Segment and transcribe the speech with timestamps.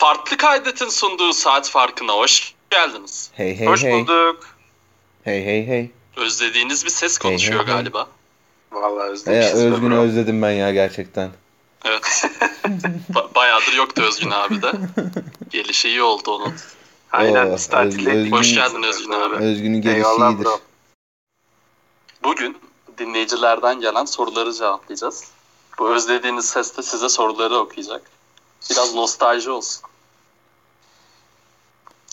[0.00, 3.30] Farklı Kaydet'in sunduğu saat farkına hoş geldiniz.
[3.34, 3.92] Hey hey Hoş hey.
[3.92, 4.44] bulduk.
[5.24, 5.90] Hey hey hey.
[6.16, 7.74] Özlediğiniz bir ses Hey, konuşuyor hey, hey.
[7.74, 8.08] galiba.
[8.72, 9.54] Vallahi Ya, özlemişiz.
[9.54, 10.00] be Özgün'ü bro.
[10.00, 11.30] özledim ben ya gerçekten.
[11.84, 12.02] Evet.
[13.12, 14.72] Ba- bayağıdır yoktu Özgün abi de.
[15.50, 16.54] Gelişi iyi oldu onun.
[17.12, 17.68] Aynen Oo, biz.
[17.72, 19.34] Özgün- Hoş geldin Özgün abi.
[19.36, 20.44] Özgün'ün gelişi Eyvallah iyidir.
[20.44, 20.60] bro.
[22.24, 22.58] Bugün
[22.98, 25.24] dinleyicilerden gelen soruları cevaplayacağız.
[25.78, 28.02] Bu özlediğiniz ses de size soruları okuyacak.
[28.70, 29.82] Biraz nostalji olsun.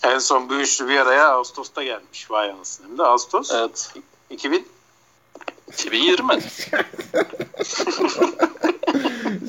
[0.04, 2.32] En son bu üçlü bir araya Ağustos'ta gelmiş.
[2.32, 2.88] Vay anasını.
[2.88, 3.94] Hem de Ağustos Evet.
[4.30, 4.68] 2000.
[5.74, 6.42] 2020.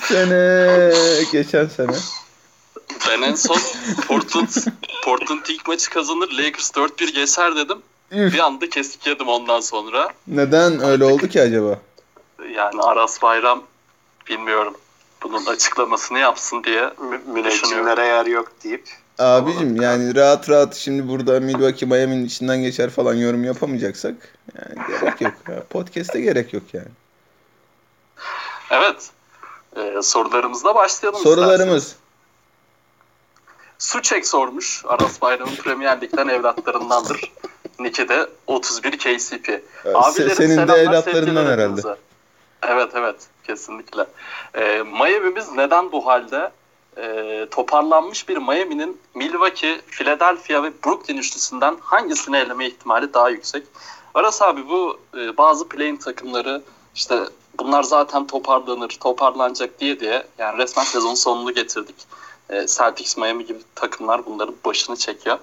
[0.02, 0.92] Sene
[1.32, 1.92] geçen sene.
[3.08, 3.58] Ben en son
[4.08, 4.48] Portland,
[5.04, 7.78] Portland ilk maçı kazanır Lakers 4-1 geçer dedim.
[8.10, 8.34] Üf.
[8.34, 10.08] Bir anda kesik yedim ondan sonra.
[10.26, 11.78] Neden öyle oldu ki acaba?
[12.54, 13.62] Yani Aras Bayram
[14.28, 14.74] bilmiyorum.
[15.22, 18.88] Bunun açıklamasını yapsın diye Mü- müneccimlere yer yok deyip.
[19.18, 24.14] Abicim yani rahat rahat şimdi burada Milwaukee Miami'nin içinden geçer falan yorum yapamayacaksak
[24.58, 25.32] yani gerek yok.
[25.48, 26.88] Ya, podcast'e gerek yok yani.
[28.70, 29.10] Evet.
[29.76, 31.48] Ee, sorularımızla başlayalım isterseniz.
[31.48, 31.96] Sorularımız.
[33.78, 34.82] Suçek sormuş.
[34.88, 37.32] Aras Bayram'ın Premier Lig'den evlatlarındandır.
[37.78, 39.62] Niki de 31 KCP.
[39.94, 41.80] Abilerim senin de evlatlarından herhalde.
[42.62, 44.06] Evet evet kesinlikle.
[44.54, 46.50] Ee, Miami'miz neden bu halde?
[46.98, 53.66] Ee, toparlanmış bir Miami'nin Milwaukee, Philadelphia ve Brooklyn üçlüsünden hangisini eleme ihtimali daha yüksek?
[54.14, 56.62] Aras abi bu e, bazı play'in takımları
[56.94, 57.20] işte
[57.58, 61.96] bunlar zaten toparlanır, toparlanacak diye diye yani resmen sezon sonunu getirdik.
[62.50, 65.38] E, Celtics, Miami gibi takımlar bunların başını çekiyor.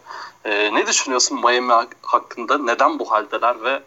[0.45, 2.57] E, ne düşünüyorsun Miami hak- hakkında?
[2.57, 3.83] Neden bu haldeler ve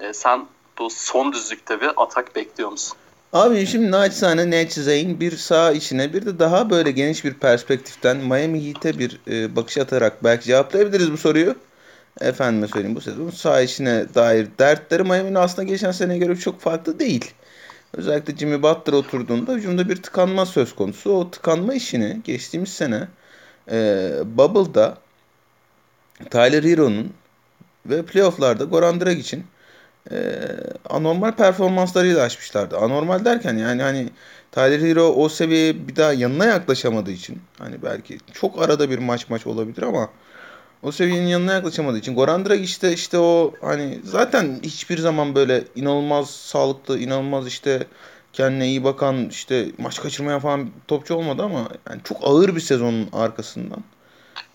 [0.00, 0.46] e, sen
[0.78, 2.98] bu son düzlükte bir atak bekliyor musun?
[3.32, 8.16] Abi şimdi naçizane ne çizeyim bir sağ içine bir de daha böyle geniş bir perspektiften
[8.16, 11.56] Miami Heat'e bir e, bakış atarak belki cevaplayabiliriz bu soruyu.
[12.20, 16.98] Efendime söyleyeyim bu sezon sağ içine dair dertleri Miami'nin aslında geçen seneye göre çok farklı
[16.98, 17.34] değil.
[17.94, 21.12] Özellikle Jimmy Butler oturduğunda hücumda bir tıkanma söz konusu.
[21.12, 23.08] O tıkanma işini geçtiğimiz sene
[23.70, 24.98] e, Bubble'da
[26.30, 27.12] Tyler Hero'nun
[27.86, 29.44] ve playofflarda Goran Dragic'in
[30.10, 30.46] e,
[30.90, 32.78] anormal performanslarıyla açmışlardı.
[32.78, 34.08] Anormal derken yani hani
[34.52, 39.30] Tyler Hero o seviyeye bir daha yanına yaklaşamadığı için hani belki çok arada bir maç
[39.30, 40.10] maç olabilir ama
[40.82, 45.64] o seviyenin yanına yaklaşamadığı için Goran Dragic de işte o hani zaten hiçbir zaman böyle
[45.76, 47.86] inanılmaz sağlıklı, inanılmaz işte
[48.32, 53.08] kendine iyi bakan işte maç kaçırmayan falan topçu olmadı ama yani çok ağır bir sezonun
[53.12, 53.84] arkasından.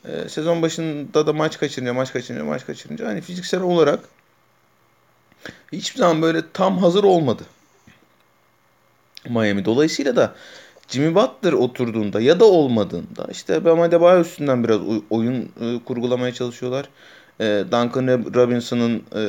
[0.06, 4.00] e, sezon başında da maç kaçırınca, maç kaçırınca, maç kaçırınca hani fiziksel olarak
[5.72, 7.44] hiçbir zaman böyle tam hazır olmadı.
[9.30, 9.66] Miami.
[9.66, 10.36] Dolayısıyla da
[10.88, 16.34] Jimmy Butler oturduğunda ya da olmadığında işte Bam Adebayo üstünden biraz oy- oyun e, kurgulamaya
[16.34, 16.90] çalışıyorlar.
[17.40, 19.24] E, Duncan Robinson'ın e,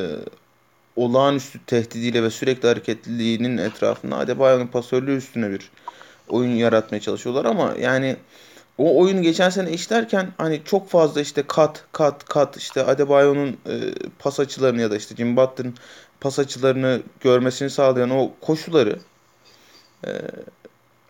[0.95, 5.71] olağanüstü tehdidiyle ve sürekli hareketliliğinin etrafında Adebayo'nun pasörlüğü üstüne bir
[6.29, 8.15] oyun yaratmaya çalışıyorlar ama yani
[8.79, 13.93] o oyunu geçen sene işlerken hani çok fazla işte kat kat kat işte Adebayo'nun e,
[14.19, 15.75] pas açılarını ya da işte Jimmy Butler'ın
[16.21, 18.99] pas açılarını görmesini sağlayan o koşuları
[20.07, 20.09] e,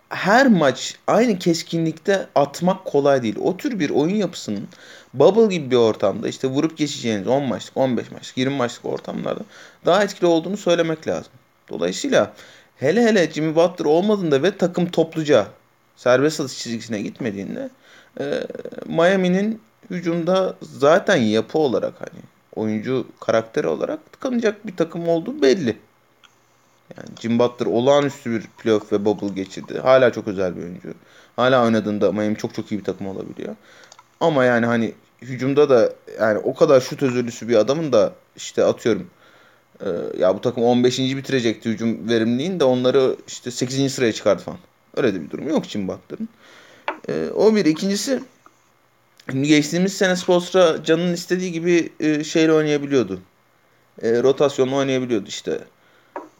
[0.09, 3.35] her maç aynı keskinlikte atmak kolay değil.
[3.41, 4.67] O tür bir oyun yapısının
[5.13, 9.41] bubble gibi bir ortamda işte vurup geçeceğiniz 10 maçlık, 15 maçlık, 20 maçlık ortamlarda
[9.85, 11.31] daha etkili olduğunu söylemek lazım.
[11.69, 12.33] Dolayısıyla
[12.75, 15.47] hele hele Jimmy Butler olmadığında ve takım topluca
[15.99, 17.69] serbest atış çizgisine gitmediğinde
[18.19, 18.43] e,
[18.85, 22.21] Miami'nin hücumda zaten yapı olarak hani
[22.55, 25.77] oyuncu karakteri olarak tıkanacak bir takım olduğu belli.
[26.97, 29.79] Yani Jim Butler olağanüstü bir playoff ve bubble geçirdi.
[29.79, 30.93] Hala çok özel bir oyuncu.
[31.35, 33.55] Hala oynadığında Miami çok çok iyi bir takım olabiliyor.
[34.19, 39.09] Ama yani hani hücumda da yani o kadar şut özürlüsü bir adamın da işte atıyorum
[39.85, 39.89] e,
[40.19, 40.99] ya bu takım 15.
[40.99, 43.93] bitirecekti hücum verimliliğin de onları işte 8.
[43.93, 44.59] sıraya çıkardı falan.
[44.99, 46.29] Öyle de bir durum yok Jim Butler'ın.
[47.09, 47.65] E, o bir.
[47.65, 48.23] ikincisi
[49.31, 53.19] şimdi geçtiğimiz sene Spolstra Can'ın istediği gibi e, şeyle oynayabiliyordu.
[54.01, 55.59] E, rotasyonla oynayabiliyordu işte.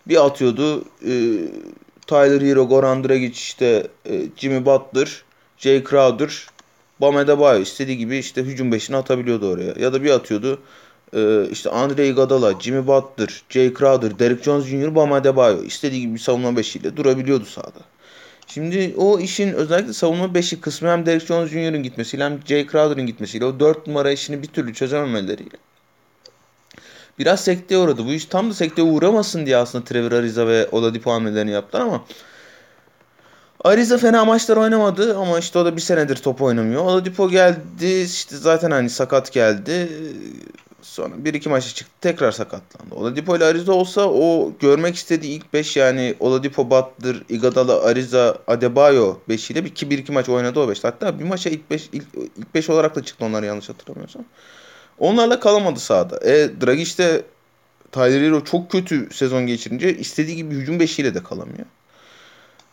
[0.07, 1.13] Bir atıyordu e,
[2.07, 5.23] Tyler Hero, Goran Dragic işte e, Jimmy Butler,
[5.57, 6.47] Jay Crowder,
[7.01, 9.73] Bam Adebayo istediği gibi işte hücum beşini atabiliyordu oraya.
[9.79, 10.59] Ya da bir atıyordu
[11.13, 16.13] e, işte Andre Iguodala, Jimmy Butler, Jay Crowder, Derrick Jones Jr., Bam Adebayo istediği gibi
[16.13, 17.79] bir savunma beşiyle durabiliyordu sahada.
[18.53, 23.05] Şimdi o işin özellikle savunma beşi kısmı hem Derrick Jones Jr.'ın gitmesiyle hem Jay Crowder'ın
[23.05, 25.57] gitmesiyle o dört numara işini bir türlü çözememeleriyle
[27.19, 28.05] biraz sekteye uğradı.
[28.05, 32.05] Bu iş tam da sekteye uğramasın diye aslında Trevor Ariza ve Oladipo hamlelerini yaptılar ama
[33.63, 36.83] Ariza fena maçlar oynamadı ama işte o da bir senedir top oynamıyor.
[36.83, 39.89] Oladipo geldi işte zaten hani sakat geldi.
[40.81, 42.95] Sonra bir iki maça çıktı tekrar sakatlandı.
[42.95, 49.17] Oladipo ile Ariza olsa o görmek istediği ilk 5 yani Oladipo, Butler, Iguodala, Ariza, Adebayo
[49.29, 50.83] 5 ile bir 2 bir iki maç oynadı o 5.
[50.83, 52.05] Hatta bir maça ilk 5 ilk,
[52.37, 54.25] ilk 5 olarak da çıktı onlar yanlış hatırlamıyorsam.
[54.99, 56.19] Onlarla kalamadı sahada.
[56.31, 57.25] E Dragic de
[57.91, 61.65] Tyler Hero çok kötü sezon geçirince istediği gibi hücum beşiyle de kalamıyor.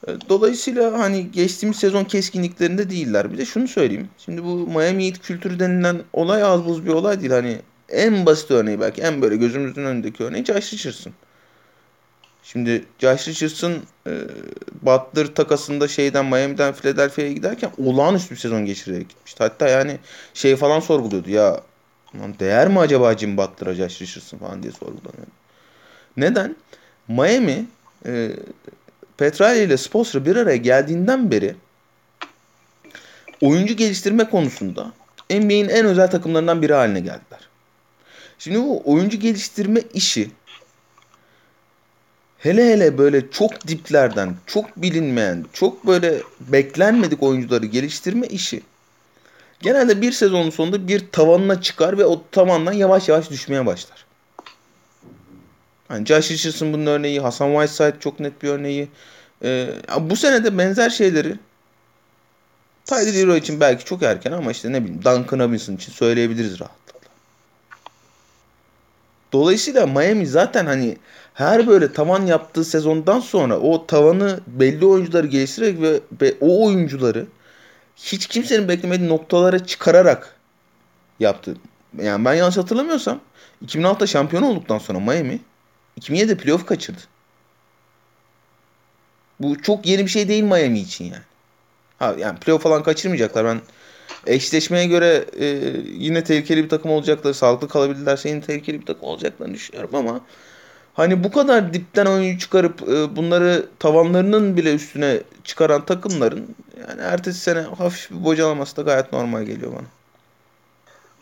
[0.09, 3.33] E, dolayısıyla hani geçtiğimiz sezon keskinliklerinde değiller.
[3.33, 4.09] Bir de şunu söyleyeyim.
[4.19, 7.33] Şimdi bu Miami Heat kültürü denilen olay az buz bir olay değil.
[7.33, 11.13] Hani en basit örneği belki en böyle gözümüzün önündeki örneği Josh Richardson.
[12.43, 13.73] Şimdi Josh Richardson
[14.07, 14.13] e,
[14.83, 19.43] Butler takasında şeyden Miami'den Philadelphia'ya giderken olağanüstü bir sezon geçirerek gitmişti.
[19.43, 19.99] Hatta yani
[20.35, 21.61] şey falan sorguluyordu ya
[22.15, 25.27] değer mi acaba Jim Butler'a Josh Richardson falan diye sorgulanıyor.
[26.17, 26.57] Neden?
[27.09, 27.67] Miami
[28.07, 28.31] e,
[29.17, 31.55] Petrali ile Spoelstra bir araya geldiğinden beri
[33.41, 34.93] oyuncu geliştirme konusunda
[35.31, 37.46] NBA'in en özel takımlarından biri haline geldiler.
[38.39, 40.31] Şimdi bu oyuncu geliştirme işi
[42.39, 48.63] hele hele böyle çok diplerden, çok bilinmeyen, çok böyle beklenmedik oyuncuları geliştirme işi
[49.61, 54.07] genelde bir sezonun sonunda bir tavanına çıkar ve o tavandan yavaş yavaş düşmeye başlar.
[55.91, 58.89] Yani Josh Richardson bunun örneği, Hasan Whiteside çok net bir örneği.
[59.45, 59.69] Ee,
[60.01, 61.37] bu sene de benzer şeyleri
[62.85, 66.86] Tyler Hero için belki çok erken ama işte ne bileyim Duncan Robinson için söyleyebiliriz rahatlıkla.
[69.33, 70.97] Dolayısıyla Miami zaten hani
[71.35, 77.27] her böyle tavan yaptığı sezondan sonra o tavanı belli oyuncuları geliştirerek ve, ve o oyuncuları
[77.97, 80.37] hiç kimsenin beklemediği noktalara çıkararak
[81.21, 81.57] yaptı.
[82.03, 83.21] Yani ben yanlış hatırlamıyorsam
[83.67, 85.41] 2006'da şampiyon olduktan sonra Miami
[86.01, 87.01] 2007'de playoff kaçırdı.
[89.41, 91.23] Bu çok yeni bir şey değil Miami için yani.
[91.99, 93.45] Ha yani playoff falan kaçırmayacaklar.
[93.45, 93.61] Ben
[94.27, 95.47] eşleşmeye göre e,
[95.99, 100.21] yine tehlikeli bir takım olacakları, sağlıklı kalabilirlerse yine tehlikeli bir takım olacaklarını düşünüyorum ama
[100.95, 106.57] hani bu kadar dipten oyuncu çıkarıp e, bunları tavanlarının bile üstüne çıkaran takımların
[106.89, 109.87] yani ertesi sene hafif bir bocalaması da gayet normal geliyor bana.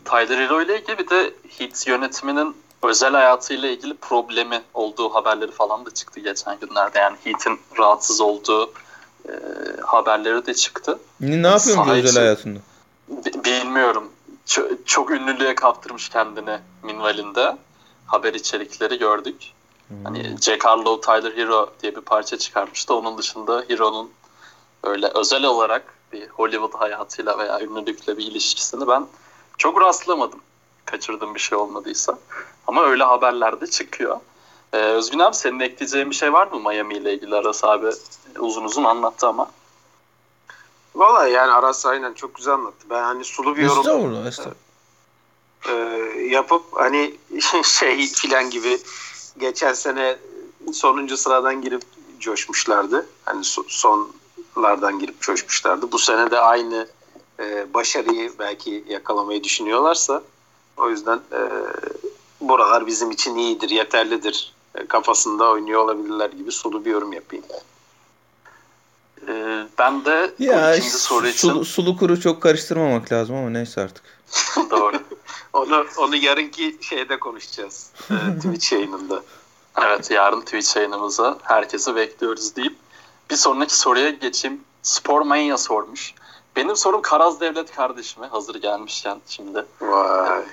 [0.05, 5.85] Tyler Hero ile ilgili bir de Heat yönetiminin özel hayatıyla ilgili problemi olduğu haberleri falan
[5.85, 6.99] da çıktı geçen günlerde.
[6.99, 8.71] Yani Heat'in rahatsız olduğu
[9.29, 9.31] e,
[9.85, 10.99] haberleri de çıktı.
[11.19, 12.59] Ne, ne yapıyormuş özel hayatında?
[13.45, 14.11] Bilmiyorum.
[14.45, 17.57] Çok, çok ünlülüğe kaptırmış kendini minvalinde.
[18.05, 19.51] Haber içerikleri gördük.
[19.87, 20.03] Hmm.
[20.03, 22.95] Hani Jack Harlow, Tyler Hero diye bir parça çıkarmıştı.
[22.95, 24.11] Onun dışında Hero'nun
[24.83, 29.07] öyle özel olarak bir Hollywood hayatıyla veya ünlülükle bir ilişkisini ben
[29.57, 30.39] çok rastlamadım.
[30.85, 32.17] Kaçırdığım bir şey olmadıysa.
[32.67, 34.19] Ama öyle haberler de çıkıyor.
[34.73, 37.89] Ee, Özgün abi senin ekleyeceğin bir şey var mı Miami ile ilgili Aras abi
[38.39, 39.51] uzun uzun anlattı ama.
[40.95, 42.85] Valla yani Aras aynen çok güzel anlattı.
[42.89, 44.55] Ben hani sulu bir yorum estağfurullah, estağfurullah.
[45.69, 45.73] E,
[46.29, 47.15] yapıp hani
[47.63, 48.77] şey filan gibi
[49.37, 50.17] geçen sene
[50.73, 51.81] sonuncu sıradan girip
[52.19, 53.07] coşmuşlardı.
[53.25, 55.91] Hani sonlardan girip coşmuşlardı.
[55.91, 56.87] Bu sene de aynı
[57.39, 60.23] e, başarıyı belki yakalamayı düşünüyorlarsa
[60.77, 61.39] o yüzden e,
[62.41, 67.45] buralar bizim için iyidir, yeterlidir e, kafasında oynuyor olabilirler gibi sulu bir yorum yapayım.
[69.27, 71.49] Ee, ben de ya, ikinci soru için...
[71.49, 74.03] Sulu, sulu kuru çok karıştırmamak lazım ama neyse artık.
[74.71, 74.99] Doğru.
[75.53, 77.89] onu, onu yarınki şeyde konuşacağız.
[78.09, 79.23] E, Twitch yayınında.
[79.83, 82.75] Evet yarın Twitch yayınımıza herkesi bekliyoruz deyip
[83.29, 84.61] bir sonraki soruya geçeyim.
[84.83, 86.13] Spor Mania sormuş.
[86.55, 89.65] Benim sorum Karaz Devlet kardeşime hazır gelmişken şimdi.
[89.81, 90.43] Vay.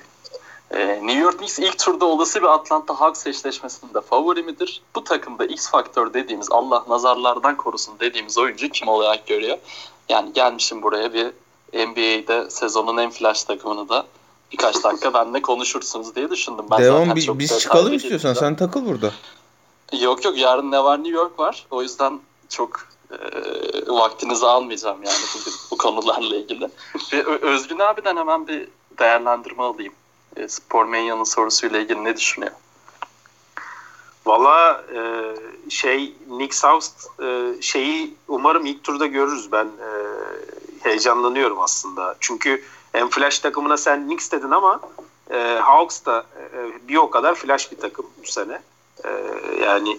[0.72, 4.82] Ee, New York Knicks ilk turda olası bir Atlanta Hawks eşleşmesinde favori midir?
[4.94, 9.58] Bu takımda X faktör dediğimiz Allah nazarlardan korusun dediğimiz oyuncu kim olarak görüyor?
[10.08, 11.26] Yani gelmişim buraya bir
[11.86, 14.06] NBA'de sezonun en flash takımını da
[14.52, 16.64] birkaç dakika benle konuşursunuz diye düşündüm.
[16.70, 19.10] Ben Devam bi- biz çıkalım istiyorsan sen takıl burada.
[20.00, 21.66] Yok yok yarın ne var New York var.
[21.70, 23.16] O yüzden çok e,
[23.88, 26.68] vaktinizi almayacağım yani bugün bu konularla ilgili.
[27.12, 29.92] Ve Özgün abiden hemen bir değerlendirme alayım.
[30.36, 32.52] E, Spor Manya'nın sorusuyla ilgili ne düşünüyor?
[34.26, 35.00] Valla e,
[35.70, 36.86] şey Nick South
[37.22, 39.52] e, şeyi umarım ilk turda görürüz.
[39.52, 39.88] Ben e,
[40.82, 42.16] heyecanlanıyorum aslında.
[42.20, 44.80] Çünkü en flash takımına sen Knicks dedin ama
[45.30, 48.62] e, Hawks da e, bir o kadar flash bir takım bu sene.
[49.04, 49.10] E,
[49.62, 49.98] yani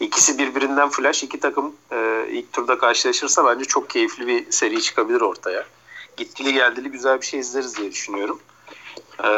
[0.00, 5.20] ikisi birbirinden flash iki takım e, ilk turda karşılaşırsa bence çok keyifli bir seri çıkabilir
[5.20, 5.66] ortaya.
[6.16, 8.40] Gittili geldili güzel bir şey izleriz diye düşünüyorum.
[9.20, 9.28] E,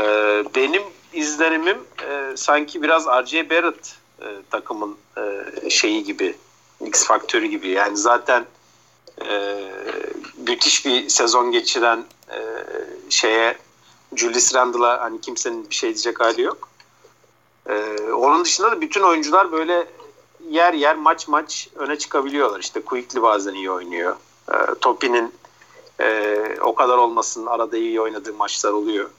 [0.54, 1.78] benim izlenimim
[2.09, 3.50] e, sanki biraz R.J.
[3.50, 6.37] Barrett e, takımın e, şeyi gibi
[6.87, 7.69] X faktörü gibi.
[7.69, 8.47] Yani zaten
[9.28, 9.64] e,
[10.37, 12.38] müthiş bir sezon geçiren e,
[13.11, 13.59] şeye
[14.16, 16.69] Julius Randle'a hani kimsenin bir şey diyecek hali yok.
[17.69, 19.87] E, onun dışında da bütün oyuncular böyle
[20.49, 22.61] yer yer maç maç öne çıkabiliyorlar.
[22.61, 24.16] İşte Quickly bazen iyi oynuyor.
[24.52, 25.35] E, Topi'nin
[26.00, 29.11] e, o kadar olmasın arada iyi oynadığı maçlar oluyor.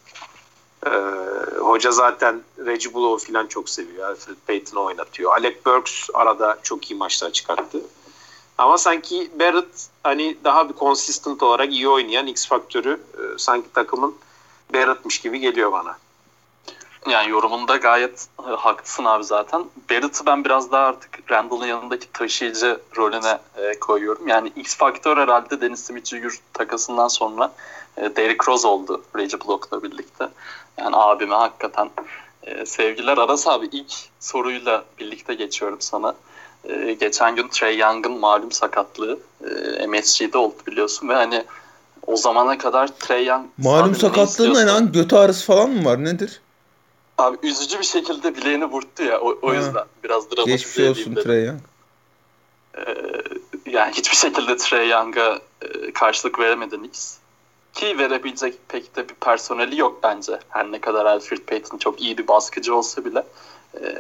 [0.86, 0.90] E,
[1.60, 4.10] hoca zaten Reggie Bullock'u falan çok seviyor.
[4.10, 5.32] Alfred Payton'ı oynatıyor.
[5.32, 7.82] Alec Burks arada çok iyi maçlar çıkarttı.
[8.58, 14.16] Ama sanki Barrett hani daha bir consistent olarak iyi oynayan X faktörü e, sanki takımın
[14.74, 15.98] Barrett'mış gibi geliyor bana.
[17.10, 19.66] Yani yorumunda gayet e, haklısın abi zaten.
[19.90, 24.28] Barrett'ı ben biraz daha artık Randall'ın yanındaki taşıyıcı rolüne e, koyuyorum.
[24.28, 26.40] Yani X faktör herhalde Dennis Smith Jr.
[26.54, 27.54] takasından sonra
[27.98, 30.28] e, Derrick Rose oldu Reggie Block'la birlikte.
[30.78, 31.90] Yani abime hakikaten
[32.44, 33.18] e, sevgiler.
[33.18, 36.16] Aras abi ilk soruyla birlikte geçiyorum sana.
[36.64, 39.20] E, geçen gün Trey Young'ın malum sakatlığı
[39.82, 41.46] e, MSG'de oldu biliyorsun ve hani
[42.08, 43.46] o zamana kadar Trey Young...
[43.58, 44.92] Malum sakatlığı ne lan?
[44.92, 46.04] Götü ağrısı falan mı var?
[46.04, 46.42] Nedir?
[47.18, 51.46] Abi üzücü bir şekilde bileğini vurdu ya o, o yüzden biraz dramatik Geçmiş olsun Trey
[51.46, 51.60] Young.
[52.78, 52.96] Ee,
[53.66, 57.18] yani hiçbir şekilde Trey Young'a e, karşılık veremedi Knicks.
[57.74, 60.40] Ki verebilecek pek de bir personeli yok bence.
[60.50, 63.24] Her ne kadar Alfred Payton çok iyi bir baskıcı olsa bile.
[63.82, 63.96] E,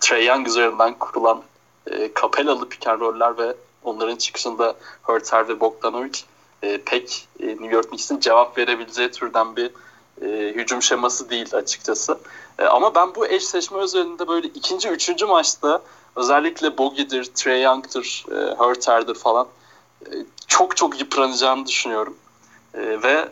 [0.00, 1.42] Trey Young üzerinden kurulan
[1.90, 6.18] e, Capella'lı pick and roller ve onların çıkışında Hurter ve Bogdanovic
[6.62, 9.70] e, pek e, New York Knicks'in cevap verebileceği türden bir
[10.22, 12.18] e, hücum şeması değil açıkçası.
[12.60, 15.82] E, ama ben bu eşleşme özelinde böyle ikinci, üçüncü maçta
[16.16, 19.46] özellikle Bogi'dir, Trey Young'dır, e, Hurter'dir falan
[20.06, 20.10] e,
[20.46, 22.16] çok çok yıpranacağını düşünüyorum.
[22.74, 23.28] E, ve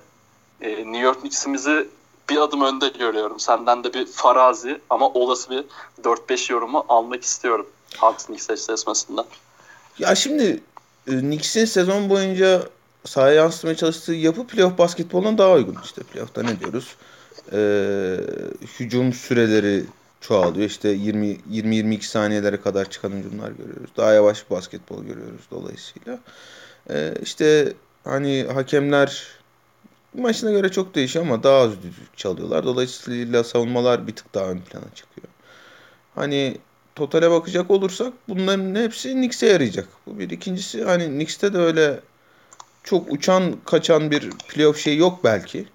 [0.60, 1.88] e, New York Knicks'imizi
[2.30, 3.40] bir adım önde görüyorum.
[3.40, 5.64] Senden de bir farazi ama olası bir
[6.02, 7.66] 4-5 yorumu almak istiyorum.
[7.96, 9.24] Hawks Knicks eşleşmesinden.
[9.98, 10.62] Ya şimdi
[11.06, 12.62] e, Knicks'in sezon boyunca
[13.04, 15.76] sahaya yansıtmaya çalıştığı yapı playoff basketboluna daha uygun.
[15.84, 16.96] İşte playoff'ta ne diyoruz?
[17.52, 18.16] Ee,
[18.78, 19.84] hücum süreleri
[20.20, 20.66] çoğalıyor.
[20.66, 23.90] İşte 20-22 saniyelere kadar çıkan hücumlar görüyoruz.
[23.96, 26.18] Daha yavaş bir basketbol görüyoruz dolayısıyla.
[26.90, 27.72] Ee, işte
[28.04, 29.26] hani hakemler
[30.14, 32.64] maçına göre çok değişiyor ama daha az düdük çalıyorlar.
[32.64, 35.28] Dolayısıyla savunmalar bir tık daha ön plana çıkıyor.
[36.14, 36.58] Hani
[36.94, 39.88] totale bakacak olursak bunların hepsi Knicks'e yarayacak.
[40.06, 40.30] Bu bir.
[40.30, 42.00] ikincisi hani Knicks'te de öyle
[42.84, 45.66] çok uçan kaçan bir playoff şey yok belki.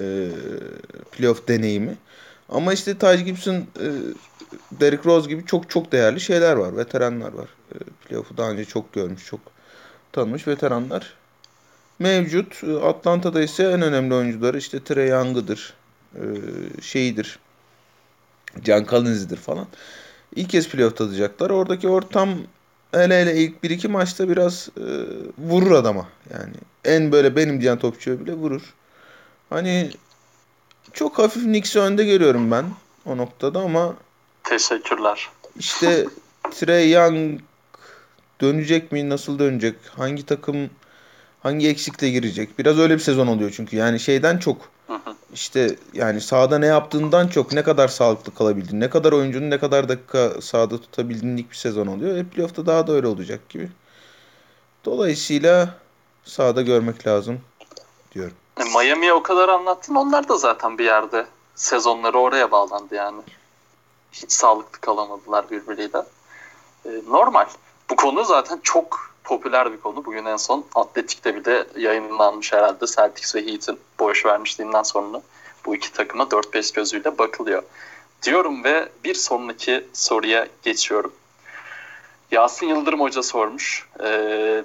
[0.00, 0.28] Ee,
[1.12, 1.96] playoff deneyimi.
[2.48, 3.86] Ama işte Taj Gibson, e,
[4.80, 6.76] Derrick Rose gibi çok çok değerli şeyler var.
[6.76, 7.48] Veteranlar var.
[7.74, 9.40] E, playoff'u daha önce çok görmüş, çok
[10.12, 11.14] tanımış veteranlar
[11.98, 12.64] mevcut.
[12.84, 15.74] Atlanta'da ise en önemli oyuncuları işte Trey Young'ıdır,
[16.14, 16.22] e,
[16.82, 17.38] şeyidir,
[18.64, 19.66] Can Collins'idir falan.
[20.36, 21.50] İlk kez playoff tadacaklar.
[21.50, 22.30] Oradaki ortam
[22.92, 24.84] hele hele ilk 1-2 maçta biraz e,
[25.38, 26.08] vurur adama.
[26.32, 28.74] Yani en böyle benim diyen topçuya bile vurur.
[29.50, 29.90] Hani
[30.92, 32.64] çok hafif Knicks'i önde görüyorum ben
[33.06, 33.94] o noktada ama
[34.44, 35.28] Teşekkürler.
[35.58, 36.06] İşte
[36.50, 37.40] Trey Young
[38.40, 39.08] dönecek mi?
[39.08, 39.74] Nasıl dönecek?
[39.96, 40.70] Hangi takım
[41.42, 42.58] hangi eksikle girecek?
[42.58, 43.76] Biraz öyle bir sezon oluyor çünkü.
[43.76, 44.70] Yani şeyden çok
[45.34, 49.88] işte yani sahada ne yaptığından çok ne kadar sağlıklı kalabildiğin, ne kadar oyuncunun ne kadar
[49.88, 52.16] dakika sahada tutabildiğinlik bir sezon oluyor.
[52.16, 53.68] E playoff'ta daha da öyle olacak gibi.
[54.84, 55.74] Dolayısıyla
[56.24, 57.40] sahada görmek lazım
[58.14, 58.36] diyorum.
[58.60, 59.94] E, Miami'ye o kadar anlattın.
[59.94, 63.22] Onlar da zaten bir yerde sezonları oraya bağlandı yani.
[64.12, 66.02] Hiç sağlıklı kalamadılar birbiriyle.
[66.84, 67.46] E, normal.
[67.90, 70.04] Bu konu zaten çok popüler bir konu.
[70.04, 75.22] Bugün en son Atletik'te bir de yayınlanmış herhalde Celtics ve Heat'in boş vermişliğinden sonra
[75.66, 77.62] bu iki takıma 4-5 gözüyle bakılıyor.
[78.22, 81.12] Diyorum ve bir sonraki soruya geçiyorum.
[82.30, 83.86] Yasin Yıldırım Hoca sormuş.
[84.00, 84.08] E,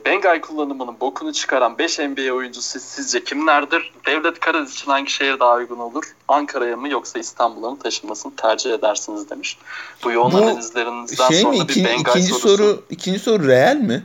[0.05, 3.93] Bengay kullanımının bokunu çıkaran 5 NBA oyuncusu sizce kimlerdir?
[4.05, 6.03] Devlet Karadeniz için hangi şehir daha uygun olur?
[6.27, 9.57] Ankara'ya mı yoksa İstanbul'a mı taşınmasını tercih edersiniz demiş.
[10.03, 11.57] Bu yoğun Bu analizlerinizden şey sonra mi?
[11.57, 12.57] İkinci, bir Bengay ikinci sorusu.
[12.57, 14.03] soru ikinci soru real mi?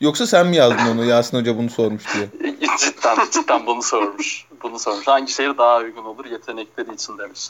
[0.00, 2.28] Yoksa sen mi yazdın onu Yasin Hoca bunu sormuş diye?
[2.78, 4.46] cidden cidden bunu sormuş.
[4.62, 5.06] Bunu sormuş.
[5.06, 7.40] Hangi şehir daha uygun olur yetenekleri için demiş.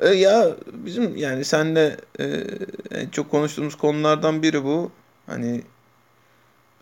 [0.00, 2.24] E, ya bizim yani senle e,
[2.90, 4.90] en çok konuştuğumuz konulardan biri bu.
[5.26, 5.62] Hani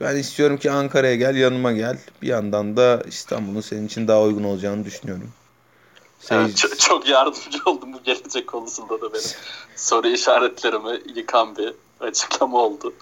[0.00, 1.98] ben istiyorum ki Ankara'ya gel, yanıma gel.
[2.22, 5.32] Bir yandan da İstanbul'un senin için daha uygun olacağını düşünüyorum.
[6.30, 9.24] Evet, çok, çok yardımcı oldum bu gelecek konusunda da benim.
[9.76, 12.92] Soru işaretlerimi yıkan bir açıklama oldu.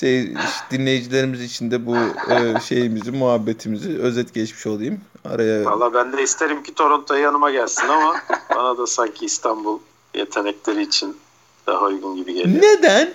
[0.00, 0.34] Şey,
[0.70, 1.96] dinleyicilerimiz için de bu
[2.32, 5.00] e, şeyimizi, muhabbetimizi özet geçmiş olayım.
[5.24, 8.16] Araya Valla ben de isterim ki Toronto yanıma gelsin ama
[8.56, 9.78] bana da sanki İstanbul
[10.14, 11.16] yetenekleri için
[11.66, 12.62] daha uygun gibi geliyor.
[12.62, 13.14] Neden?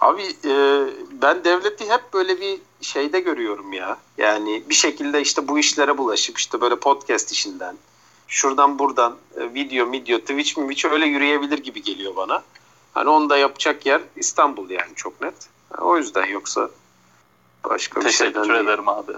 [0.00, 0.84] Abi e,
[1.22, 3.96] ben devleti hep böyle bir şeyde görüyorum ya.
[4.18, 7.76] Yani bir şekilde işte bu işlere bulaşıp işte böyle podcast işinden
[8.28, 12.42] şuradan buradan e, video, video, Twitch mi Twitch öyle yürüyebilir gibi geliyor bana.
[12.94, 15.34] Hani onu da yapacak yer İstanbul yani çok net.
[15.80, 16.70] O yüzden yoksa
[17.64, 18.64] başka bir Teşekkür şeyden değil.
[18.64, 19.12] ederim abi.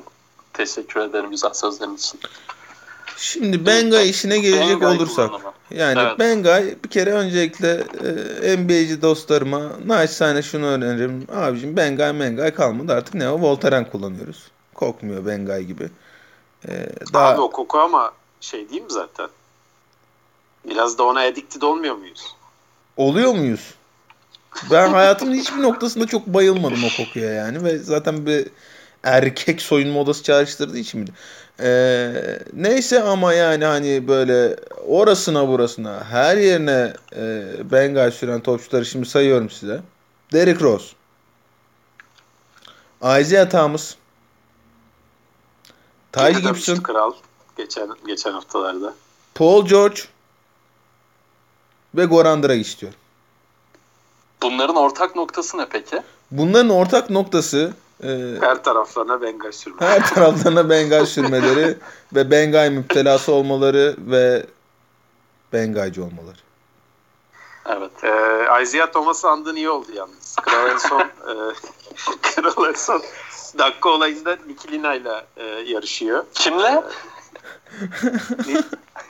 [0.54, 2.20] Teşekkür ederim güzel sözlerin için.
[3.16, 5.28] Şimdi Bengay işine gelecek Bengay olursak.
[5.30, 5.52] kullanımı.
[5.70, 6.18] Yani Evet.
[6.18, 7.84] Bengay bir kere öncelikle
[8.42, 11.26] e, NBA'ci dostlarıma naçizane şunu öneririm.
[11.34, 14.50] Abicim Bengay Mengay kalmadı artık ne o Voltaren kullanıyoruz.
[14.74, 15.90] Kokmuyor Bengay gibi.
[16.68, 19.28] E, daha Abi o koku ama şey değil mi zaten?
[20.64, 22.34] Biraz da ona addicted olmuyor muyuz?
[22.96, 23.74] oluyor muyuz?
[24.70, 28.46] Ben hayatımın hiçbir noktasında çok bayılmadım o kokuya yani ve zaten bir
[29.04, 31.06] erkek soyunma odası çağrıştırdığı için mi?
[31.60, 34.56] Ee, neyse ama yani hani böyle
[34.86, 37.42] orasına burasına her yerine e,
[37.72, 39.80] Bengal süren topçuları şimdi sayıyorum size.
[40.32, 40.86] Derrick Rose.
[43.02, 43.94] Isaiah Thomas.
[46.12, 46.76] Ty Gibson.
[46.76, 47.12] Kral
[47.56, 48.94] geçen geçen haftalarda.
[49.34, 50.00] Paul George.
[51.94, 52.98] Ve Goran Dragic diyorum.
[54.42, 56.02] Bunların ortak noktası ne peki?
[56.30, 58.08] Bunların ortak noktası e,
[58.40, 59.76] Her taraflarına bengal sürme.
[59.80, 61.78] her taraflarına Bengal sürmeleri
[62.14, 64.46] ve Bengal müptelası olmaları ve
[65.52, 66.36] Bengaycı olmaları.
[67.66, 68.04] Evet.
[68.04, 70.36] Ee, Isaiah Thomas'ı andığın iyi oldu yalnız.
[70.36, 71.34] Kral en son, e,
[72.22, 73.02] Kral en son
[73.58, 76.24] dakika olayında Nikilina ile e, yarışıyor.
[76.34, 76.82] Kimle?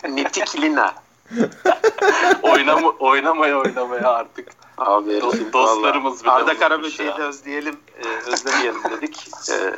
[0.08, 0.94] Nitikilina.
[2.42, 4.48] Oynama, oynamaya oynamaya artık.
[4.78, 6.30] Abi Do- dostlarımız bile.
[6.30, 6.58] Arda
[7.04, 7.18] ya.
[7.18, 9.28] de özleyelim, e, özlemeyelim dedik.
[9.50, 9.74] E,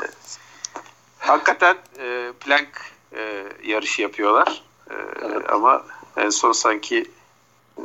[1.18, 2.68] hakikaten e, plank
[3.16, 4.62] e, yarışı yapıyorlar.
[4.90, 5.50] E, Evet.
[5.52, 5.82] Ama
[6.16, 7.10] en son sanki
[7.78, 7.82] e,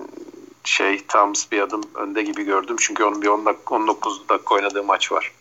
[0.64, 2.76] şey Thomas bir adım önde gibi gördüm.
[2.80, 5.32] Çünkü onun bir 10 dakika, 19 dakika oynadığı maç var.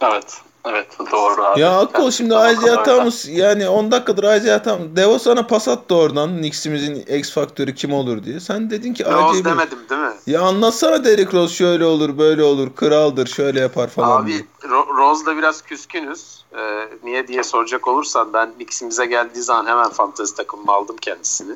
[0.00, 0.42] Evet.
[0.70, 1.60] Evet doğru abi.
[1.60, 2.84] Ya Akko şimdi Isaiah.
[2.84, 4.86] Thomas yani 10 dakikadır Isaiah Thomas.
[4.96, 8.40] Devo sana pas attı oradan Knicks'imizin X faktörü kim olur diye.
[8.40, 10.12] Sen dedin ki Rose demedim değil mi?
[10.26, 14.36] Ya anlatsana Derrick Rose şöyle olur böyle olur kraldır şöyle yapar falan diye.
[14.38, 16.44] Abi Ro- Rose'la biraz küskünüz.
[16.58, 21.54] Ee, niye diye soracak olursan ben Knicks'imize geldiği zaman hemen fantezi takımıma aldım kendisini.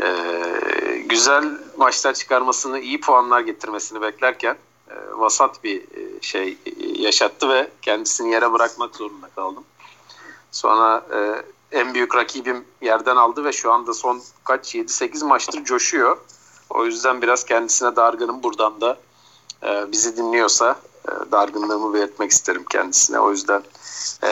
[0.00, 1.44] Ee, güzel
[1.76, 4.56] maçlar çıkarmasını, iyi puanlar getirmesini beklerken
[5.16, 9.64] vasat bir e, şey e, yaşattı ve kendisini yere bırakmak zorunda kaldım.
[10.50, 11.42] Sonra e,
[11.78, 16.18] en büyük rakibim yerden aldı ve şu anda son kaç 7-8 maçtır coşuyor.
[16.70, 18.98] O yüzden biraz kendisine dargınım buradan da
[19.62, 20.76] e, bizi dinliyorsa
[21.08, 23.20] e, dargınlığımı belirtmek isterim kendisine.
[23.20, 23.62] O yüzden
[24.22, 24.28] e,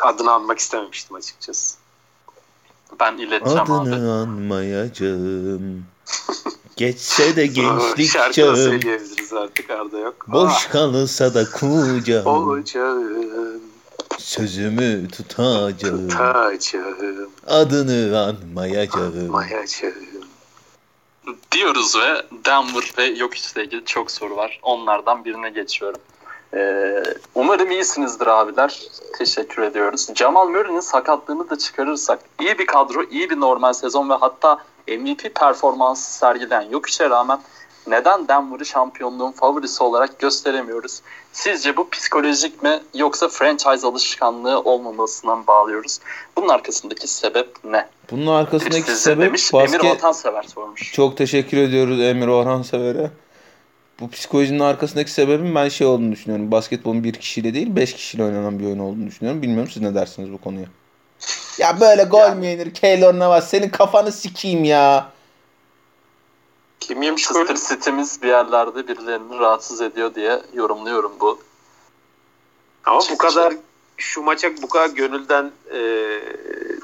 [0.00, 1.76] adını anmak istememiştim açıkçası.
[3.00, 3.90] Ben ileteceğim abi.
[3.90, 5.91] Adını anmayacağım.
[6.76, 8.56] Geçse de gençlik çağım.
[8.56, 10.14] söyleyebiliriz artık Arda yok.
[10.28, 12.26] Boş kalırsa da Ah, kucağım.
[12.26, 13.60] olacağım,
[14.18, 16.08] Sözümü tutacağım.
[16.08, 19.30] tutacağım, Adını anmayacağım.
[19.30, 19.94] mayacağım.
[21.52, 24.60] diyoruz ve Denver ve yok ile ilgili çok soru var.
[24.62, 26.00] Onlardan birine geçiyorum.
[26.54, 27.02] Ee,
[27.34, 28.82] umarım iyisinizdir abiler.
[29.18, 30.08] Teşekkür ediyoruz.
[30.14, 35.34] Jamal Murray'nin sakatlığını da çıkarırsak iyi bir kadro, iyi bir normal sezon ve hatta MVP
[35.34, 37.40] performansı sergileyen yok rağmen
[37.86, 41.00] neden Denver'ı şampiyonluğun favorisi olarak gösteremiyoruz?
[41.32, 45.98] Sizce bu psikolojik mi yoksa franchise alışkanlığı olmamasından bağlıyoruz?
[46.36, 47.88] Bunun arkasındaki sebep ne?
[48.10, 49.54] Bunun arkasındaki Sizce sebep demiş.
[49.54, 49.84] Emir basket...
[49.84, 50.92] Ortan Sever sormuş.
[50.92, 53.10] Çok teşekkür ediyoruz Emir Orhan Sever'e.
[54.00, 56.50] Bu psikolojinin arkasındaki sebebin ben şey olduğunu düşünüyorum.
[56.50, 59.42] Basketbolun bir kişiyle değil beş kişiyle oynanan bir oyun olduğunu düşünüyorum.
[59.42, 60.66] Bilmiyorum siz ne dersiniz bu konuya.
[61.58, 62.74] Ya böyle gol mü yenir?
[62.74, 65.06] Keylor Navas senin kafanı sikeyim ya.
[66.80, 67.54] Kim yemiş golü?
[67.68, 71.40] City'miz bir yerlerde birilerini rahatsız ediyor diye yorumluyorum bu.
[72.84, 73.52] Ama bu Çık- kadar
[73.96, 75.80] şu maça bu kadar gönülden e,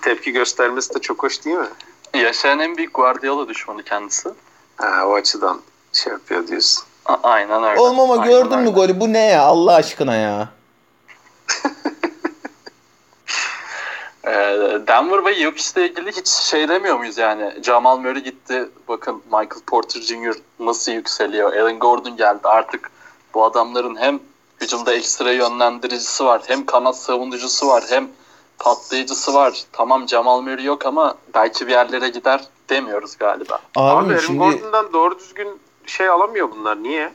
[0.02, 1.68] tepki göstermesi de çok hoş değil mi?
[2.14, 4.28] Yaşayan en büyük Guardiola düşmanı kendisi.
[4.76, 5.60] Ha, o açıdan
[5.92, 6.84] şey yapıyor diyorsun.
[7.06, 7.80] A- aynen öyle.
[7.80, 9.00] Oğlum ama Aynen gördün mü golü?
[9.00, 10.48] Bu ne ya Allah aşkına ya.
[14.28, 17.54] Ee, Denver ve yok işte ilgili hiç şey demiyor muyuz yani?
[17.62, 18.68] Jamal Murray gitti.
[18.88, 20.34] Bakın Michael Porter Jr.
[20.60, 21.52] nasıl yükseliyor.
[21.52, 22.40] Aaron Gordon geldi.
[22.44, 22.90] Artık
[23.34, 24.20] bu adamların hem
[24.60, 26.42] hücumda ekstra yönlendiricisi var.
[26.46, 27.84] Hem kanat savunucusu var.
[27.88, 28.08] Hem
[28.58, 29.62] patlayıcısı var.
[29.72, 33.54] Tamam Jamal Murray yok ama belki bir yerlere gider demiyoruz galiba.
[33.76, 36.82] Abi, Abi Aaron şimdi Gordon'dan doğru düzgün şey alamıyor bunlar.
[36.82, 37.12] Niye?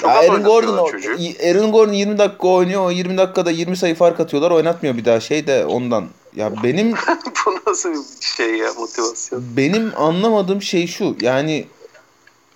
[0.00, 1.48] Çok Aaron Gordon oynatıyorlar çocuğu.
[1.48, 2.86] Aaron Gordon 20 dakika oynuyor.
[2.86, 4.50] O 20 dakikada 20 sayı fark atıyorlar.
[4.50, 6.06] Oynatmıyor bir daha şey de ondan.
[6.36, 6.92] Ya benim
[7.46, 9.42] Bu nasıl bir şey ya motivasyon?
[9.56, 11.16] benim anlamadığım şey şu.
[11.20, 11.66] Yani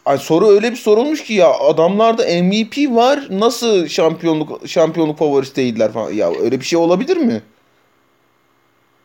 [0.07, 5.93] Ay soru öyle bir sorulmuş ki ya adamlarda MVP var nasıl şampiyonluk şampiyonluk favorisi değiller
[5.93, 6.13] falan.
[6.13, 7.43] Ya öyle bir şey olabilir mi?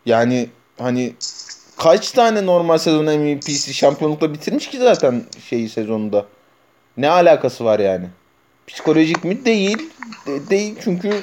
[0.06, 0.50] Yani
[0.80, 1.14] hani
[1.78, 6.26] kaç tane normal sezon MVP'si şampiyonlukla bitirmiş ki zaten şeyi sezonunda.
[6.98, 8.10] Ne alakası var yani?
[8.70, 9.46] Psikolojik mi?
[9.46, 9.90] Değil.
[10.28, 11.14] De- değil çünkü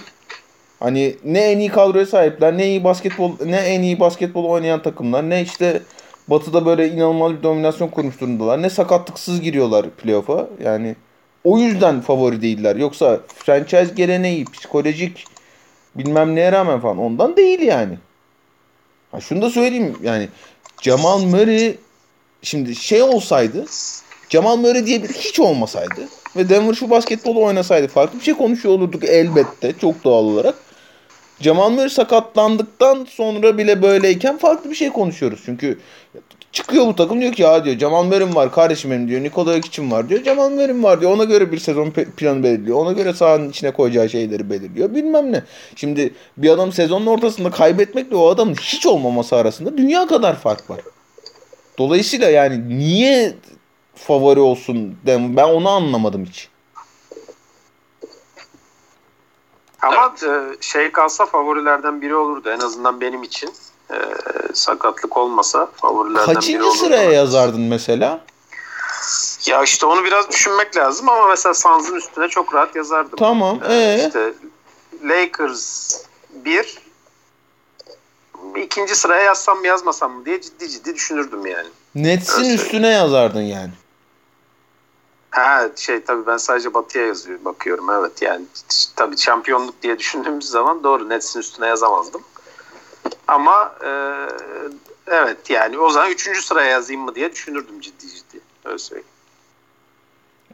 [0.80, 5.30] hani ne en iyi kadroya sahipler, ne iyi basketbol, ne en iyi basketbol oynayan takımlar,
[5.30, 5.82] ne işte
[6.28, 8.62] Batı'da böyle inanılmaz bir dominasyon kurmuş durumdalar.
[8.62, 10.48] Ne sakatlıksız giriyorlar playoff'a.
[10.64, 10.96] Yani
[11.44, 12.76] o yüzden favori değiller.
[12.76, 15.24] Yoksa franchise geleneği, psikolojik
[15.94, 17.98] bilmem neye rağmen falan ondan değil yani.
[19.12, 20.28] Ha şunu da söyleyeyim yani
[20.82, 21.76] Jamal Murray
[22.42, 23.64] şimdi şey olsaydı
[24.28, 28.75] Jamal Murray diye bir hiç olmasaydı ve Denver şu basketbolu oynasaydı farklı bir şey konuşuyor
[28.75, 30.55] olurduk elbette çok doğal olarak.
[31.40, 35.40] Jamal Murray sakatlandıktan sonra bile böyleyken farklı bir şey konuşuyoruz.
[35.44, 35.79] Çünkü
[36.53, 39.22] çıkıyor bu takım diyor ki ya diyor Jamal Murray var kardeşim benim diyor.
[39.22, 40.25] Nikola Jokic'im var diyor.
[40.25, 41.12] Jamal Murray var diyor.
[41.12, 42.77] Ona göre bir sezon planı belirliyor.
[42.77, 44.94] Ona göre sahanın içine koyacağı şeyleri belirliyor.
[44.94, 45.42] Bilmem ne.
[45.77, 50.81] Şimdi bir adam sezonun ortasında kaybetmekle o adamın hiç olmaması arasında dünya kadar fark var.
[51.79, 53.33] Dolayısıyla yani niye
[53.96, 56.48] favori olsun dem- ben onu anlamadım hiç.
[59.82, 60.28] Ama e,
[60.61, 63.50] şey kalsa favorilerden biri olurdu en azından benim için.
[63.90, 63.96] E,
[64.54, 66.78] sakatlık olmasa favorilerden biri Kaçıncı olurdu.
[66.78, 68.20] sıraya yazardın mesela?
[69.46, 73.16] Ya işte onu biraz düşünmek lazım ama mesela Suns'ın üstüne çok rahat yazardım.
[73.18, 73.61] Tamam.
[73.68, 74.32] Ee, Ee, işte
[75.04, 75.92] Lakers
[76.30, 76.78] 1
[78.56, 81.68] ikinci sıraya yazsam mı yazmasam mı diye ciddi ciddi düşünürdüm yani.
[81.94, 83.70] Nets'in üstüne yazardın yani.
[85.37, 88.44] Ha şey tabii ben sadece Batı'ya yazıyor bakıyorum evet yani
[88.96, 92.22] tabii şampiyonluk diye düşündüğümüz zaman doğru Nets'in üstüne yazamazdım.
[93.29, 93.90] Ama e,
[95.07, 98.40] evet yani o zaman üçüncü sıraya yazayım mı diye düşünürdüm ciddi ciddi.
[98.64, 99.09] Öyle söyleyeyim.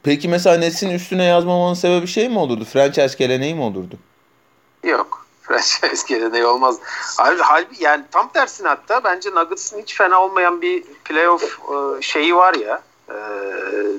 [0.03, 2.64] Peki mesela Nets'in üstüne yazmamanın sebebi şey mi olurdu?
[2.64, 3.99] Franchise geleneği mi olurdu?
[4.85, 5.27] Yok.
[5.42, 6.79] Franchise geleneği olmaz.
[7.38, 12.55] Halbuki, yani tam tersine hatta bence Nuggets'ın hiç fena olmayan bir playoff e, şeyi var
[12.55, 12.83] ya.
[13.12, 13.18] E,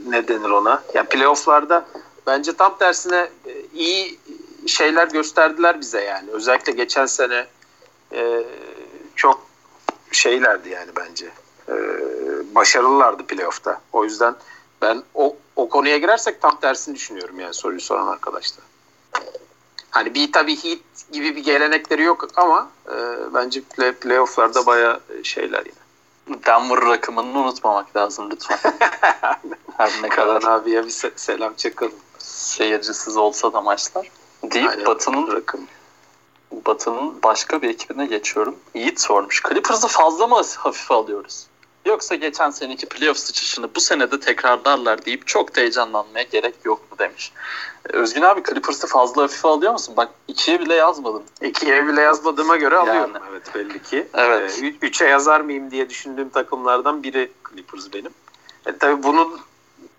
[0.08, 0.84] ne denir ona?
[0.94, 1.86] Ya playoff'larda
[2.28, 4.20] bence tam tersine e, iyi
[4.68, 6.32] şeyler gösterdiler bize yani.
[6.32, 7.46] Özellikle geçen sene
[8.12, 8.44] e,
[9.16, 9.48] çok
[10.12, 11.26] şeylerdi yani bence.
[11.70, 11.74] E,
[12.56, 13.82] başarılılardı playoff'ta.
[13.92, 14.36] O yüzden
[14.82, 18.66] ben o, o konuya girersek tam tersini düşünüyorum yani soruyu soran arkadaşlar.
[19.90, 20.80] Hani bir tabii Heat
[21.12, 22.96] gibi bir gelenekleri yok ama e,
[23.34, 25.83] bence play, playoff'larda bayağı şeyler yine.
[26.28, 28.60] Denver rakımını unutmamak lazım lütfen.
[29.78, 31.94] Her ne Karan kadar abiye bir se- selam çakalım.
[32.20, 34.12] seyircisiz olsa da maçlar.
[34.44, 35.68] Deyip Aynen, Batı'nın rakım.
[36.52, 38.56] Batı'nın başka bir ekibine geçiyorum.
[38.76, 39.44] Yiğit sormuş.
[39.50, 41.48] Clippers'ı fazla mı hafife alıyoruz?
[41.86, 46.98] Yoksa geçen seneki playoff sıçışını bu senede tekrarlarlar deyip çok da heyecanlanmaya gerek yok mu
[47.00, 47.34] demiş.
[47.90, 49.94] Özgün abi Clippers'ı fazla hafife alıyor musun?
[49.98, 51.24] Bak ikiye bile yazmadın.
[51.42, 52.90] İkiye bile yazmadığıma göre Yani.
[52.90, 54.08] alıyorum evet belli ki.
[54.14, 54.60] Evet.
[54.64, 58.12] Ee, üçe yazar mıyım diye düşündüğüm takımlardan biri Clippers benim.
[58.66, 59.40] E, tabii bunun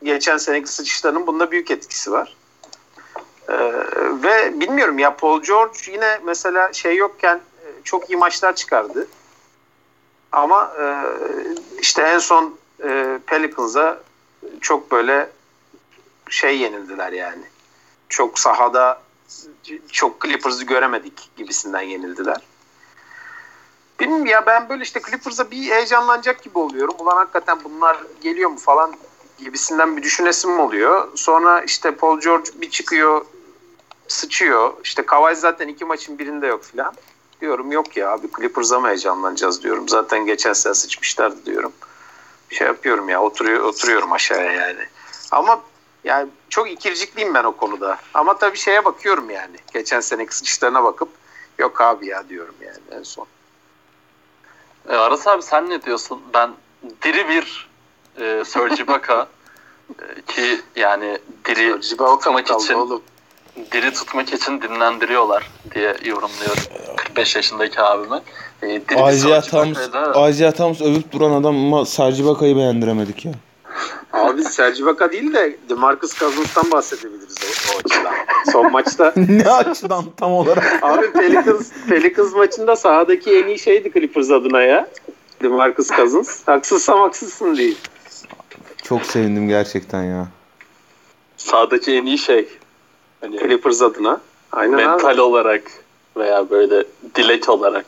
[0.03, 2.37] geçen seneki sıçışlarının bunda büyük etkisi var.
[3.49, 3.55] Ee,
[4.23, 9.09] ve bilmiyorum ya Paul George yine mesela şey yokken e, çok iyi maçlar çıkardı.
[10.35, 10.85] Ama e,
[11.81, 14.01] işte en son e, Pelicans'a
[14.61, 15.31] çok böyle
[16.31, 17.44] şey yenildiler yani.
[18.09, 19.03] Çok sahada
[19.92, 22.37] çok Clippers'ı göremedik gibisinden yenildiler.
[24.01, 26.94] Bilmiyorum ya ben böyle işte Clippers'a bir heyecanlanacak gibi oluyorum.
[26.99, 28.94] Ulan hakikaten bunlar geliyor mu falan
[29.38, 31.09] gibisinden bir düşünesim oluyor.
[31.14, 33.27] Sonra işte Paul George bir çıkıyor
[34.09, 34.73] sıçıyor.
[34.85, 36.94] İşte Kawhi zaten iki maçın birinde yok filan.
[37.40, 39.88] Diyorum yok ya abi Clippers'a mı heyecanlanacağız diyorum.
[39.88, 41.73] Zaten geçen sene sıçmışlardı diyorum.
[42.51, 44.87] Şey yapıyorum ya oturuyor, oturuyorum aşağıya yani.
[45.31, 45.61] Ama
[46.05, 47.99] yani çok ikircikliyim ben o konuda.
[48.14, 49.57] Ama tabii şeye bakıyorum yani.
[49.73, 51.09] Geçen seneki sıçışlarına bakıp
[51.59, 53.27] yok abi ya diyorum yani en son.
[54.88, 56.23] Ee, Aras abi sen ne diyorsun?
[56.35, 56.51] Ben
[57.03, 57.68] diri bir
[58.20, 59.29] e, Serge Ibaka
[60.03, 63.03] e, ki yani diri Ciba tutmak için oğlum.
[63.73, 66.62] Diri tutmak için dinlendiriyorlar diye yorumluyorum
[66.97, 68.21] 45 yaşındaki abimi.
[68.62, 68.77] E,
[69.14, 73.33] Isaiah Thomas, Ibaka'yla- Isaiah Thomas övüp duran adam ama Serge Ibaka'yı beğendiremedik ya.
[74.12, 78.14] Abi Serge Ibaka değil de DeMarcus Cousins'tan bahsedebiliriz o, o açıdan.
[78.53, 80.79] Son maçta ne açıdan tam olarak?
[80.83, 84.88] Abi Pelicans, Pelicans maçında sahadaki en iyi şeydi Clippers adına ya.
[85.43, 86.43] DeMarcus Cousins.
[86.49, 87.79] Haksızsam haksızsın değil.
[88.83, 90.27] Çok sevindim gerçekten ya.
[91.37, 92.49] sahadaki en iyi şey.
[93.24, 94.20] Hani Clippers adına.
[94.52, 95.20] Aynen mental abi.
[95.20, 95.62] olarak
[96.16, 96.84] veya böyle
[97.14, 97.87] dilek olarak.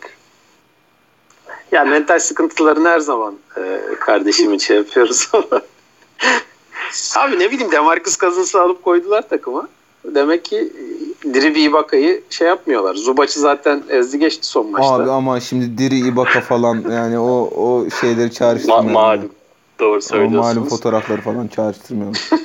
[1.72, 5.30] Ya mental sıkıntılarını her zaman e, kardeşim için yapıyoruz.
[7.16, 9.68] Abi ne bileyim Demarcus Cousins'ı alıp koydular takıma.
[10.04, 10.72] Demek ki
[11.34, 12.94] Diri Ibaka'yı şey yapmıyorlar.
[12.94, 14.94] Zubac'ı zaten ezdi geçti son maçta.
[14.94, 18.92] Abi ama şimdi Diri Ibaka falan yani o o şeyleri Ma- çağrıştırmıyor.
[18.92, 19.30] malum.
[19.80, 20.68] Doğru o malum söylüyorsunuz.
[20.68, 22.16] fotoğrafları falan çağrıştırmıyor.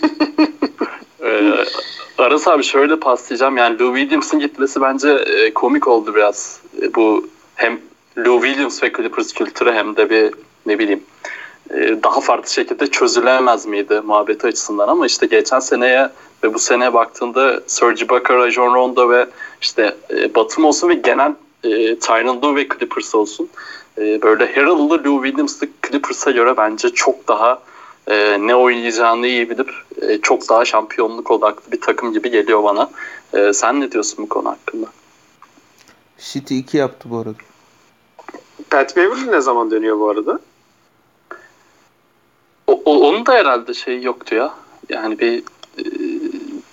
[1.23, 1.65] Ee,
[2.21, 3.57] Aras abi şöyle paslayacağım.
[3.57, 6.61] Yani Lou Williams'ın gitmesi bence e, komik oldu biraz.
[6.81, 7.79] E, bu hem
[8.17, 10.33] Lou Williams ve Clippers kültürü hem de bir
[10.65, 11.03] ne bileyim
[11.69, 16.09] e, daha farklı şekilde çözülemez miydi muhabbeti açısından ama işte geçen seneye
[16.43, 19.25] ve bu seneye baktığında Serge Ibaka, Rajon Rondo ve
[19.61, 23.49] işte e, Batum olsun ve genel e, Tyronn Lue ve Clippers olsun.
[23.97, 27.59] E, böyle Harrell'lı Lou Williams'lı Clippers'a göre bence çok daha
[28.07, 32.91] e, ne oynayacağını iyi bilip e, çok daha şampiyonluk odaklı bir takım gibi geliyor bana.
[33.33, 34.87] E, sen ne diyorsun bu konu hakkında?
[36.17, 37.33] City 2 yaptı bu arada.
[38.69, 40.39] Pat Beverly ne zaman dönüyor bu arada?
[42.67, 44.53] O, o- onun da herhalde şey yoktu ya.
[44.89, 45.37] Yani bir
[45.79, 45.83] e,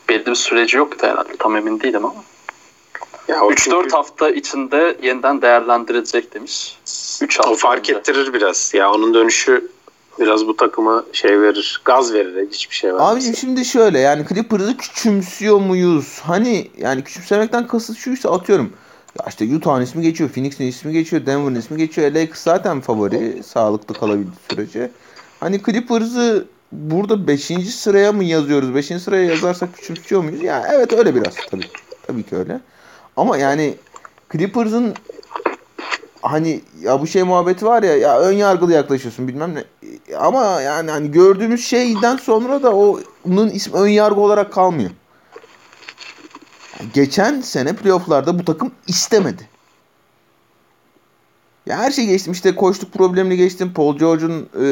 [0.08, 1.36] belli bir süreci yoktu herhalde.
[1.38, 2.24] Tam emin değilim ama.
[3.28, 6.78] Ya o 3-4 çünkü- hafta içinde yeniden değerlendirilecek demiş.
[7.22, 7.92] 3 hafta O fark önce.
[7.94, 8.74] ettirir biraz.
[8.74, 9.70] Ya onun dönüşü
[10.20, 11.80] biraz bu takıma şey verir.
[11.84, 12.48] Gaz verir.
[12.50, 13.08] Hiçbir şey vermez.
[13.08, 16.20] Abicim şimdi şöyle yani Clippers'ı küçümsüyor muyuz?
[16.22, 18.72] Hani yani küçümsemekten kasıt şuysa atıyorum.
[19.18, 22.10] Ya işte Utah'ın ismi geçiyor, Phoenix'in ismi geçiyor, Denver'ın ismi geçiyor.
[22.10, 24.90] Lakers zaten favori sağlıklı kalabildiği sürece.
[25.40, 27.44] Hani Clippers'ı burada 5.
[27.74, 28.74] sıraya mı yazıyoruz?
[28.74, 28.86] 5.
[28.86, 30.42] sıraya yazarsak küçümsüyor muyuz?
[30.42, 31.68] Ya evet öyle biraz tabii.
[32.06, 32.60] Tabii ki öyle.
[33.16, 33.74] Ama yani
[34.32, 34.94] Clippers'ın
[36.22, 39.64] hani ya bu şey muhabbeti var ya ya ön yargılı yaklaşıyorsun bilmem ne.
[40.16, 44.90] Ama yani hani gördüğümüz şeyden sonra da o- onun ismi ön yargı olarak kalmıyor.
[46.94, 49.48] Geçen sene playofflarda bu takım istemedi.
[51.66, 52.32] Ya her şeyi geçtim.
[52.32, 53.72] İşte koçluk problemini geçtim.
[53.74, 54.66] Paul George'un e,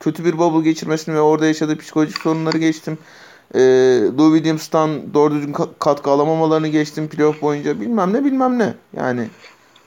[0.00, 2.98] kötü bir bubble geçirmesini ve orada yaşadığı psikolojik sorunları geçtim.
[3.54, 3.60] E,
[4.18, 7.80] Lou Williams'tan doğru düzgün ka- katkı alamamalarını geçtim playoff boyunca.
[7.80, 8.74] Bilmem ne bilmem ne.
[8.96, 9.28] Yani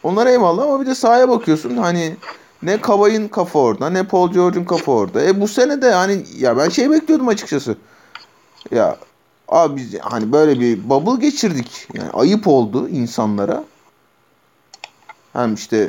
[0.04, 1.78] onlar eyvallah ama bir de sahaya bakıyorsun.
[1.78, 2.16] Hani
[2.64, 5.24] ne Kavay'ın kafa orada ne Paul George'un kafa orada.
[5.24, 7.76] E bu sene de hani ya ben şey bekliyordum açıkçası.
[8.72, 8.98] Ya
[9.48, 11.88] abi biz hani böyle bir bubble geçirdik.
[11.94, 13.64] Yani ayıp oldu insanlara.
[15.34, 15.88] Hem işte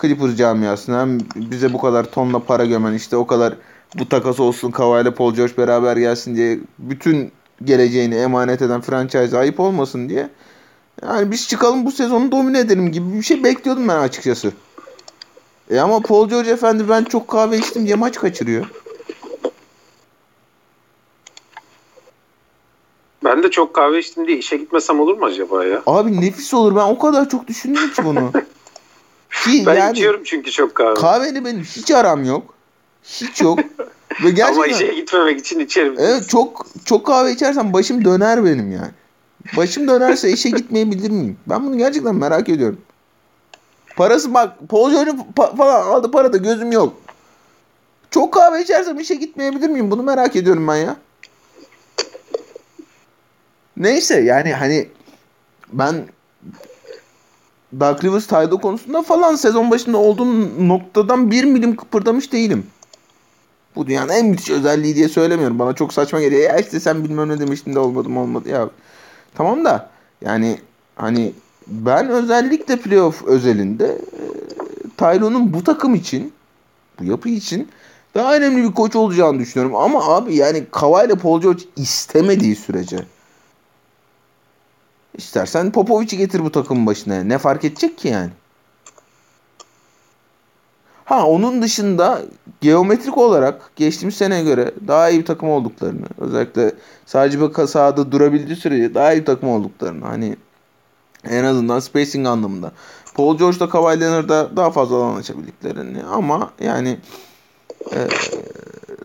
[0.00, 3.54] Clippers camiasına hem bize bu kadar tonla para gömen işte o kadar
[3.98, 4.70] bu takas olsun
[5.02, 7.32] ile Paul George beraber gelsin diye bütün
[7.64, 10.28] geleceğini emanet eden franchise ayıp olmasın diye.
[11.02, 14.52] Yani biz çıkalım bu sezonu domine edelim gibi bir şey bekliyordum ben açıkçası.
[15.70, 18.66] E ama Paul George efendi ben çok kahve içtim diye maç kaçırıyor.
[23.24, 25.82] Ben de çok kahve içtim diye işe gitmesem olur mu acaba ya?
[25.86, 28.32] Abi nefis olur ben o kadar çok düşündüm ki bunu.
[29.44, 30.94] Ki Ben yani içiyorum çünkü çok kahve.
[30.94, 32.54] kahveyle benim hiç aram yok.
[33.04, 33.58] Hiç yok.
[34.24, 35.94] Ve gerçekten Ama işe gitmemek için içerim.
[35.98, 38.90] Evet çok çok kahve içersem başım döner benim yani.
[39.56, 41.36] Başım dönerse işe gitmeyebilir miyim?
[41.46, 42.80] Ben bunu gerçekten merak ediyorum.
[43.96, 46.96] Parası bak George'un pa- falan aldı para da gözüm yok.
[48.10, 49.90] Çok kahve içersem işe gitmeyebilir miyim?
[49.90, 50.96] Bunu merak ediyorum ben ya.
[53.76, 54.88] Neyse yani hani
[55.72, 55.94] ben
[57.80, 62.66] Dark Rivers Taydo konusunda falan sezon başında olduğum noktadan bir milim kıpırdamış değilim.
[63.76, 65.58] Bu dünyanın en müthiş özelliği diye söylemiyorum.
[65.58, 66.42] Bana çok saçma geliyor.
[66.42, 68.48] Ya işte sen bilmem ne demiştin de olmadı mı olmadı.
[68.48, 68.68] Ya
[69.34, 70.58] tamam da yani
[70.96, 71.32] hani
[71.66, 74.22] ben özellikle playoff özelinde e,
[74.96, 76.32] Tyron'un bu takım için
[77.00, 77.68] bu yapı için
[78.14, 79.76] daha önemli bir koç olacağını düşünüyorum.
[79.76, 82.98] Ama abi yani Kawhi ile Paul George istemediği sürece
[85.14, 87.22] istersen Popovic'i getir bu takımın başına.
[87.24, 88.30] Ne fark edecek ki yani?
[91.08, 92.22] Ha onun dışında
[92.60, 96.72] geometrik olarak geçtiğimiz seneye göre daha iyi bir takım olduklarını özellikle
[97.06, 100.36] sadece bir sahada durabildiği sürece daha iyi bir takım olduklarını hani
[101.24, 102.72] en azından spacing anlamında.
[103.14, 106.98] Paul George'da Kawhi Leonard'da daha fazla alan açabildiklerini ama yani
[107.92, 108.08] e,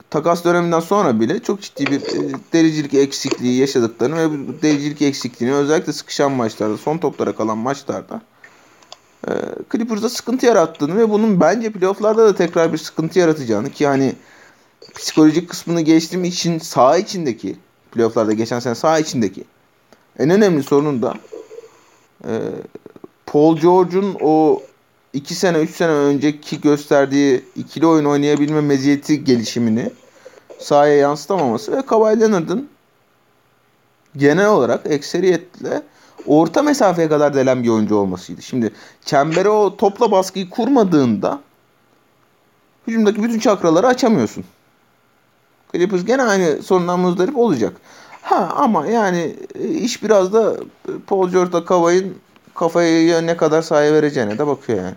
[0.09, 5.55] takas döneminden sonra bile çok ciddi bir e, dericilik eksikliği yaşadıklarını ve bu dericilik eksikliğini
[5.55, 8.21] özellikle sıkışan maçlarda son toplara kalan maçlarda
[9.71, 14.15] Clippers'da sıkıntı yarattığını ve bunun bence playoff'larda da tekrar bir sıkıntı yaratacağını ki hani
[14.95, 17.55] psikolojik kısmını geçtiğim için saha içindeki
[17.91, 19.43] playoff'larda geçen sene saha içindeki
[20.19, 21.13] en önemli sorunun da
[22.27, 22.31] e,
[23.25, 24.61] Paul George'un o
[25.13, 29.91] 2 sene 3 sene önceki gösterdiği ikili oyun oynayabilme meziyeti gelişimini
[30.59, 32.69] sahaya yansıtamaması ve Kawhi Leonard'ın
[34.17, 35.81] genel olarak ekseriyetle
[36.27, 38.41] orta mesafeye kadar delen bir oyuncu olmasıydı.
[38.41, 38.73] Şimdi
[39.05, 41.41] çembere o topla baskıyı kurmadığında
[42.87, 44.45] hücumdaki bütün çakraları açamıyorsun.
[45.71, 47.73] Clippers gene aynı sorundan muzdarip olacak.
[48.21, 50.55] Ha ama yani e, iş biraz da
[51.07, 52.17] Paul George'la Kavay'ın
[52.55, 54.95] kafayı ne kadar sahaya vereceğine de bakıyor yani.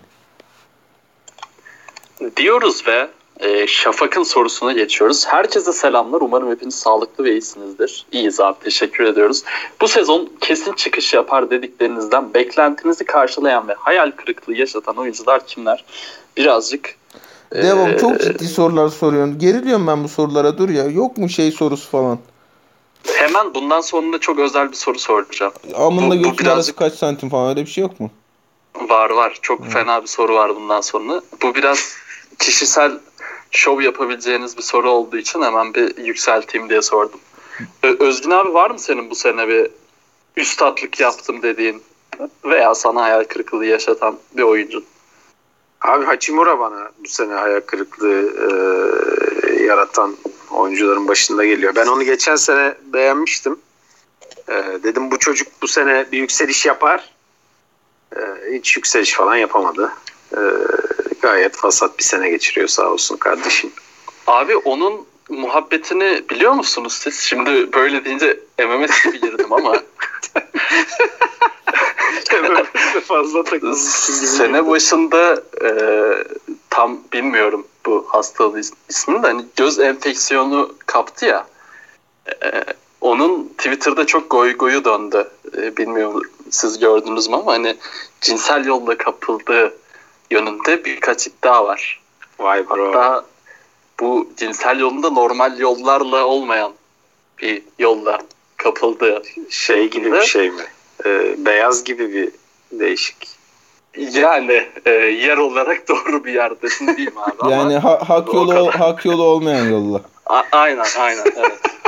[2.36, 3.08] Diyoruz ve
[3.40, 5.26] e, Şafak'ın sorusuna geçiyoruz.
[5.26, 6.20] Herkese selamlar.
[6.20, 8.06] Umarım hepiniz sağlıklı ve iyisinizdir.
[8.12, 8.58] İyiyiz abi.
[8.64, 9.42] Teşekkür ediyoruz.
[9.80, 15.84] Bu sezon kesin çıkış yapar dediklerinizden beklentinizi karşılayan ve hayal kırıklığı yaşatan oyuncular kimler?
[16.36, 16.94] Birazcık
[17.54, 19.38] Devam e, çok ciddi sorular soruyorsun.
[19.38, 20.84] Geriliyorum ben bu sorulara dur ya.
[20.84, 22.18] Yok mu şey sorusu falan?
[23.06, 25.52] Hemen bundan sonra da çok özel bir soru soracağım.
[25.74, 28.10] Amınla Bu- bu birazcık- kaç santim falan öyle bir şey yok mu?
[28.88, 29.38] Var var.
[29.42, 31.22] Çok fena bir soru var bundan sonra.
[31.42, 31.92] Bu biraz
[32.38, 32.92] kişisel
[33.56, 37.20] şov yapabileceğiniz bir soru olduğu için hemen bir yükselteyim diye sordum.
[37.82, 39.70] Özgün abi var mı senin bu sene bir
[40.36, 41.82] üstatlık yaptım dediğin
[42.44, 44.82] veya sana hayal kırıklığı yaşatan bir oyuncu?
[45.80, 48.32] Abi Hachimura bana bu sene hayal kırıklığı
[49.48, 50.16] e, yaratan
[50.50, 51.74] oyuncuların başında geliyor.
[51.74, 53.58] Ben onu geçen sene beğenmiştim.
[54.48, 57.10] E, dedim bu çocuk bu sene bir yükseliş yapar.
[58.16, 58.20] E,
[58.52, 59.92] hiç yükseliş falan yapamadı.
[60.32, 60.40] E,
[61.26, 63.70] gayet fasat bir sene geçiriyor sağ olsun kardeşim.
[64.26, 67.20] Abi onun muhabbetini biliyor musunuz siz?
[67.20, 69.76] Şimdi böyle deyince MMS gibi girdim ama
[73.06, 73.44] fazla.
[74.26, 75.70] Sene başında e,
[76.70, 81.46] tam bilmiyorum bu hastalığın is- ismini de hani göz enfeksiyonu kaptı ya.
[82.42, 82.64] E,
[83.00, 85.30] onun Twitter'da çok goy goyu döndü.
[85.56, 87.76] E, bilmiyorum siz gördünüz mü ama hani
[88.20, 89.74] cinsel yolla kapıldığı
[90.30, 92.00] yönünde birkaç iddia var.
[92.38, 92.88] Vay bro.
[92.88, 93.24] Hatta
[94.00, 96.72] bu cinsel yolunda normal yollarla olmayan
[97.42, 98.18] bir yolla
[98.56, 100.62] kapıldığı Şey gibi bir şey mi?
[101.06, 102.30] E, beyaz gibi bir
[102.72, 103.16] değişik.
[103.96, 107.32] Yani e, yer olarak doğru bir yerdesin değil mi abi?
[107.38, 110.00] Ama- Yani ha- hak yolu hak yolu olmayan yolla.
[110.26, 111.58] A- aynen aynen evet.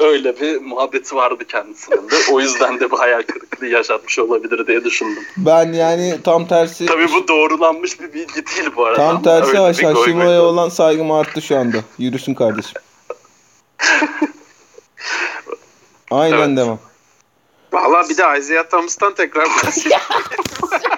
[0.00, 2.14] Öyle bir muhabbeti vardı kendisinin de.
[2.32, 5.22] O yüzden de bu hayal kırıklığı yaşatmış olabilir diye düşündüm.
[5.36, 8.96] Ben yani tam tersi Tabii bu doğrulanmış bir bilgi değil bu arada.
[8.98, 10.38] tam tersi Hashimoto'ya döndü.
[10.40, 11.76] olan saygım arttı şu anda.
[11.98, 12.72] Yürüsün kardeşim.
[16.10, 16.56] Aynen Evet.
[16.56, 16.78] devam.
[17.72, 19.98] Valla bir de Isaiah Thomas'tan tekrar bahsedelim.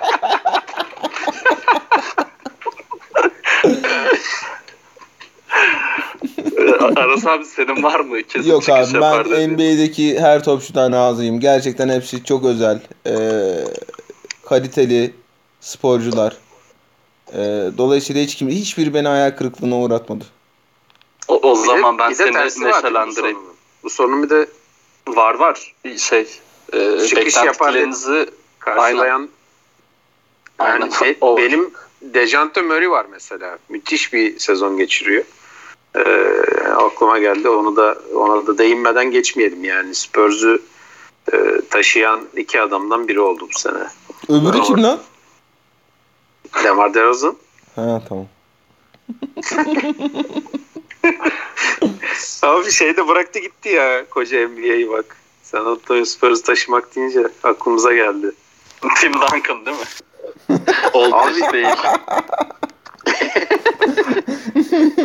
[6.97, 8.23] E, Aras abi senin var mı?
[8.23, 9.51] Kesin Yok abi ben dediğin.
[9.51, 11.41] NBA'deki her topçudan razıyım.
[11.41, 12.81] Gerçekten hepsi çok özel.
[13.07, 13.65] Ee,
[14.49, 15.15] kaliteli
[15.61, 16.37] sporcular.
[17.33, 20.25] Ee, dolayısıyla hiç kim hiçbir beni hayal kırıklığına uğratmadı.
[21.29, 23.15] O, o zaman ben seni bu neşelendireyim.
[23.15, 23.55] sorunun?
[23.83, 24.47] Bu sorunun bir de
[25.09, 25.75] Var var.
[25.85, 26.27] Bir şey.
[26.73, 29.29] E, Çıkış yapar beklentilerinizi karşılayan
[30.59, 30.81] Aynen.
[30.81, 31.71] yani şey, O benim
[32.03, 33.59] Dejante Murray var mesela.
[33.69, 35.25] Müthiş bir sezon geçiriyor.
[35.97, 36.01] Ee,
[36.77, 37.49] aklıma geldi.
[37.49, 39.95] Onu da ona da değinmeden geçmeyelim yani.
[39.95, 40.63] Spurs'u
[41.33, 41.37] e,
[41.71, 43.87] taşıyan iki adamdan biri oldu bu sene.
[44.29, 45.01] Öbürü kim lan?
[46.65, 47.37] Demar DeRozan.
[47.77, 48.27] Ha tamam.
[52.43, 55.17] Abi şey de bıraktı gitti ya koca NBA'yi bak.
[55.43, 58.33] San Antonio Spurs'u taşımak deyince aklımıza geldi.
[59.01, 59.85] Tim Duncan değil mi?
[60.93, 61.67] Oldu Abi- değil.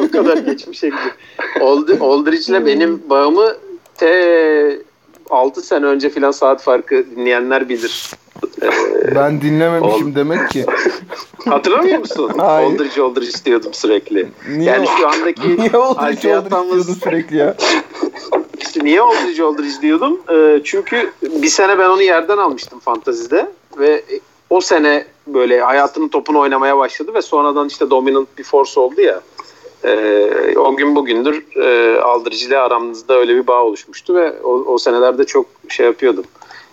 [0.08, 1.16] O kadar geçmişe gidiyor.
[1.62, 3.56] Old, Aldridge'le benim bağımı
[3.96, 4.80] te
[5.30, 8.12] 6 sene önce filan saat farkı dinleyenler bilir.
[8.62, 10.66] Ee, Ben dinlememişim demek ki.
[11.46, 12.32] hatırlamıyor musun?
[12.38, 12.68] Hayır.
[12.74, 14.28] Aldridge Aldridge diyordum sürekli.
[14.50, 17.56] Niye, Yani şu andaki niye Aldridge Thomas- diyordun sürekli ya?
[18.62, 20.22] İşte niye Aldridge Aldridge diyordum?
[20.32, 24.04] Ee, çünkü bir sene ben onu yerden almıştım fantazide ve
[24.50, 29.22] o sene böyle hayatının topunu oynamaya başladı ve sonradan işte dominant bir force oldu ya.
[29.86, 34.78] Ee, o gün bugündür e, Aldridge ile aramızda öyle bir bağ oluşmuştu ve o, o
[34.78, 36.24] senelerde çok şey yapıyordum.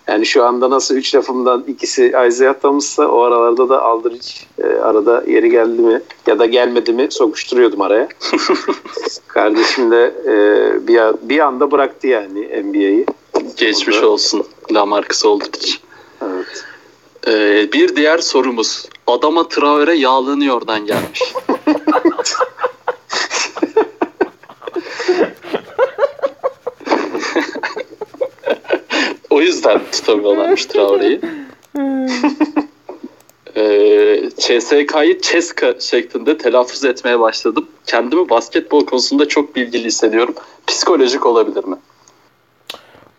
[0.08, 4.26] Yani şu anda nasıl üç lafımdan ikisi Isaiah Thomas'sa o aralarda da Aldridge
[4.58, 8.08] e, arada yeri geldi mi ya da gelmedi mi sokuşturuyordum araya.
[9.28, 10.34] Kardeşim de e,
[10.88, 13.06] bir, bir anda bıraktı yani NBA'yi.
[13.56, 15.68] Geçmiş Orada- olsun Lamarcus Aldridge.
[16.22, 16.64] Evet.
[17.26, 18.88] Ee, bir diğer sorumuz.
[19.06, 21.22] Adama Traore yağlanıyordan gelmiş.
[29.38, 31.20] o yüzden tutamıyorlarmış Traore'yi.
[33.56, 37.66] Ee, CSK'yı Ceska şeklinde telaffuz etmeye başladım.
[37.86, 40.34] Kendimi basketbol konusunda çok bilgili hissediyorum.
[40.66, 41.76] Psikolojik olabilir mi?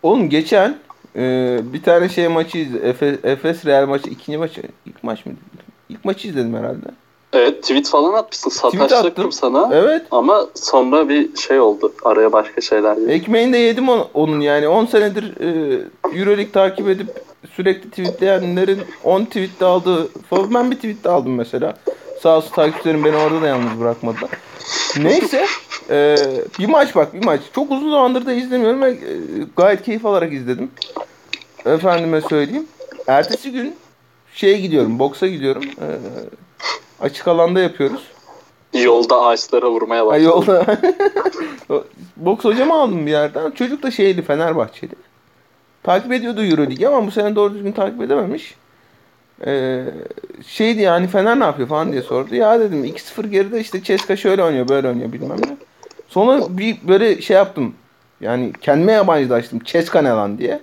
[0.03, 0.77] Oğlum geçen
[1.15, 2.89] e, bir tane şey maçı izledim.
[2.89, 5.33] Efes, Efes Real maçı ikinci maçı ilk maç mı?
[5.89, 6.85] İlk maçı izledim herhalde.
[7.33, 8.49] Evet tweet falan atmışsın.
[8.49, 9.31] Sataşacaktım attım.
[9.31, 9.69] sana.
[9.73, 10.01] Evet.
[10.11, 11.93] Ama sonra bir şey oldu.
[12.03, 13.11] Araya başka şeyler girdi.
[13.11, 15.79] Ekmeğini de yedim on- onun yani 10 senedir e,
[16.15, 17.07] Euroleague takip edip
[17.55, 21.77] sürekli tweetleyenlerin 10 tweette aldığı falan ben bir tweette aldım mesela.
[22.21, 24.29] Sağ olsun takipçilerim beni orada da yalnız bırakmadılar.
[24.97, 25.45] Neyse
[25.89, 26.15] e,
[26.59, 27.41] bir maç bak bir maç.
[27.55, 28.97] Çok uzun zamandır da izlemiyorum ve e,
[29.57, 30.71] gayet keyif alarak izledim.
[31.65, 32.67] Efendime söyleyeyim.
[33.07, 33.75] Ertesi gün
[34.33, 35.63] şeye gidiyorum, boksa gidiyorum.
[35.63, 35.87] E,
[37.03, 38.01] açık alanda yapıyoruz.
[38.73, 40.25] Yolda ağaçlara vurmaya Ay başladı.
[40.25, 40.77] yolda.
[42.17, 43.51] Boks hocamı aldım bir yerden.
[43.51, 44.91] Çocuk da şeyli Fenerbahçeli.
[45.83, 48.55] Takip ediyordu Euroleague ama bu sene doğru düzgün takip edememiş.
[49.45, 49.83] Ee,
[50.47, 52.35] şeydi yani Fener ne yapıyor falan diye sordu.
[52.35, 55.57] Ya dedim 2-0 geride işte Ceska şöyle oynuyor böyle oynuyor bilmem ne.
[56.07, 57.75] Sonra bir böyle şey yaptım.
[58.21, 59.59] Yani kendime yabancılaştım.
[59.63, 60.59] Ceska ne lan diye.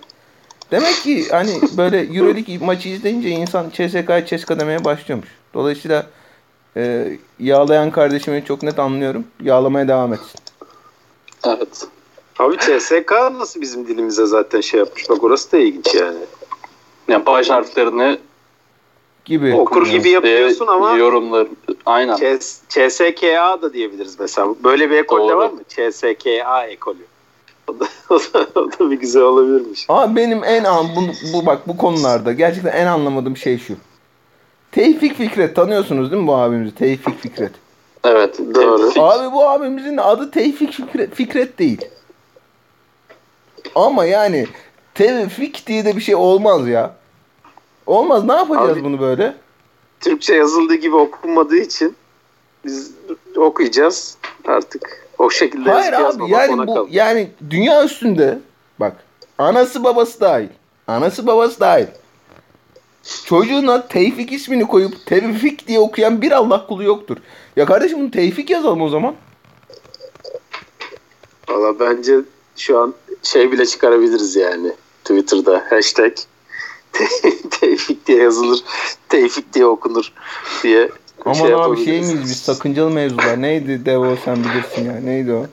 [0.71, 5.29] Demek ki hani böyle Euroleague maçı izleyince insan CSK'ya Ceska demeye başlıyormuş.
[5.53, 6.05] Dolayısıyla
[6.77, 9.27] e, yağlayan kardeşimi çok net anlıyorum.
[9.43, 10.39] Yağlamaya devam etsin.
[11.47, 11.87] Evet.
[12.39, 15.09] Abi CSK nasıl bizim dilimize zaten şey yapmış.
[15.09, 16.19] Bak orası da ilginç yani.
[17.07, 18.17] Yani baş harflerini
[19.27, 19.53] Gibi.
[19.53, 21.47] Okur gibi yapıyorsun ama yorumlar.
[21.85, 22.15] Aynen.
[22.15, 24.55] CS, CSKA da diyebiliriz mesela.
[24.63, 25.37] Böyle bir ekol Doğru.
[25.37, 25.59] var mı?
[25.67, 27.05] CSKA ekolü.
[27.67, 29.85] O da, o da, o da bir güzel olabilirmiş.
[29.89, 31.01] Ama benim en an bu,
[31.33, 33.73] bu bak bu konularda gerçekten en anlamadığım şey şu.
[34.71, 36.75] Tevfik Fikret tanıyorsunuz değil mi bu abimizi?
[36.75, 37.51] Tevfik Fikret.
[38.03, 38.39] Evet.
[38.55, 38.81] Doğru.
[38.81, 39.03] Tevfik.
[39.03, 41.81] Abi bu abimizin adı Tevfik Fikret, Fikret değil.
[43.77, 44.47] Ama yani
[44.93, 46.95] Tevfik diye de bir şey olmaz ya.
[47.85, 48.23] Olmaz.
[48.23, 49.35] Ne yapacağız Abi- bunu böyle?
[49.99, 51.95] Türkçe yazıldığı gibi okunmadığı için
[52.65, 52.91] biz
[53.35, 54.17] okuyacağız
[54.47, 55.07] artık.
[55.17, 56.93] O şekilde Hayır abi yani bu kalmış.
[56.93, 58.39] yani dünya üstünde
[58.79, 58.95] bak
[59.37, 60.47] anası babası dahil.
[60.87, 61.87] Anası babası dahil.
[63.25, 67.17] Çocuğuna Tevfik ismini koyup Tevfik diye okuyan bir Allah kulu yoktur.
[67.55, 69.15] Ya kardeşim bunu Tevfik yazalım o zaman.
[71.49, 72.15] Valla bence
[72.57, 74.71] şu an şey bile çıkarabiliriz yani.
[75.03, 76.13] Twitter'da hashtag
[76.93, 78.59] Te- Tevfik diye yazılır,
[79.09, 80.13] Tevfik diye okunur
[80.63, 80.89] diye
[81.25, 83.41] Aman şey abi şey miyiz biz sakıncalı mevzular.
[83.41, 84.99] Neydi Devo sen bilirsin ya.
[85.01, 85.45] Neydi o?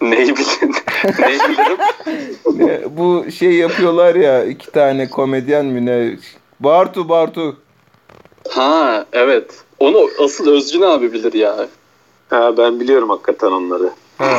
[0.00, 0.74] Neyi bilin?
[1.18, 1.78] Neyi bilirim?
[2.96, 6.18] Bu şey yapıyorlar ya iki tane komedyen mi ne?
[6.60, 7.56] Bartu Bartu.
[8.50, 9.54] Ha evet.
[9.78, 11.68] Onu asıl Özgün abi bilir ya.
[12.30, 13.90] Ha, ben biliyorum hakikaten onları.
[14.18, 14.38] Ha.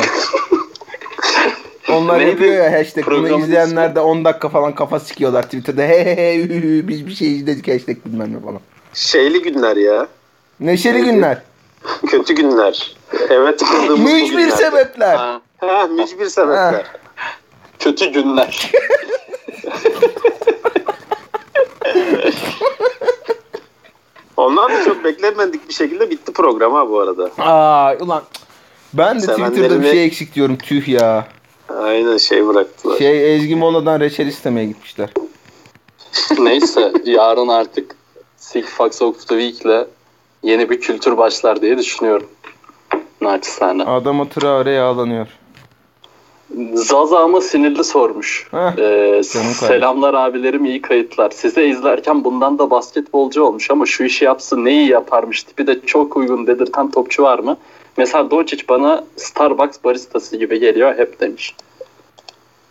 [1.92, 3.06] Onlar Neydi yapıyor ya hashtag.
[3.06, 5.82] Bunu programın izleyenler de 10 dakika falan kafa sikiyorlar Twitter'da.
[5.82, 8.60] He he he hü hü, biz bir şey izledik hashtag bilmem ne falan.
[8.94, 10.06] Şeyli günler ya.
[10.60, 11.06] Neşeli Neydi?
[11.10, 11.42] günler.
[12.06, 12.96] Kötü günler.
[13.30, 13.62] Evet
[13.98, 15.16] Mücbir sebepler.
[15.16, 16.86] Ha, Ha, mücbir sebepler.
[17.78, 18.70] kötü günler.
[24.36, 27.30] Onlar da çok beklenmedik bir şekilde bitti program ha bu arada.
[27.38, 28.22] Aa ulan
[28.94, 31.28] ben de Twitter'da bir şey eksik diyorum tüh ya.
[31.78, 32.98] Aynen şey bıraktılar.
[32.98, 35.10] Şey Ezgi Mola'dan reçel istemeye gitmişler.
[36.38, 37.96] Neyse yarın artık
[38.36, 39.86] Silk Fox of the Week'le
[40.42, 42.26] yeni bir kültür başlar diye düşünüyorum.
[43.20, 43.84] Naçizane.
[43.84, 45.26] Adama Traore yağlanıyor.
[46.74, 48.48] Zaza ama sinirli sormuş.
[48.50, 49.22] Heh, Ee,
[49.54, 51.30] selamlar abilerim iyi kayıtlar.
[51.30, 55.80] Size izlerken bundan da basketbolcu olmuş ama şu işi yapsın ne iyi yaparmış tipi de
[55.86, 57.56] çok uygun dedirten topçu var mı?
[58.00, 61.56] Mesela Doncic bana Starbucks baristası gibi geliyor hep demiş.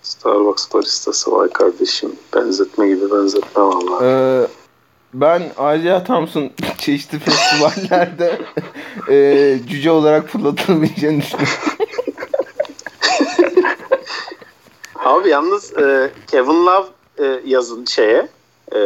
[0.02, 2.16] Starbucks baristası vay kardeşim.
[2.36, 4.06] Benzetme gibi benzetme valla.
[4.06, 4.48] Ee,
[5.14, 8.42] ben Isaiah Thompson çeşitli festivallerde
[9.10, 11.54] e, cüce olarak fırlatılabileceğini düşünüyorum.
[14.96, 16.88] Abi yalnız e, Kevin Love
[17.20, 18.28] e, yazın şeye
[18.76, 18.80] e,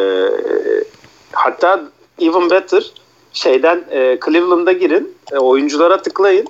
[1.32, 1.84] hatta
[2.20, 2.92] even better
[3.34, 6.48] şeyden e, Cleveland'a girin e, oyunculara tıklayın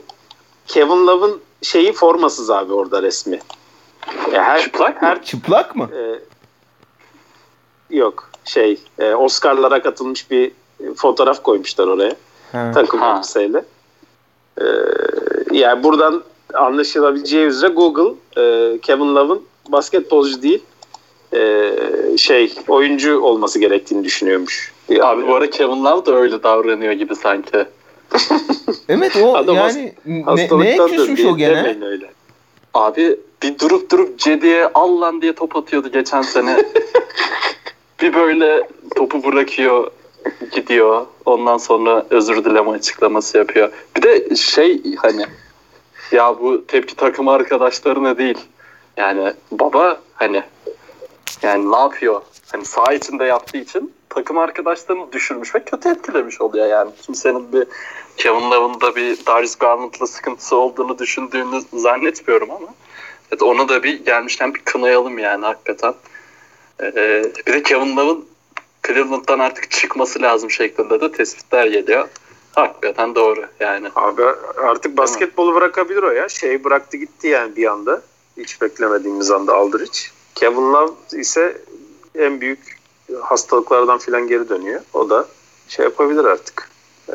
[0.67, 3.39] Kevin Love'ın şeyi formasız abi orada resmi.
[4.33, 5.07] Ya her, Çıplak mı?
[5.07, 5.89] her Çıplak mı?
[5.97, 6.19] e,
[7.95, 10.51] yok şey e, Oscar'lara katılmış bir
[10.95, 12.15] fotoğraf koymuşlar oraya
[12.51, 12.71] Ha.
[12.73, 13.65] takım elbiseyle.
[14.61, 14.63] Ee,
[15.51, 16.23] yani buradan
[16.53, 20.63] anlaşılabileceği üzere Google e, Kevin Love'ın basketbolcu değil
[21.33, 21.71] e,
[22.17, 24.72] şey oyuncu olması gerektiğini düşünüyormuş.
[25.01, 27.65] Abi bu ara Kevin Love da öyle davranıyor gibi sanki.
[28.89, 31.77] Evet o Adam yani ne, neye küsmüş o gene?
[31.85, 32.11] öyle.
[32.73, 36.57] Abi bir durup durup Cedi'ye al lan diye top atıyordu geçen sene.
[38.01, 39.91] bir böyle topu bırakıyor
[40.51, 41.05] gidiyor.
[41.25, 43.71] Ondan sonra özür dileme açıklaması yapıyor.
[43.97, 45.25] Bir de şey hani
[46.11, 48.37] ya bu tepki takımı arkadaşlarına değil.
[48.97, 50.43] Yani baba hani
[51.41, 52.21] yani ne yapıyor?
[52.51, 56.91] Hani saha içinde yaptığı için takım arkadaşlarını düşürmüş ve kötü etkilemiş oluyor yani.
[57.01, 57.67] Kimsenin bir
[58.17, 62.67] Kevin Love'ın bir Darius Garland'la sıkıntısı olduğunu düşündüğünü zannetmiyorum ama
[63.31, 65.93] evet, onu da bir gelmişken bir kınayalım yani hakikaten.
[66.81, 68.25] Ee, bir de Kevin Love'ın
[68.87, 72.07] Cleveland'dan artık çıkması lazım şeklinde de tespitler geliyor.
[72.55, 73.87] Hakikaten doğru yani.
[73.95, 74.23] Abi
[74.57, 76.29] artık basketbolu bırakabilir o ya.
[76.29, 78.01] Şey bıraktı gitti yani bir anda.
[78.37, 79.99] Hiç beklemediğimiz anda Aldridge.
[80.35, 81.57] Kevin Love ise
[82.15, 82.82] en büyük
[83.21, 84.81] hastalıklardan filan geri dönüyor.
[84.93, 85.27] O da
[85.67, 86.69] şey yapabilir artık.
[87.09, 87.13] Ee,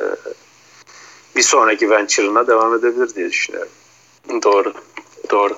[1.36, 3.72] bir sonraki venture'ına devam edebilir diye düşünüyorum.
[4.42, 4.72] Doğru.
[5.30, 5.56] Doğru.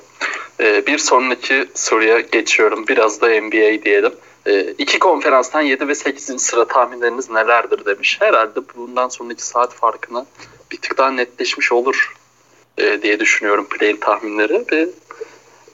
[0.60, 2.86] Ee, bir sonraki soruya geçiyorum.
[2.88, 4.12] Biraz da NBA diyelim.
[4.46, 6.42] Ee, iki konferanstan 7 ve 8.
[6.42, 8.16] sıra tahminleriniz nelerdir demiş.
[8.20, 10.26] Herhalde bundan sonraki saat farkına
[10.72, 12.14] bir tık daha netleşmiş olur
[12.78, 14.64] e, diye düşünüyorum play tahminleri.
[14.72, 14.88] Bir,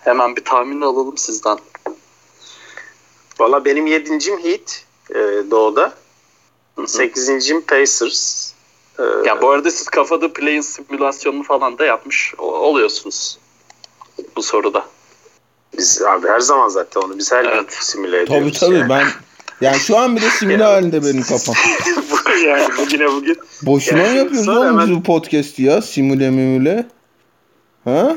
[0.01, 1.59] hemen bir tahmin alalım sizden.
[3.41, 5.93] Valla benim yedincim Heat e, doğuda.
[6.87, 8.53] Sekizincim Pacers.
[8.99, 13.39] E, ya bu arada siz kafada play'in simülasyonunu falan da yapmış oluyorsunuz
[14.37, 14.87] bu soruda.
[15.79, 17.71] Biz abi her zaman zaten onu biz her evet.
[17.71, 18.61] gün simüle ediyoruz.
[18.61, 18.89] Tabii tabii yani.
[18.91, 19.07] ben
[19.61, 21.55] yani şu an bile simüle halinde benim kafam.
[22.47, 23.39] yani bugüne bugün.
[23.63, 24.89] Boşuna yani mı yapıyoruz oğlum hemen...
[24.89, 25.83] biz bu podcast'i ya?
[25.83, 26.87] Simüle mimüle.
[27.85, 28.17] Ha?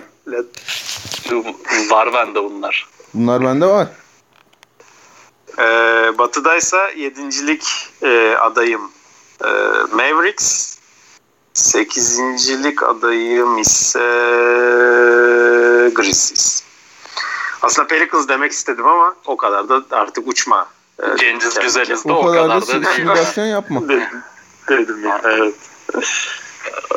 [1.90, 2.88] Var bende bunlar.
[3.14, 3.88] Bunlar bende var.
[5.60, 7.64] Ee, batı'daysa yedincilik
[8.04, 8.82] e, adayım
[9.44, 9.48] e,
[9.92, 10.80] Mavericks.
[11.54, 14.00] Sekizincilik adayım ise
[15.96, 16.64] Grizzlies.
[17.62, 20.68] Aslında Pelicans demek istedim ama o kadar da artık uçma.
[21.04, 23.82] E, Genciz güzeliz de o, o kadar, kadar da simülasyon yapma.
[23.90, 24.04] dedim,
[24.70, 25.22] dedim ya.
[25.24, 25.56] Evet.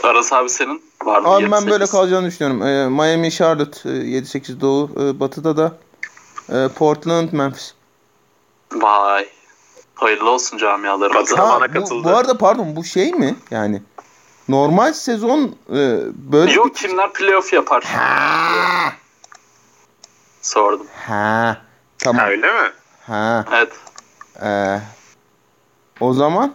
[0.03, 1.29] Aras abi senin var mı?
[1.29, 2.63] Abi ben böyle kalacağını düşünüyorum.
[2.63, 4.91] Ee, Miami, Charlotte 7-8 Doğu.
[5.01, 5.79] Ee, batı'da da
[6.49, 7.75] e, Portland, Memphis.
[8.75, 9.29] Vay.
[9.95, 11.39] Hayırlı olsun camialarımıza.
[11.39, 12.05] Ha, bana katıldı.
[12.05, 13.37] Bu, bu arada pardon bu şey mi?
[13.51, 13.83] Yani
[14.49, 15.79] normal sezon e,
[16.33, 16.75] böyle Yok bir...
[16.75, 17.85] kimler playoff yapar?
[17.85, 18.93] Ha.
[20.43, 20.87] Sordum.
[21.07, 21.57] Ha.
[21.99, 22.21] Tamam.
[22.23, 22.71] Ha, öyle mi?
[23.07, 23.45] Ha.
[23.53, 23.73] Evet.
[24.43, 24.81] Ee,
[26.01, 26.55] o zaman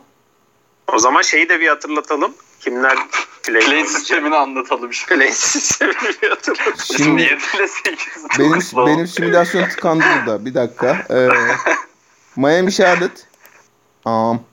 [0.94, 2.34] o zaman şeyi de bir hatırlatalım.
[2.60, 2.98] Kimler
[3.44, 4.94] play, play sistemini anlatalım.
[4.94, 5.16] Şimdi.
[5.16, 6.78] Play sistemini bir hatırlatalım.
[6.98, 8.08] Şimdi 7 ile 8.
[8.40, 10.46] Benim, benim simülasyon tıkandı burada.
[10.46, 11.06] Bir dakika.
[11.10, 11.30] Ee,
[12.38, 13.26] Miami Charlotte.
[14.06, 14.46] Um,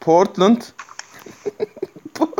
[0.00, 0.72] Portland.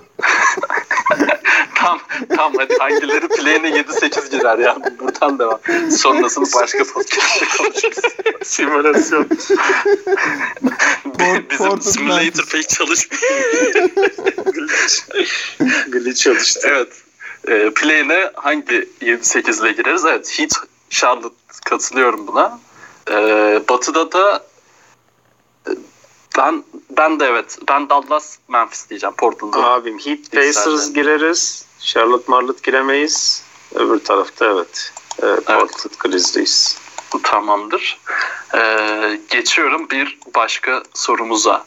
[1.74, 2.00] tam
[2.36, 4.76] tam hadi hangileri play'ine 7-8 girer ya.
[5.00, 5.60] Buradan devam.
[5.90, 7.98] Sonrasını başka podcast'te konuşuruz.
[8.42, 9.28] Simülasyon.
[11.18, 13.22] Bizim Port simulator pek çalışmıyor.
[15.88, 16.60] Glitch çalıştı.
[16.64, 17.02] Evet.
[17.48, 20.04] E, play'ine hangi 7-8 ile gireriz?
[20.04, 20.30] Evet.
[20.38, 20.52] Hiç
[20.90, 22.58] Charlotte katılıyorum buna.
[23.10, 24.46] Ee, batı'da da
[25.68, 25.70] e,
[26.38, 27.58] ben ben de evet.
[27.68, 29.14] Ben Dallas Memphis diyeceğim.
[29.16, 29.70] Portland'da.
[29.70, 31.66] Abim Heat Pacers gireriz.
[31.80, 33.44] Charlotte Marlotte giremeyiz.
[33.74, 34.92] Öbür tarafta evet.
[35.18, 35.98] Ee, Portland evet.
[35.98, 36.78] Grizzlies.
[37.22, 38.00] Tamamdır.
[38.54, 41.64] Ee, geçiyorum bir başka sorumuza.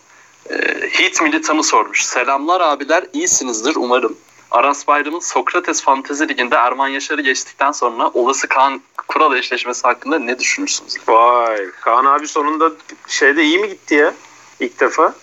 [0.49, 0.55] Ee,
[0.91, 2.05] Heat militanı sormuş.
[2.05, 4.17] Selamlar abiler iyisinizdir umarım.
[4.51, 10.39] Aras Bayram'ın Sokrates Fantezi Ligi'nde Erman Yaşar'ı geçtikten sonra olası Kaan Kural eşleşmesi hakkında ne
[10.39, 10.93] düşünürsünüz?
[11.07, 12.71] Vay Kaan abi sonunda
[13.07, 14.13] şeyde iyi mi gitti ya?
[14.59, 15.13] İlk defa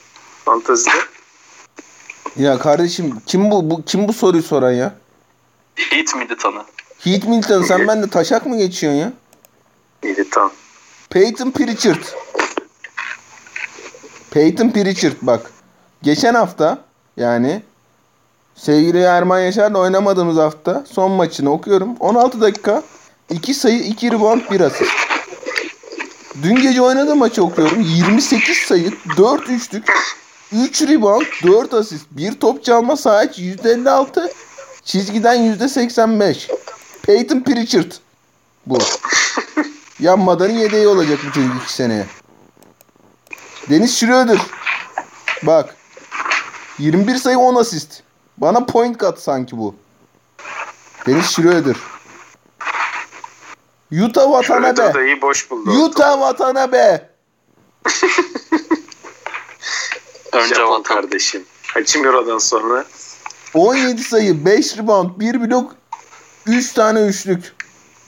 [0.45, 0.91] Fantezide.
[2.37, 4.95] ya kardeşim kim bu, bu kim bu soruyu soran ya?
[5.77, 6.65] Heat militanı.
[6.99, 9.13] Heat militanı sen bende taşak mı geçiyorsun ya?
[10.03, 10.51] Militan.
[11.11, 12.03] Peyton Pritchard.
[14.31, 15.51] Peyton Pritchard bak.
[16.03, 16.79] Geçen hafta
[17.17, 17.63] yani
[18.55, 21.97] sevgili Erman Yaşar'la oynamadığımız hafta son maçını okuyorum.
[22.01, 22.83] 16 dakika
[23.31, 24.93] 2 sayı 2 rebound 1 asist.
[26.43, 27.81] Dün gece oynadığım maçı okuyorum.
[27.81, 29.93] 28 sayı 4 üçlük
[30.53, 32.07] 3 rebound 4 asist.
[32.11, 34.33] 1 top çalma sahiç %56
[34.85, 36.51] çizgiden %85.
[37.03, 37.93] Peyton Pritchard
[38.67, 38.79] bu.
[40.01, 42.07] Yanmadanın yedeği olacak bu çocuk 2 seneye.
[43.71, 44.39] Deniz Schroeder.
[45.43, 45.77] Bak.
[46.79, 48.03] 21 sayı 10 asist.
[48.39, 49.75] Bana point kat sanki bu.
[51.07, 51.77] Deniz Schroeder.
[54.03, 55.07] Utah vatana be.
[55.07, 55.71] iyi boş buldu.
[55.71, 57.11] Utah vatana be.
[60.33, 61.45] Önce Japon kardeşim.
[61.75, 62.85] Hachimura'dan sonra
[63.55, 65.77] 17 sayı, 5 rebound, 1 blok,
[66.47, 67.55] 3 tane üçlük.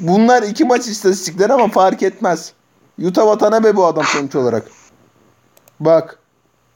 [0.00, 2.52] Bunlar iki maç istatistikleri ama fark etmez.
[3.02, 4.68] Utah vatana be bu adam sonuç olarak.
[5.80, 6.18] Bak.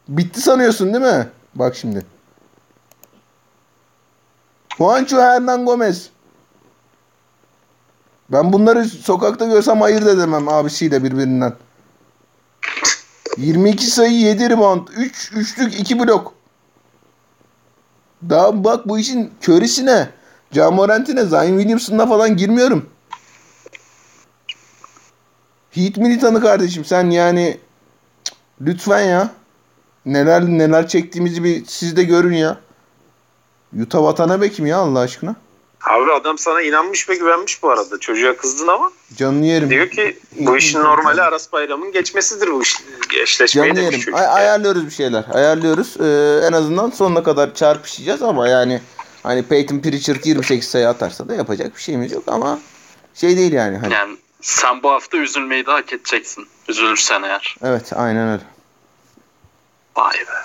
[0.09, 1.29] Bitti sanıyorsun değil mi?
[1.55, 2.07] Bak şimdi.
[4.79, 6.11] Juancho Hernan Gomez.
[8.33, 11.55] Ben bunları sokakta görsem ayırt edemem abisiyle birbirinden.
[13.37, 14.89] 22 sayı 7 rebound.
[14.97, 16.35] 3 üçlük 2 blok.
[18.29, 20.11] Daha bak bu işin körisine.
[20.53, 22.91] Camorant'ine, Zion Williamson'la falan girmiyorum.
[25.71, 27.61] Heat militanı kardeşim sen yani
[28.25, 29.31] Cık, lütfen ya.
[30.07, 32.61] Neler neler çektiğimizi bir siz de görün ya.
[33.73, 35.37] Yuta vatana be kim ya Allah aşkına.
[35.85, 38.01] Abi adam sana inanmış ve güvenmiş bu arada.
[38.01, 39.71] Çocuğa kızdın ama Canını yerim.
[39.71, 42.77] diyor ki bu işin normali Aras Bayram'ın geçmesidir bu iş,
[43.23, 44.01] eşleşmeyi Canını demiş yerim.
[44.05, 44.15] çocuk.
[44.19, 44.33] Ay- yani.
[44.35, 45.25] ayarlıyoruz bir şeyler.
[45.33, 45.97] Ayarlıyoruz.
[46.01, 48.81] Ee, en azından sonuna kadar çarpışacağız ama yani
[49.23, 52.59] hani Peyton Pritchard 28 sayı atarsa da yapacak bir şeyimiz yok ama
[53.15, 53.79] şey değil yani.
[53.79, 56.47] Hani, Yani sen bu hafta üzülmeyi de hak edeceksin.
[56.69, 57.57] Üzülürsen eğer.
[57.65, 58.43] Evet aynen öyle.
[59.97, 60.41] Vay be.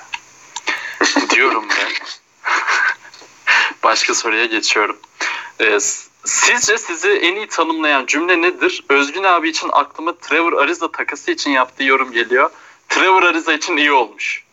[1.35, 1.73] Diyorum be.
[3.83, 4.97] Başka soruya geçiyorum.
[5.59, 5.79] Ee,
[6.25, 8.85] sizce sizi en iyi tanımlayan cümle nedir?
[8.89, 12.49] Özgün abi için aklıma Trevor Ariza takası için yaptığı yorum geliyor.
[12.89, 14.43] Trevor Ariza için iyi olmuş.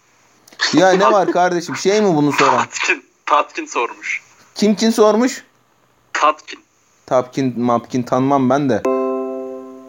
[0.73, 2.57] Ya ne var kardeşim şey mi bunu soran?
[2.59, 4.23] Tatkin, Tatkin sormuş.
[4.55, 5.45] Kim kim sormuş?
[6.13, 6.61] Tatkin.
[7.07, 8.83] Tapkin mapkin tanımam ben de.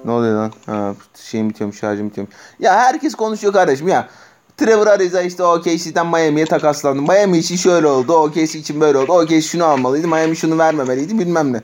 [0.06, 0.54] Ne oluyor lan?
[0.66, 0.96] Ha,
[1.30, 2.36] şeyim bitiyormuş şarjım bitiyormuş.
[2.60, 4.10] Ya herkes konuşuyor kardeşim ya.
[4.58, 7.02] Trevor Ariza işte OKC'den Miami'ye takaslandı.
[7.02, 8.14] Miami için şöyle oldu.
[8.14, 9.14] OKC için böyle oldu.
[9.14, 10.08] OKC şunu almalıydı.
[10.08, 11.62] Miami şunu vermemeliydi bilmem ne.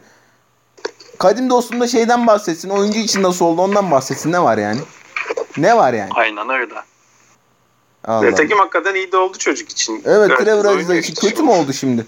[1.18, 2.70] Kadim dostum da şeyden bahsetsin.
[2.70, 4.32] Oyuncu için nasıl oldu ondan bahsetsin.
[4.32, 4.80] Ne var yani?
[5.58, 6.10] Ne var yani?
[6.14, 6.74] Aynen öyle.
[8.06, 8.30] Allah.
[8.30, 10.02] Nitekim hakikaten iyi de oldu çocuk için.
[10.06, 12.06] Evet Trevor Ariza için kötü mü oldu şimdi?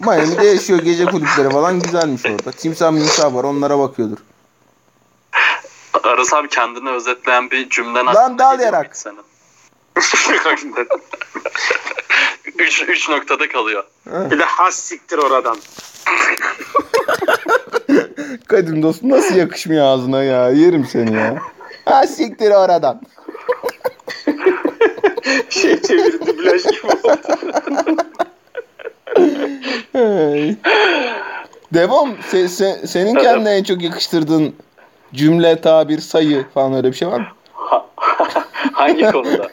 [0.00, 0.78] Miami'de yaşıyor.
[0.78, 2.52] Gece kulüpleri falan güzelmiş orada.
[2.52, 3.44] Timsah mimsah var.
[3.44, 4.18] Onlara bakıyordur.
[6.04, 8.96] Aras abi kendini özetleyen bir cümlen Lan dal yarak.
[8.96, 9.20] Senin?
[12.58, 13.84] üç, üç noktada kalıyor.
[14.06, 15.56] Bir de has siktir oradan.
[18.48, 20.50] Kadim dostum nasıl yakışmıyor ağzına ya?
[20.50, 21.38] Yerim seni ya.
[21.84, 23.00] Ha siktir oradan.
[25.50, 27.16] Şey çevirdi dublaj gibi oldu.
[29.92, 30.56] Hey.
[31.74, 32.10] Devam.
[32.32, 34.54] Se- se- senin kendine en çok yakıştırdığın
[35.14, 37.26] cümle, tabir, sayı falan öyle bir şey var mı?
[38.72, 39.48] Hangi konuda?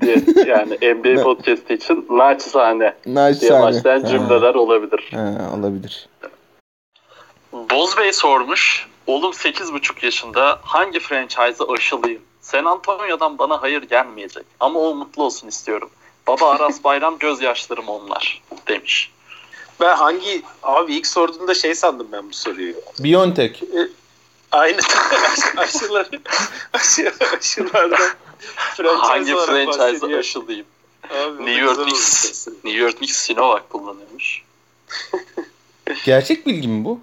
[0.00, 3.62] diye, yani NBA podcast'i için naçizane diye Naçizane.
[3.62, 4.06] başlayan Ha.
[4.08, 5.10] cümleler olabilir.
[5.14, 6.08] Ha, olabilir.
[7.52, 8.88] Boz Bey sormuş.
[9.06, 12.22] Oğlum 8,5 yaşında hangi franchise'a aşılıyım?
[12.40, 14.44] San Antonio'dan bana hayır gelmeyecek.
[14.60, 15.90] Ama o mutlu olsun istiyorum.
[16.26, 19.10] Baba Aras Bayram gözyaşlarım onlar demiş.
[19.80, 22.74] Ben hangi abi ilk sorduğunda şey sandım ben bu soruyu.
[22.98, 23.62] Biontech.
[24.52, 24.80] Aynı
[25.56, 26.20] aşıları
[26.72, 28.10] aşı, aşılardan
[28.76, 30.18] franchise hangi bahsediyor.
[30.18, 30.66] aşılıyım?
[31.10, 32.46] Abi, New York Knicks.
[32.48, 34.42] New York Knicks Sinovac kullanıyormuş.
[36.04, 37.00] Gerçek bilgi mi bu?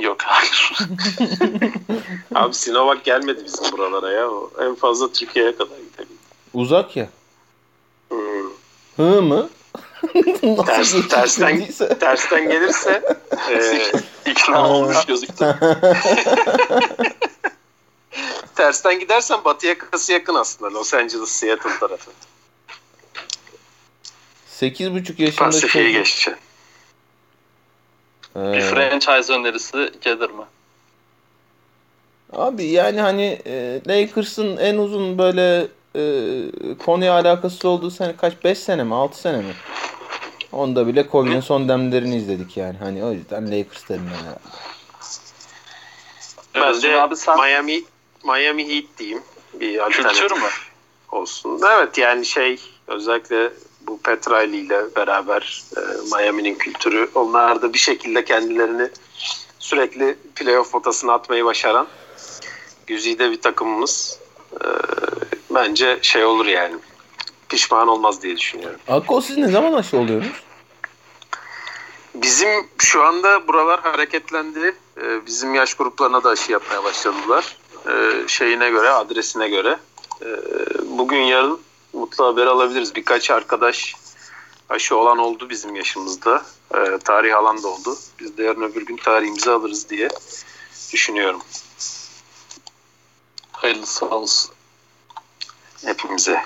[0.00, 0.72] Yok hayır.
[2.34, 4.30] Abi Sinovac gelmedi bizim buralara ya.
[4.30, 6.18] O en fazla Türkiye'ye kadar gidebildi.
[6.54, 7.08] Uzak ya.
[8.08, 8.50] Hmm.
[8.96, 9.48] Hı mı?
[10.66, 11.64] Ters, tersten,
[12.00, 13.02] tersten gelirse
[13.50, 13.82] e,
[14.30, 15.56] İkna olmuş gözüktü.
[18.54, 20.74] tersten gidersen batı yakası yakın aslında.
[20.74, 22.10] Los Angeles, Seattle tarafı.
[24.60, 25.92] 8,5 yaşında Pasifik'i çocuk.
[25.92, 26.34] geçeceksin.
[28.36, 30.44] Ee, Bir franchise önerisi gelir mi?
[32.32, 36.04] Abi yani hani e, Lakers'ın en uzun böyle e,
[36.84, 38.44] konuya alakası olduğu sene kaç?
[38.44, 38.94] 5 sene mi?
[38.94, 39.54] 6 sene mi?
[40.54, 42.76] Onda bile Kobe'nin son demlerini izledik yani.
[42.78, 44.38] Hani o yüzden Lakers derim ben herhalde.
[46.54, 47.82] Ben de abi sen Miami
[48.24, 49.22] Miami Heat diyeyim.
[49.60, 50.48] Bir alternatif kültür mü?
[51.12, 51.60] olsun.
[51.76, 53.50] Evet yani şey özellikle
[53.80, 55.80] bu Petra ile beraber e,
[56.16, 58.88] Miami'nin kültürü onlar da bir şekilde kendilerini
[59.58, 61.86] sürekli playoff potasına atmayı başaran
[62.86, 64.18] güzide bir takımımız.
[64.52, 64.66] E,
[65.50, 66.74] bence şey olur yani.
[67.48, 68.80] Pişman olmaz diye düşünüyorum.
[68.88, 70.36] Akko siz ne zaman aşı oluyorsunuz?
[72.14, 74.76] Bizim şu anda buralar hareketlendi.
[75.02, 77.56] Ee, bizim yaş gruplarına da aşı yapmaya başladılar.
[77.88, 79.78] Ee, şeyine göre, adresine göre.
[80.22, 80.26] Ee,
[80.84, 81.60] bugün yarın
[81.92, 82.94] mutlu haber alabiliriz.
[82.94, 83.94] Birkaç arkadaş
[84.68, 86.42] aşı olan oldu bizim yaşımızda.
[86.74, 87.96] Ee, tarih alan da oldu.
[88.20, 90.08] Biz de yarın öbür gün tarihimizi alırız diye
[90.92, 91.40] düşünüyorum
[93.52, 94.50] Hayırlısı olsun.
[95.84, 96.44] hepimize.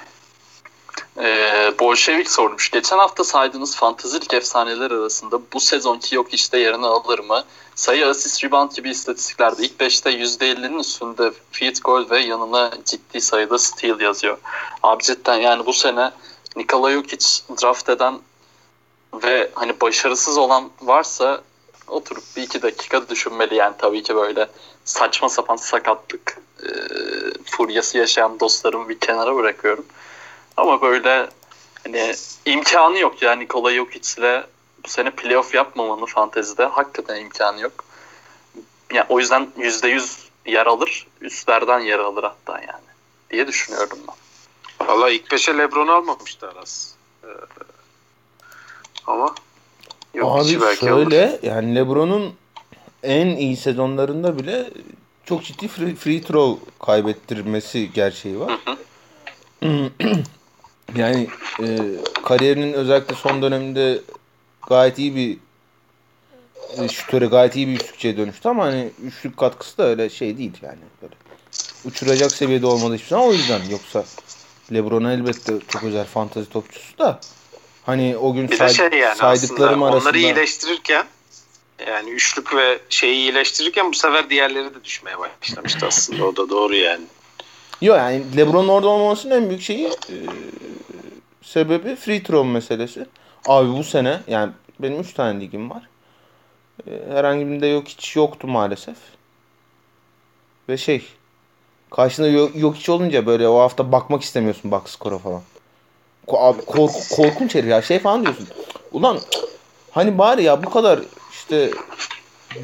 [1.21, 2.71] Ee, Bolşevik sormuş.
[2.71, 7.45] Geçen hafta saydığınız fantezilik efsaneler arasında bu sezonki yok işte yerini alır mı?
[7.75, 13.59] Sayı, asist, rebound gibi istatistiklerde ilk 5'te %50'nin üstünde field goal ve yanına ciddi sayıda
[13.59, 14.39] steal yazıyor.
[14.83, 16.11] Abi cidden yani bu sene
[16.57, 17.27] Nikola Jokic
[17.63, 18.19] draft eden
[19.15, 21.41] ve hani başarısız olan varsa
[21.89, 24.49] oturup bir iki dakika düşünmeli yani tabii ki böyle
[24.85, 26.69] saçma sapan sakatlık e,
[27.45, 29.85] furyası yaşayan dostlarımı bir kenara bırakıyorum.
[30.59, 31.29] Ama böyle
[31.85, 32.15] hani
[32.47, 34.45] imkanı yok yani Nikola Jokic'le
[34.85, 37.85] bu sene playoff yapmamanın fantezide hakikaten imkanı yok.
[38.93, 42.85] Yani o yüzden %100 yer alır, üstlerden yer alır hatta yani
[43.31, 44.87] diye düşünüyorum ben.
[44.87, 46.95] Valla ilk beşe Lebron'u almamıştı Aras.
[47.25, 47.29] Ee,
[49.07, 49.35] ama
[50.15, 51.39] yok Abi belki şöyle alır.
[51.43, 52.35] yani Lebron'un
[53.03, 54.71] en iyi sezonlarında bile
[55.25, 58.59] çok ciddi free, free throw kaybettirmesi gerçeği var.
[60.97, 61.29] yani
[61.63, 61.79] e,
[62.25, 64.01] kariyerinin özellikle son döneminde
[64.69, 65.39] gayet iyi bir
[66.85, 70.53] e, şutöre gayet iyi bir üçlükçiye dönüştü ama hani üçlük katkısı da öyle şey değil
[70.63, 70.79] yani.
[71.03, 71.15] Böyle
[71.85, 74.05] uçuracak seviyede olmadı hiçbir zaman o yüzden yoksa
[74.73, 77.21] LeBron elbette çok özel fantazi topçusu da
[77.87, 81.07] hani o gün say- şey yani saydıklarım arasında onları iyileştirirken
[81.87, 86.25] yani üçlük ve şeyi iyileştirirken bu sefer diğerleri de düşmeye başlamıştı aslında.
[86.25, 87.05] O da doğru yani.
[87.81, 90.17] Yok yani LeBron'un orada olmamasının en büyük şeyi e,
[91.43, 93.07] sebebi free throw meselesi.
[93.47, 95.89] Abi bu sene yani benim 3 tane ligim var.
[96.87, 98.97] E, herhangi birinde yok hiç yoktu maalesef.
[100.69, 101.07] Ve şey
[101.91, 105.43] karşında yok, yok hiç olunca böyle o hafta bakmak istemiyorsun bak skora falan.
[106.29, 108.49] Abi kork, korkunç herif ya şey falan diyorsun.
[108.93, 109.19] Ulan
[109.91, 111.01] hani bari ya bu kadar
[111.33, 111.71] işte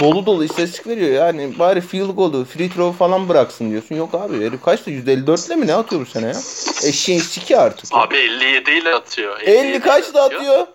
[0.00, 3.94] dolu dolu istatistik veriyor yani bari field goal'u free throw falan bıraksın diyorsun.
[3.94, 6.40] Yok abi herif kaçtı 154 ile mi ne atıyor bu sene ya?
[6.84, 7.86] Eşeğin siki artık.
[7.92, 9.40] Abi 57 ile atıyor.
[9.40, 10.66] 50, 50 kaçta atıyor?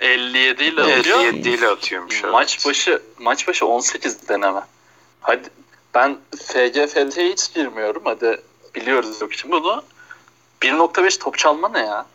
[0.00, 1.20] 57 ile atıyor.
[1.20, 2.22] 57 ile atıyormuş.
[2.22, 4.60] Maç başı maç başı 18 deneme.
[5.20, 5.48] Hadi
[5.94, 8.02] ben FGFT'ye hiç girmiyorum.
[8.04, 8.40] Hadi
[8.74, 9.82] biliyoruz yok için bunu.
[10.62, 12.06] 1.5 top çalma ne ya?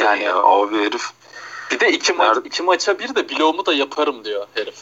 [0.00, 1.10] yani ya, abi herif
[1.70, 4.74] bir de iki, ma- iki maça bir de bloğumu da yaparım diyor herif.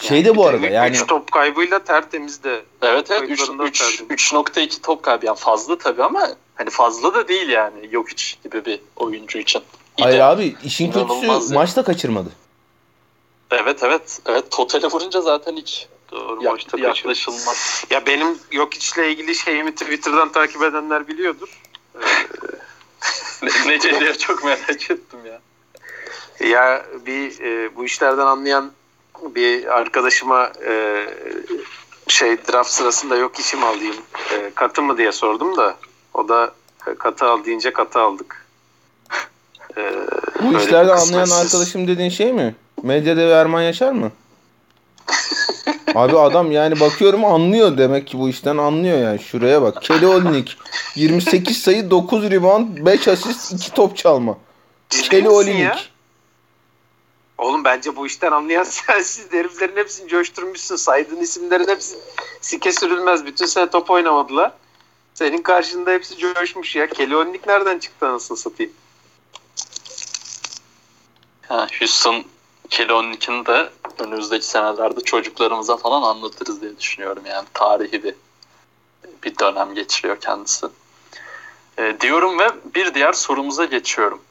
[0.00, 0.96] Şey de bu arada yani.
[0.96, 2.62] 3 top kaybıyla tertemiz de.
[2.82, 8.10] Evet evet 3.2 top kaybı yani fazla tabii ama hani fazla da değil yani yok
[8.10, 9.62] hiç gibi bir oyuncu için.
[10.00, 11.54] Hayır abi işin kötüsü yani.
[11.54, 12.30] maçta kaçırmadı.
[13.50, 14.20] Evet evet.
[14.26, 17.84] Evet totale vurunca zaten hiç Doğru, yak, maçta yaklaşılmaz.
[17.90, 21.62] Ya benim yok içle ilgili şeyimi Twitter'dan takip edenler biliyordur.
[23.42, 25.40] ne, ne diye çok merak ettim ya.
[26.40, 28.72] Ya bir e, bu işlerden anlayan
[29.34, 31.06] bir arkadaşıma e,
[32.08, 33.96] şey draft sırasında yok işim alayım
[34.32, 35.76] e, katı mı diye sordum da
[36.14, 36.52] o da
[36.86, 38.46] e, katı al deyince katı aldık.
[39.76, 39.92] E,
[40.42, 42.54] bu işlerden anlayan arkadaşım dediğin şey mi?
[42.82, 44.12] Medyada Erman Yaşar mı?
[45.94, 49.18] Abi adam yani bakıyorum anlıyor demek ki bu işten anlıyor yani.
[49.18, 49.82] Şuraya bak.
[49.82, 50.56] Kelly Olynyk
[50.94, 54.38] 28 sayı 9 rebound 5 asist 2 top çalma.
[54.90, 55.95] Kelly Olynyk.
[57.38, 60.76] Oğlum bence bu işten anlayan sensiz heriflerin hepsini coşturmuşsun.
[60.76, 61.96] Saydığın isimlerin hepsi
[62.40, 63.26] sike sürülmez.
[63.26, 64.52] Bütün sene top oynamadılar.
[65.14, 66.88] Senin karşında hepsi coşmuş ya.
[66.98, 68.72] Olynyk nereden çıktı anasını satayım?
[71.48, 72.24] Ha, Houston
[72.70, 77.22] Kelly Olynyk'in de önümüzdeki senelerde çocuklarımıza falan anlatırız diye düşünüyorum.
[77.26, 78.14] Yani tarihi bir
[79.24, 80.66] bir dönem geçiriyor kendisi.
[81.78, 84.22] E, diyorum ve bir diğer sorumuza geçiyorum.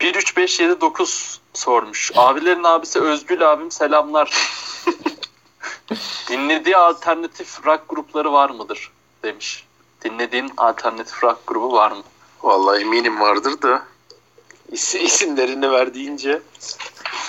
[0.00, 2.12] 1 3 5 7 9 sormuş.
[2.16, 4.30] Abilerin abisi Özgül abim selamlar.
[6.28, 8.92] Dinlediği alternatif rock grupları var mıdır
[9.22, 9.64] demiş.
[10.04, 12.02] Dinlediğin alternatif rock grubu var mı?
[12.42, 13.82] Vallahi eminim vardır da
[14.72, 16.42] is isimlerini verdiğince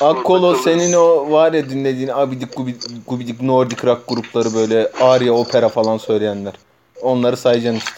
[0.01, 5.69] Akkolo senin o var ya dinlediğin abidik gubidik, gubidik Nordic rock grupları böyle Arya opera
[5.69, 6.53] falan söyleyenler.
[7.01, 7.91] Onları sayacaksın işte.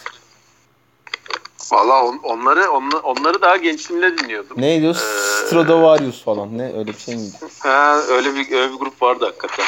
[1.72, 4.60] Valla on, onları on, onları daha gençliğimde dinliyordum.
[4.60, 4.90] Neydi o?
[4.90, 6.58] Ee, Stradivarius falan.
[6.58, 7.36] Ne öyle bir şey miydi?
[7.58, 9.66] Ha, öyle bir öyle bir grup vardı hakikaten.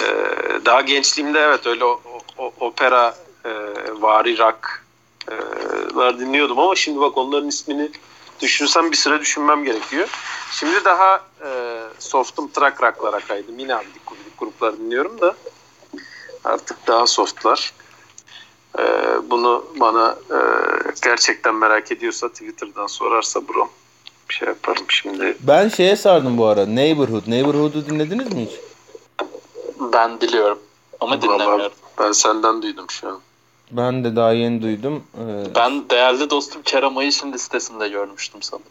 [0.00, 2.00] Ee, daha gençliğimde evet öyle o,
[2.38, 3.50] o, opera e,
[4.00, 4.84] vari rock
[5.30, 7.90] e, dinliyordum ama şimdi bak onların ismini
[8.40, 10.08] düşünsem bir süre düşünmem gerekiyor.
[10.52, 13.58] Şimdi daha e, softum track rock'lara kaydım.
[13.58, 14.02] Yine abidik
[14.38, 15.34] gruplar dinliyorum da
[16.44, 17.72] artık daha softlar.
[18.78, 18.82] E,
[19.30, 20.38] bunu bana e,
[21.02, 23.87] gerçekten merak ediyorsa Twitter'dan sorarsa bro bir
[24.34, 25.36] şey yaparım şimdi.
[25.40, 26.66] Ben şeye sardım bu ara.
[26.66, 27.22] Neighborhood.
[27.26, 28.60] Neighborhood'u dinlediniz mi hiç?
[29.92, 30.58] Ben biliyorum
[31.00, 31.72] ama dinlemiyorum.
[31.98, 33.20] Ben senden duydum şu an.
[33.70, 35.04] Ben de daha yeni duydum.
[35.14, 35.54] Ee...
[35.54, 38.68] Ben değerli dostum Kerem Ayış'ın listesinde görmüştüm sanırım.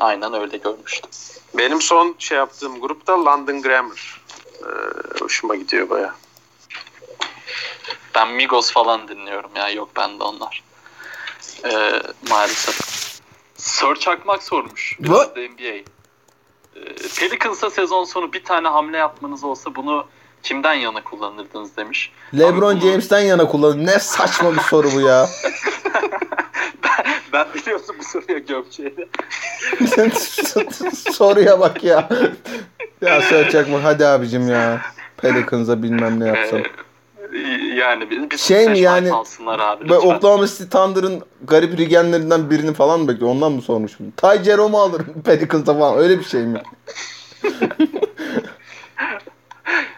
[0.00, 1.10] Aynen öyle görmüştüm.
[1.54, 4.20] Benim son şey yaptığım grupta London Grammar.
[4.62, 4.66] Ee,
[5.20, 6.14] hoşuma gidiyor baya.
[8.14, 9.70] Ben Migos falan dinliyorum ya.
[9.70, 10.62] Yok bende onlar.
[11.64, 13.05] Ee, maalesef.
[13.56, 14.96] Sir Çakmak sormuş.
[14.98, 15.36] What?
[15.36, 15.64] NBA.
[15.64, 15.84] Ee,
[17.18, 20.06] Pelicans'a sezon sonu bir tane hamle yapmanız olsa bunu
[20.42, 22.12] kimden yana kullanırdınız demiş.
[22.38, 23.86] LeBron James'ten yana kullanın.
[23.86, 25.28] Ne saçma bir soru bu ya.
[26.84, 29.08] ben, ben biliyorsun bu soruya gömçeydi.
[31.12, 32.08] Soruya bak ya.
[33.00, 33.76] Ya söyleyecek mi?
[33.76, 34.80] Hadi abicim ya.
[35.16, 36.58] Pelicans'a bilmem ne yapsam.
[36.58, 36.64] Ee,
[37.76, 42.74] yani bir, bir şey mi yani alsınlar abi, ve Oklahoma City Thunder'ın garip rigenlerinden birini
[42.74, 43.30] falan mı bekliyor?
[43.30, 44.10] Ondan mı sormuş bunu?
[44.16, 45.98] Ty Jerome'u alırım Pelicans'a falan.
[45.98, 46.62] Öyle bir şey mi?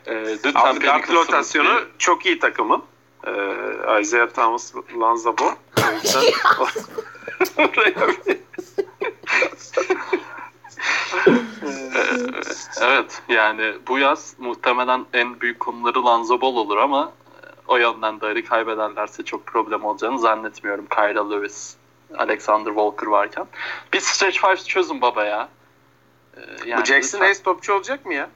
[0.07, 1.99] ee, Abi Dark rotasyonu bir...
[1.99, 2.83] çok iyi takımın.
[3.27, 5.55] Ee, Isaiah Thomas, Lanza Ball.
[7.59, 8.15] O yüzden
[12.83, 17.28] evet yani bu yaz muhtemelen en büyük konuları Lanza Ball olur ama e,
[17.69, 20.87] o yönden Darı kaybederlerse çok problem olacağını zannetmiyorum.
[20.87, 21.75] Kyra Lewis,
[22.19, 23.47] Alexander Walker varken.
[23.93, 25.49] Bir stretch five çözün baba ya.
[26.37, 28.31] Ee, yani bu Jackson Hayes topçu olacak mı ya?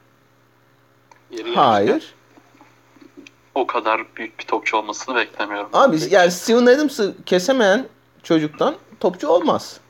[1.31, 2.15] Yeri Hayır.
[3.55, 5.69] O kadar büyük bir topçu olmasını beklemiyorum.
[5.73, 7.89] Abi yani Steven Adams'ı kesemeyen
[8.23, 9.81] çocuktan topçu olmaz.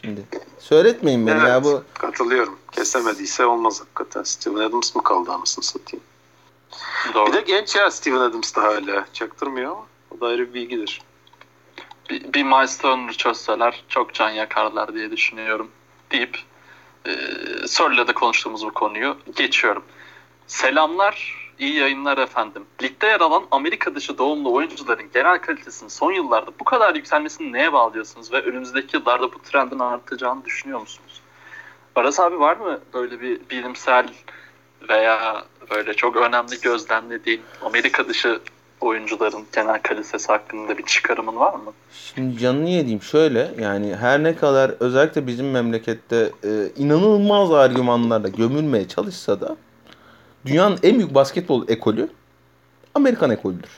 [0.00, 0.24] Şimdi
[0.58, 1.82] söyletmeyin beni evet, ya bu.
[1.94, 2.58] Katılıyorum.
[2.72, 4.22] Kesemediyse olmaz hakikaten.
[4.22, 6.04] Steven Adams mı kaldı anasını satayım.
[7.14, 7.26] Doğru.
[7.26, 9.06] Bir de genç ya Steven Adams da hala.
[9.12, 11.00] Çaktırmıyor ama o da ayrı bir bilgidir.
[12.10, 15.70] Bir, bir milestone çözseler çok can yakarlar diye düşünüyorum
[16.10, 16.38] deyip
[17.06, 17.12] e,
[17.66, 19.84] Sör'le de konuştuğumuz bu konuyu geçiyorum.
[20.46, 22.64] Selamlar, iyi yayınlar efendim.
[22.82, 27.72] Ligde yer alan Amerika dışı doğumlu oyuncuların genel kalitesinin son yıllarda bu kadar yükselmesini neye
[27.72, 31.20] bağlıyorsunuz ve önümüzdeki yıllarda bu trendin artacağını düşünüyor musunuz?
[31.96, 34.08] Aras abi var mı böyle bir bilimsel
[34.88, 38.40] veya böyle çok önemli gözlemlediğin Amerika dışı
[38.80, 41.72] oyuncuların genel kalitesi hakkında bir çıkarımın var mı?
[41.92, 48.88] Şimdi canını yediğim şöyle yani her ne kadar özellikle bizim memlekette e, inanılmaz argümanlarla gömülmeye
[48.88, 49.56] çalışsa da
[50.46, 52.08] dünyanın en büyük basketbol ekolü
[52.94, 53.70] Amerikan ekolüdür.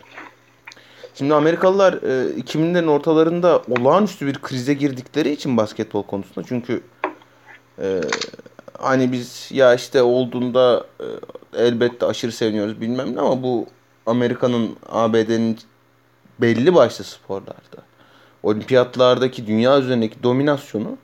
[1.15, 6.81] Şimdi Amerikalılar e, 2000'lerin ortalarında olağanüstü bir krize girdikleri için basketbol konusunda çünkü
[7.79, 8.01] e,
[8.79, 11.07] hani biz ya işte olduğunda e,
[11.57, 13.67] elbette aşırı seviniyoruz bilmem ne ama bu
[14.07, 15.59] Amerika'nın ABD'nin
[16.41, 17.83] belli başlı sporlarda
[18.43, 20.99] olimpiyatlardaki dünya üzerindeki dominasyonu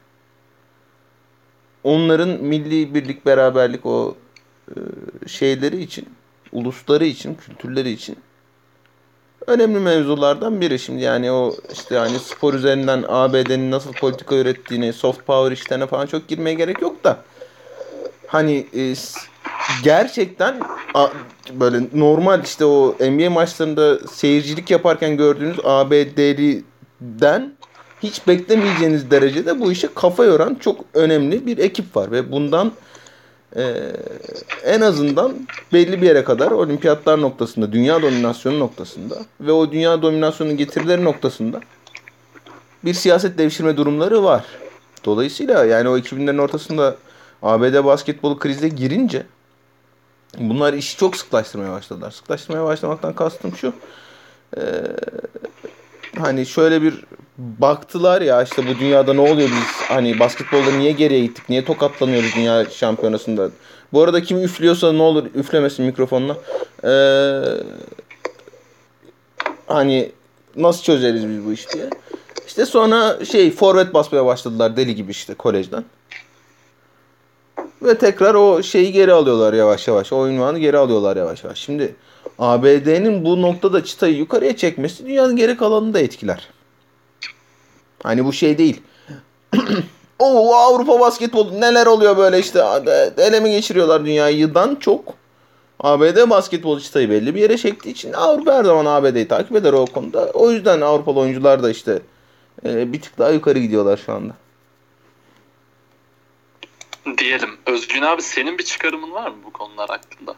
[1.85, 4.17] onların milli birlik beraberlik o
[4.69, 4.75] e,
[5.29, 6.09] şeyleri için,
[6.53, 8.17] ulusları için, kültürleri için
[9.47, 10.79] önemli mevzulardan biri.
[10.79, 16.07] Şimdi yani o işte hani spor üzerinden ABD'nin nasıl politika ürettiğini, soft power işlerine falan
[16.07, 17.25] çok girmeye gerek yok da
[18.27, 18.95] hani e,
[19.83, 20.61] gerçekten
[21.53, 27.53] böyle normal işte o NBA maçlarında seyircilik yaparken gördüğünüz ABD'liden
[28.03, 32.73] hiç beklemeyeceğiniz derecede bu işe kafa yoran çok önemli bir ekip var ve bundan
[33.57, 33.63] e,
[34.65, 35.35] en azından
[35.73, 41.61] belli bir yere kadar olimpiyatlar noktasında, dünya dominasyonu noktasında ve o dünya dominasyonun getirileri noktasında
[42.85, 44.45] bir siyaset devşirme durumları var.
[45.05, 46.97] Dolayısıyla yani o 2000'lerin ortasında
[47.43, 49.23] ABD basketbolu krize girince
[50.39, 52.11] bunlar işi çok sıklaştırmaya başladılar.
[52.11, 53.73] Sıklaştırmaya başlamaktan kastım şu.
[54.57, 54.61] E,
[56.19, 57.05] hani şöyle bir
[57.39, 62.35] baktılar ya işte bu dünyada ne oluyor biz hani basketbolda niye geriye gittik niye tokatlanıyoruz
[62.37, 63.51] dünya şampiyonasında.
[63.93, 66.37] Bu arada kim üflüyorsa ne olur üflemesin mikrofonla.
[66.85, 67.43] Ee,
[69.67, 70.13] hani
[70.57, 71.91] nasıl çözeriz biz bu işi diye.
[72.47, 75.85] İşte sonra şey forvet basmaya başladılar deli gibi işte kolejden.
[77.87, 80.13] Ve tekrar o şeyi geri alıyorlar yavaş yavaş.
[80.13, 81.59] O ünvanı geri alıyorlar yavaş yavaş.
[81.59, 81.95] Şimdi
[82.39, 86.49] ABD'nin bu noktada çıtayı yukarıya çekmesi dünyanın geri kalanını da etkiler.
[88.03, 88.83] Hani bu şey değil.
[90.19, 92.65] o Avrupa basketbol neler oluyor böyle işte
[93.19, 95.15] ele mi geçiriyorlar dünyayıdan çok.
[95.81, 99.87] ABD basketbol çıtayı belli bir yere çektiği için Avrupa her zaman ABD'yi takip eder o
[99.87, 100.31] konuda.
[100.35, 101.99] O yüzden Avrupalı oyuncular da işte
[102.65, 104.33] e, bir tık daha yukarı gidiyorlar şu anda.
[107.19, 107.57] Diyelim.
[107.67, 110.37] Özgün abi senin bir çıkarımın var mı bu konular hakkında?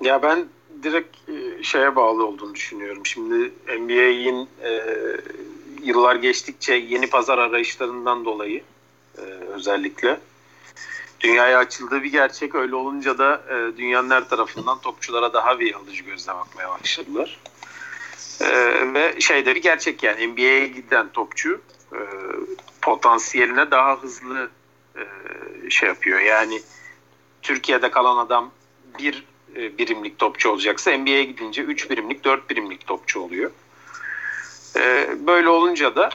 [0.00, 0.46] Ya ben
[0.82, 3.06] direkt e, şeye bağlı olduğunu düşünüyorum.
[3.06, 4.82] Şimdi NBA'in e,
[5.82, 8.62] yıllar geçtikçe yeni pazar arayışlarından dolayı
[9.18, 9.20] e,
[9.54, 10.20] özellikle
[11.20, 12.54] dünyaya açıldığı bir gerçek.
[12.54, 17.40] Öyle olunca da e, dünyanın her tarafından topçulara daha bir alıcı gözle bakmaya başladılar.
[18.40, 18.48] E,
[18.94, 21.60] ve şey de bir gerçek yani NBA'ye giden topçu
[21.92, 21.98] e,
[22.82, 24.50] potansiyeline daha hızlı
[24.96, 26.20] e, şey yapıyor.
[26.20, 26.60] Yani
[27.42, 28.50] Türkiye'de kalan adam
[28.98, 29.24] bir
[29.56, 33.50] e, birimlik topçu olacaksa NBA'ye gidince 3 birimlik 4 birimlik topçu oluyor.
[34.76, 36.10] E, böyle olunca da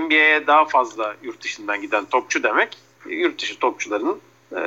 [0.00, 4.20] NBA'ye daha fazla yurt dışından giden topçu demek yurt dışı topçuların
[4.52, 4.60] e,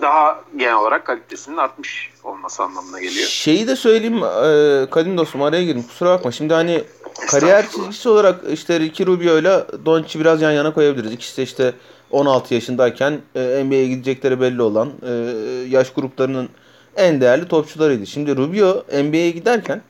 [0.00, 3.28] daha genel olarak kalitesinin artmış olması anlamına geliyor.
[3.28, 6.32] Şeyi de söyleyeyim e, Kadim dostum araya girdim kusura bakma.
[6.32, 6.84] Şimdi hani
[7.28, 11.12] kariyer çizgisi olarak işte Ricky Rubio ile Doncic'i biraz yan yana koyabiliriz.
[11.12, 11.74] İkisi de işte
[12.10, 15.12] 16 yaşındayken e, NBA'ye gidecekleri belli olan e,
[15.68, 16.48] yaş gruplarının
[16.96, 18.06] en değerli topçularıydı.
[18.06, 19.82] Şimdi Rubio NBA'ye giderken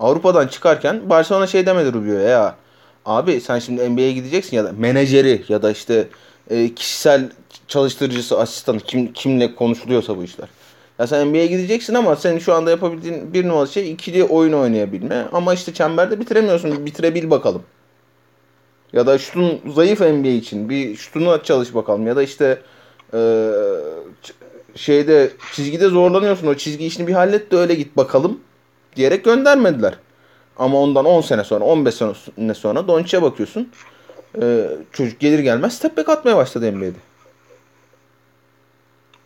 [0.00, 2.56] Avrupa'dan çıkarken Barcelona şey demedi Rubio'ya ya
[3.04, 6.08] abi sen şimdi NBA'ye gideceksin ya da menajeri ya da işte
[6.50, 7.30] e, kişisel
[7.68, 10.48] çalıştırıcısı, asistanı kim kimle konuşuluyorsa bu işler.
[11.00, 15.26] Ya sen NBA'ye gideceksin ama senin şu anda yapabildiğin bir numaralı şey ikili oyun oynayabilme.
[15.32, 16.86] Ama işte çemberde bitiremiyorsun.
[16.86, 17.62] Bitirebil bakalım.
[18.92, 22.06] Ya da şutun zayıf NBA için bir şutunu çalış bakalım.
[22.06, 22.58] Ya da işte
[23.14, 23.50] e,
[24.74, 26.46] şeyde çizgide zorlanıyorsun.
[26.46, 28.40] O çizgi işini bir hallet de öyle git bakalım
[28.96, 29.94] diyerek göndermediler.
[30.56, 33.70] Ama ondan 10 sene sonra 15 sene sonra Doncic'e bakıyorsun.
[34.42, 36.98] E, çocuk gelir gelmez step back atmaya başladı NBA'de.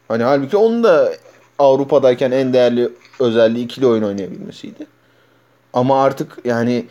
[0.09, 1.13] Hani halbuki onun da
[1.59, 2.89] Avrupa'dayken en değerli
[3.21, 4.87] özelliği ikili oyun oynayabilmesiydi.
[5.73, 6.87] Ama artık yani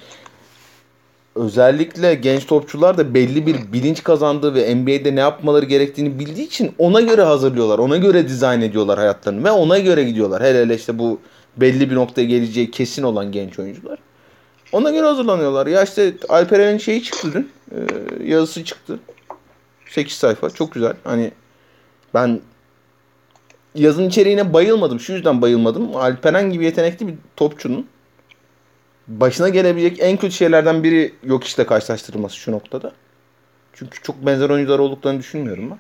[1.36, 6.72] özellikle genç topçular da belli bir bilinç kazandığı ve NBA'de ne yapmaları gerektiğini bildiği için
[6.78, 7.80] ona göre hazırlıyorlar.
[7.80, 10.44] Ona göre dizayn ediyorlar hayatlarını ve ona göre gidiyorlar.
[10.44, 11.20] Hele hele işte bu
[11.58, 14.00] belli bir noktaya geleceği kesin olan genç oyuncular.
[14.72, 15.68] Ona göre hazırlanıyorlar.
[15.68, 17.50] Ya işte Alperen'in şeyi çıktı dün.
[17.72, 17.78] E,
[18.26, 19.00] yazısı çıktı.
[19.90, 20.50] 8 sayfa.
[20.50, 20.94] Çok güzel.
[21.04, 21.32] Hani
[22.14, 22.42] ben
[23.76, 25.00] yazın içeriğine bayılmadım.
[25.00, 25.96] Şu yüzden bayılmadım.
[25.96, 27.88] Alperen gibi yetenekli bir topçunun
[29.08, 32.92] başına gelebilecek en kötü şeylerden biri yok işte karşılaştırılması şu noktada.
[33.74, 35.80] Çünkü çok benzer oyuncular olduklarını düşünmüyorum ben.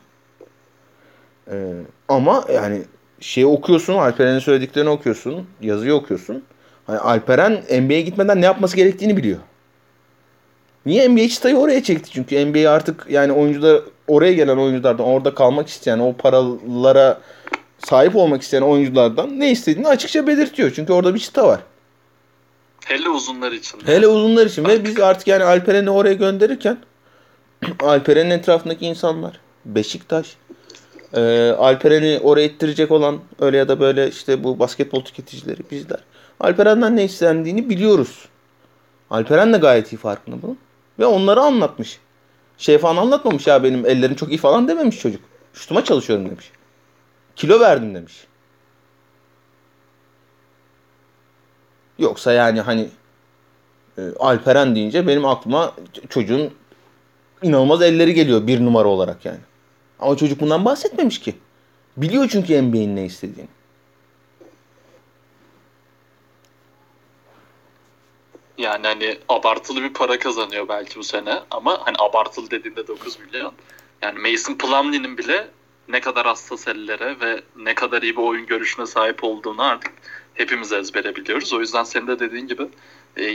[1.52, 1.74] Ee,
[2.08, 2.82] ama yani
[3.20, 6.44] şeyi okuyorsun, Alperen'in söylediklerini okuyorsun, yazıyı okuyorsun.
[6.88, 9.39] Hani Alperen NBA'ye gitmeden ne yapması gerektiğini biliyor.
[10.86, 12.12] Niye NBA çıtayı oraya çekti?
[12.12, 17.22] Çünkü NBA artık yani oyuncular oraya gelen oyunculardan orada kalmak isteyen o paralara
[17.84, 20.71] sahip olmak isteyen oyunculardan ne istediğini açıkça belirtiyor.
[20.75, 21.59] Çünkü orada bir çıta var.
[22.86, 23.79] Hele uzunlar için.
[23.86, 26.77] Hele uzunlar için ve biz artık yani Alperen'i oraya gönderirken
[27.79, 30.36] Alperen'in etrafındaki insanlar Beşiktaş
[31.13, 35.99] e, Alperen'i oraya ittirecek olan öyle ya da böyle işte bu basketbol tüketicileri bizler.
[36.39, 38.25] Alperen'den ne istendiğini biliyoruz.
[39.09, 40.57] Alperen de gayet iyi farkında bunun.
[40.99, 41.99] Ve onları anlatmış.
[42.57, 45.21] Şey falan anlatmamış ya benim ellerim çok iyi falan dememiş çocuk.
[45.53, 46.51] Şutuma çalışıyorum demiş.
[47.36, 48.27] Kilo verdim demiş.
[51.99, 52.89] Yoksa yani hani
[53.97, 55.73] e, Alperen deyince benim aklıma
[56.09, 56.53] çocuğun
[57.41, 59.39] inanılmaz elleri geliyor bir numara olarak yani.
[59.99, 61.36] Ama çocuk bundan bahsetmemiş ki.
[61.97, 63.49] Biliyor çünkü NBA'nin ne istediğini.
[68.57, 73.53] Yani hani abartılı bir para kazanıyor belki bu sene ama hani abartılı dediğinde 9 milyon.
[74.01, 75.47] Yani Mason Plumlee'nin bile
[75.88, 79.91] ne kadar hassas ellere ve ne kadar iyi bir oyun görüşüne sahip olduğunu artık
[80.34, 81.53] hepimiz ezbere biliyoruz.
[81.53, 82.67] O yüzden senin de dediğin gibi
[83.17, 83.25] e,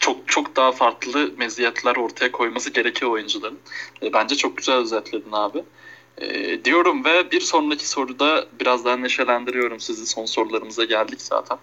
[0.00, 3.58] çok çok daha farklı meziyetler ortaya koyması gerekiyor oyuncuların.
[4.02, 5.64] E, bence çok güzel özetledin abi.
[6.18, 10.06] E, diyorum ve bir sonraki soruda biraz daha neşelendiriyorum sizi.
[10.06, 11.58] Son sorularımıza geldik zaten.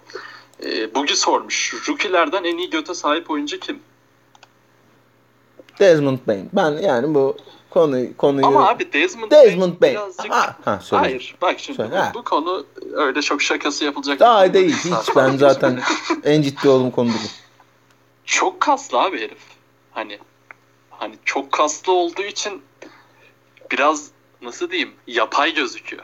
[0.64, 1.74] E, Bugi sormuş.
[1.90, 3.80] Rookie'lerden en iyi göte sahip oyuncu kim?
[5.80, 6.50] Desmond Bain.
[6.54, 7.38] Ben yani bu
[7.72, 9.94] konuyu konuyu Ama abi Desmond, Desmond Bain.
[9.94, 10.32] birazcık...
[10.32, 11.02] Ha, ha, söyle.
[11.04, 12.12] Hayır bak şimdi Söyle, bu, ha.
[12.16, 14.20] bu konu öyle çok şakası yapılacak.
[14.20, 14.76] Daha konu değil.
[14.76, 15.82] Hiç ben zaten
[16.24, 17.28] en ciddi olduğum konu bu.
[18.26, 19.42] Çok kaslı abi herif.
[19.92, 20.20] Hani
[20.90, 22.62] hani çok kaslı olduğu için
[23.72, 24.08] biraz
[24.42, 26.04] nasıl diyeyim yapay gözüküyor.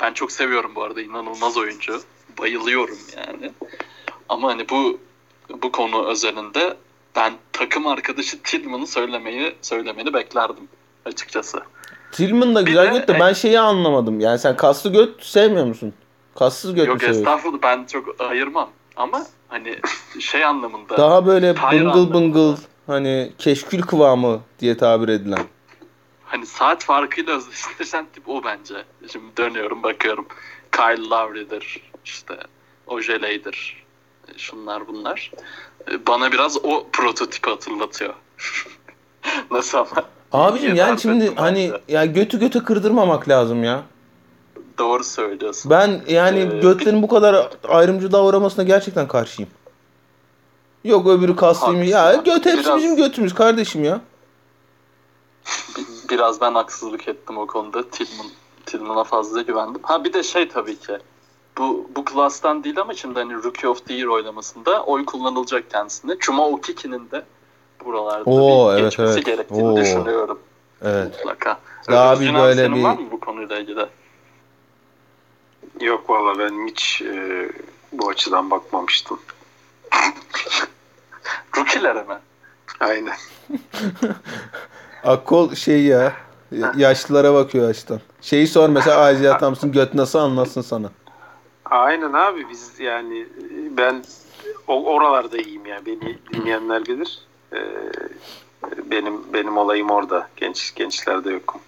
[0.00, 2.02] Ben çok seviyorum bu arada inanılmaz oyuncu.
[2.38, 3.52] Bayılıyorum yani.
[4.28, 4.98] Ama hani bu
[5.62, 6.76] bu konu özelinde
[7.16, 10.68] ben takım arkadaşı Tillman'ı söylemeyi söylemeni beklerdim
[11.04, 11.62] açıkçası.
[12.12, 14.20] Tillman da güzel göt de ben şeyi anlamadım.
[14.20, 15.94] Yani sen kaslı göt sevmiyor musun?
[16.38, 18.70] Kassız göt Yok estağfurullah ben çok ayırmam.
[18.96, 19.78] Ama hani
[20.20, 25.44] şey anlamında Daha böyle bıngıl bıngıl hani keşkül kıvamı diye tabir edilen.
[26.24, 28.74] hani saat farkıyla özdeşleşen tip o bence.
[29.12, 30.26] Şimdi dönüyorum bakıyorum.
[30.72, 32.34] Kyle Lowry'dir işte
[32.86, 33.84] Ojeley'dir.
[34.34, 35.30] E, Şunlar bunlar.
[35.90, 38.14] E, Bana biraz o prototipi hatırlatıyor.
[39.50, 40.04] Nasıl ama?
[40.34, 43.82] Abicim yani şimdi hani ya götü göte kırdırmamak lazım ya.
[44.78, 45.70] Doğru söylüyorsun.
[45.70, 49.50] Ben yani Ee, götlerin bu kadar ayrımcı davranmasına gerçekten karşıyım.
[50.84, 51.88] Yok öbürü kaslıymış.
[51.88, 54.00] Ya göt hepsi Biraz- bizim götümüz kardeşim ya.
[55.78, 57.90] Bi- Biraz ben haksızlık ettim o konuda.
[57.90, 58.26] Tillman,
[58.66, 59.80] Tillman'a fazla güvendim.
[59.82, 60.98] Ha bir de şey tabii ki.
[61.58, 66.16] Bu, bu klastan değil ama şimdi hani Rookie of the Year oylamasında oy kullanılacak kendisine.
[66.18, 67.22] Chuma Okiki'nin de
[67.84, 69.26] buralarda Oo, bir evet, geçmesi evet.
[69.26, 69.76] gerektiğini Oo.
[69.76, 70.38] düşünüyorum
[70.84, 71.12] Evet.
[71.16, 71.58] mutlaka.
[71.90, 73.86] Daha bir abi, böyle senin bir var mı bu konuyla ilgili?
[75.80, 77.48] Yok valla ben hiç e,
[77.92, 79.20] bu açıdan bakmamıştım.
[81.56, 82.18] Rookie'lere mi?
[82.80, 83.14] Aynen.
[85.04, 86.12] Akol şey ya.
[86.76, 88.00] Yaşlılara bakıyor yaştan.
[88.20, 90.90] Şeyi sor mesela Aziz Thompson göt nasıl anlatsın sana.
[91.64, 93.26] Aynen abi biz yani
[93.70, 94.04] ben
[94.68, 97.18] o, oralarda iyiyim yani beni dinleyenler bilir.
[97.54, 97.60] E,
[98.90, 100.28] benim benim olayım orada.
[100.36, 101.60] Genç gençlerde yokum.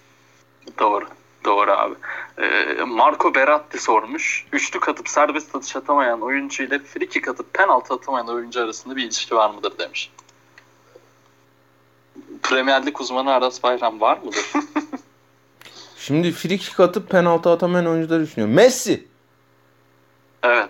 [0.79, 1.05] Doğru.
[1.45, 1.95] Doğru abi.
[2.37, 4.45] Ee, Marco Beratti sormuş.
[4.51, 9.03] Üçlük atıp serbest atış atamayan oyuncu ile free kick atıp penaltı atamayan oyuncu arasında bir
[9.03, 10.11] ilişki var mıdır demiş.
[12.43, 14.45] Premier Lig uzmanı Aras Bayram var mıdır?
[15.97, 18.55] Şimdi free kick atıp penaltı atamayan oyuncuları düşünüyorum.
[18.55, 19.07] Messi.
[20.43, 20.69] evet.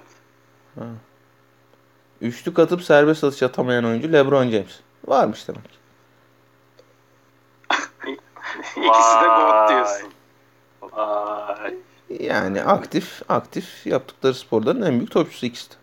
[2.21, 4.79] Üçlük atıp serbest atış atamayan oyuncu LeBron James.
[5.07, 5.77] Varmış demek.
[8.61, 10.09] İkisi de goat diyorsun.
[10.81, 11.75] Vay.
[12.19, 15.75] Yani aktif aktif yaptıkları sporların en büyük topçusu ikisi de.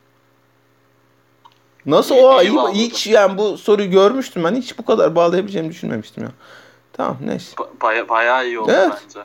[1.87, 2.43] Nasıl o?
[2.43, 4.55] iyi hiç yani bu soruyu görmüştüm ben.
[4.55, 6.31] Hiç bu kadar bağlayabileceğimi düşünmemiştim ya.
[6.93, 7.57] Tamam neyse.
[7.57, 8.93] Ba- baya- bayağı iyi oldu Evet.
[9.05, 9.21] bence.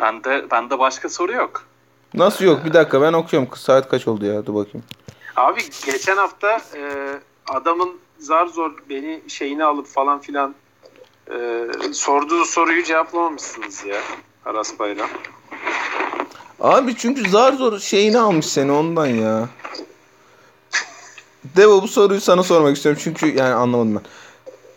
[0.00, 1.64] Bende bende başka soru yok.
[2.14, 2.64] Nasıl yok?
[2.64, 3.48] Bir dakika ben okuyorum.
[3.56, 4.46] Saat kaç oldu ya?
[4.46, 4.86] Dur bakayım.
[5.36, 6.82] Abi geçen hafta e,
[7.48, 10.54] adamın zar zor beni şeyini alıp falan filan
[11.30, 14.00] e, sorduğu soruyu cevaplamamışsınız ya
[14.44, 15.10] Aras Bayram.
[16.60, 19.48] Abi çünkü zar zor şeyini almış seni ondan ya.
[21.56, 24.02] Devo bu soruyu sana sormak istiyorum çünkü yani anlamadım ben.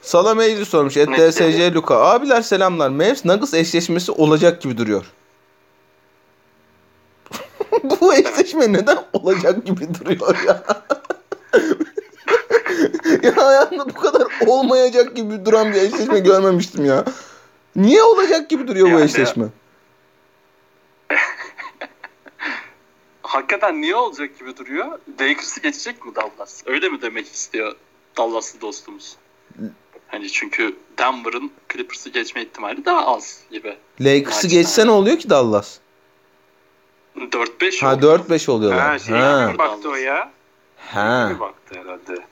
[0.02, 0.98] Salam Eylül sormuş.
[0.98, 1.96] Et DSC Luka.
[1.96, 2.90] Abiler selamlar.
[2.90, 5.06] Mavs Nuggets eşleşmesi olacak gibi duruyor.
[7.84, 10.64] bu eşleşme neden olacak gibi duruyor ya?
[13.24, 17.06] ya hayatımda bu kadar olmayacak gibi duran bir eşleşme görmemiştim ya.
[17.76, 19.46] Niye olacak gibi duruyor bu Yani- eşleşme?
[23.24, 25.00] Hakikaten niye olacak gibi duruyor?
[25.22, 26.64] Lakers'ı geçecek mi Dallas?
[26.66, 27.76] Öyle mi demek istiyor
[28.18, 29.16] Dallas'lı dostumuz?
[30.08, 33.78] Hani çünkü Denver'ın Clippers'ı geçme ihtimali daha az gibi.
[34.02, 35.78] Lakers'ı geçse ne oluyor ki Dallas?
[37.18, 38.06] 4-5 Ha oldu.
[38.30, 38.80] 4-5 oluyorlar.
[38.90, 39.52] Ha şey Ha.
[39.58, 40.32] baktı o ya.
[40.78, 41.28] Ha.
[41.32, 42.26] Gibi baktı herhalde.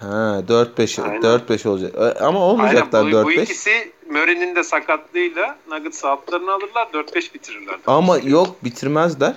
[0.00, 1.22] Ha 4-5 Aynen.
[1.22, 1.94] 4-5 olacak.
[1.94, 3.42] E, Ama Aynen olmayacaklar bu, bu 4-5.
[3.42, 7.76] ikisi Murray'nin de sakatlığıyla Nuggets altlarını alırlar 4-5 bitirirler.
[7.86, 9.34] Ama yok bitirmezler.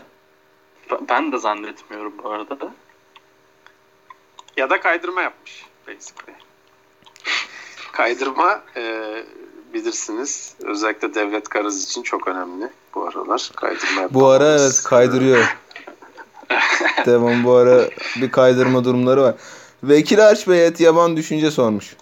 [1.09, 2.73] Ben- de zannetmiyorum bu arada da.
[4.57, 6.37] Ya da kaydırma yapmış basically.
[7.91, 9.13] Kaydırma e,
[9.73, 13.51] bilirsiniz özellikle devlet karız için çok önemli bu aralar.
[13.55, 14.61] Kaydırma Bu ara yapmamız.
[14.75, 15.57] evet kaydırıyor.
[17.05, 19.35] Devam bu ara bir kaydırma durumları var.
[19.87, 21.95] Vekil Arç Bey et yaban düşünce sormuş.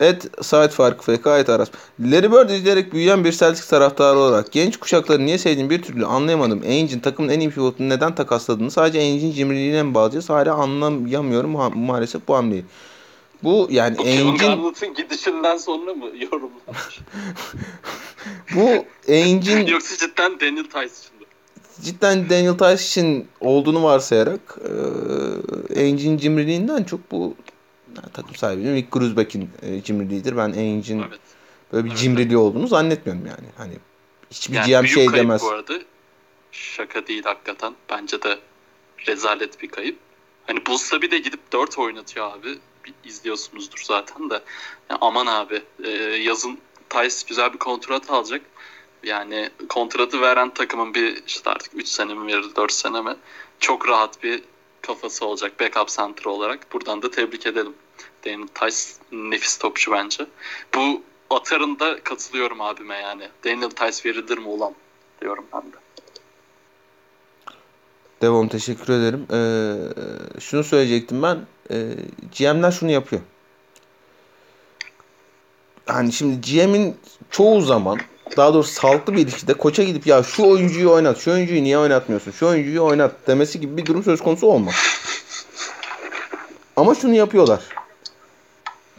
[0.00, 1.68] Et saat farkı FK et Aras.
[2.00, 6.62] Larry Bird izleyerek büyüyen bir Celtics taraftarı olarak genç kuşakları niye sevdiğini bir türlü anlayamadım.
[6.62, 10.30] Ainge'in takımın en iyi pivotunu neden takasladığını sadece Ainge'in cimriliğine mi bağlayacağız?
[10.30, 12.64] Hala anlayamıyorum ha- maalesef bu hamleyi.
[13.42, 17.00] Bu yani Ainge'in gidişinden sonra mı yorumlanmış?
[18.54, 20.68] bu Ainge'in Yoksa cidden Daniel mi?
[21.82, 24.40] Cidden Daniel Tice için olduğunu varsayarak
[25.74, 27.34] e, Ainge'in cimriliğinden çok bu
[27.96, 30.36] yani takım sahibinin Rick Gruzbeck'in e, cimriliğidir.
[30.36, 31.20] Ben Ainge'in Evet.
[31.72, 31.98] böyle bir Evet.
[32.00, 33.48] cimriliği olduğunu zannetmiyorum yani.
[33.56, 33.74] Hani
[34.30, 35.42] hiçbir Yani GM şey demez.
[35.42, 35.72] bu arada.
[36.52, 37.74] Şaka değil hakikaten.
[37.90, 38.38] Bence de
[39.06, 39.98] rezalet bir kayıp.
[40.46, 42.58] Hani Bulls'ta bir de gidip 4 oynatıyor abi.
[42.84, 44.34] Bir izliyorsunuzdur zaten de.
[44.90, 48.42] Ya aman abi e, yazın Tice güzel bir kontrat alacak.
[49.04, 53.16] Yani kontratı veren takımın bir işte artık 3 sene mi verir 4 sene mi
[53.60, 54.42] çok rahat bir
[54.82, 56.72] kafası olacak backup center olarak.
[56.72, 57.74] Buradan da tebrik edelim.
[58.26, 58.76] Daniel Tice
[59.12, 60.26] nefis topçu bence.
[60.74, 63.28] Bu atarında katılıyorum abime yani.
[63.44, 64.74] Daniel Tice verilir mi ulan
[65.20, 65.76] diyorum ben de.
[68.22, 69.26] Devam teşekkür ederim.
[69.32, 71.46] Ee, şunu söyleyecektim ben.
[71.70, 71.96] Ee,
[72.38, 73.22] GM'ler şunu yapıyor.
[75.86, 76.96] Hani şimdi GM'in
[77.30, 77.98] çoğu zaman
[78.36, 82.30] daha doğrusu sağlıklı bir ilişkide koça gidip ya şu oyuncuyu oynat, şu oyuncuyu niye oynatmıyorsun,
[82.30, 84.74] şu oyuncuyu oynat demesi gibi bir durum söz konusu olmaz.
[86.76, 87.60] Ama şunu yapıyorlar.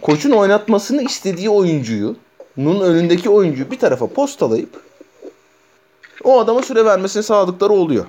[0.01, 2.15] Koçun oynatmasını istediği oyuncuyu,
[2.57, 4.81] nun önündeki oyuncuyu bir tarafa postalayıp
[6.23, 8.05] o adama süre vermesini sağladıkları oluyor.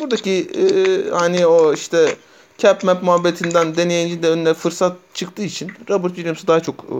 [0.00, 0.64] Buradaki e,
[1.10, 2.14] hani o işte
[2.58, 6.94] cap map muhabbetinden deneyince de önüne fırsat çıktığı için Robert Williams'ı daha çok e,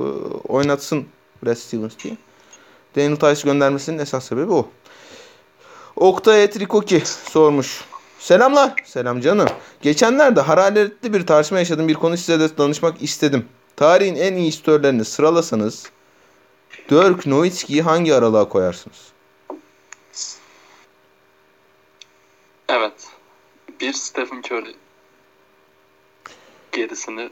[0.48, 1.06] oynatsın
[1.44, 2.16] Brad Stevens diye.
[2.96, 4.68] Daniel Tice göndermesinin esas sebebi o.
[5.96, 7.84] Oktay Etrikoki sormuş.
[8.18, 8.74] Selamlar.
[8.84, 9.48] Selam canım.
[9.82, 13.48] Geçenlerde hararetli bir tartışma yaşadığım bir konu size de danışmak istedim.
[13.76, 15.90] Tarihin en iyi störlerini sıralasanız
[16.90, 19.12] Dirk Nowitzki'yi hangi aralığa koyarsınız?
[22.68, 23.08] Evet.
[23.80, 24.74] Bir Stephen Curry.
[26.72, 27.30] Gerisini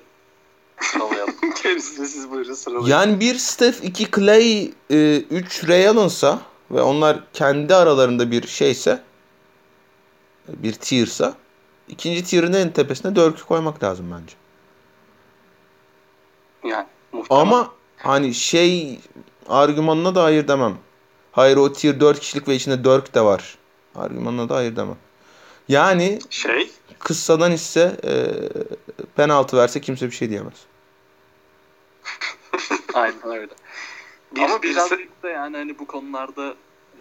[0.92, 1.34] sıralayalım.
[1.62, 2.86] Gerisini siz buyurun sıralayın.
[2.86, 6.40] Yani bir Steph, iki Clay, e, üç Ray Allen'sa
[6.70, 9.02] ve onlar kendi aralarında bir şeyse
[10.48, 11.34] bir tier'sa
[11.88, 14.34] ikinci tier'ın en tepesine Dirk'ü koymak lazım bence.
[16.64, 17.46] yani muhtemelen.
[17.46, 19.00] Ama hani şey
[19.48, 20.78] argümanına da hayır demem.
[21.32, 23.58] Hayır o tier 4 kişilik ve içinde Dirk de var.
[23.94, 24.96] Argümanına da hayır demem.
[25.68, 28.12] Yani Şey kıssadan ise e,
[29.16, 30.54] penaltı verse kimse bir şey diyemez.
[33.00, 33.52] Aynen öyle.
[34.36, 36.54] bir, Ama birisi- birazcık da yani hani bu konularda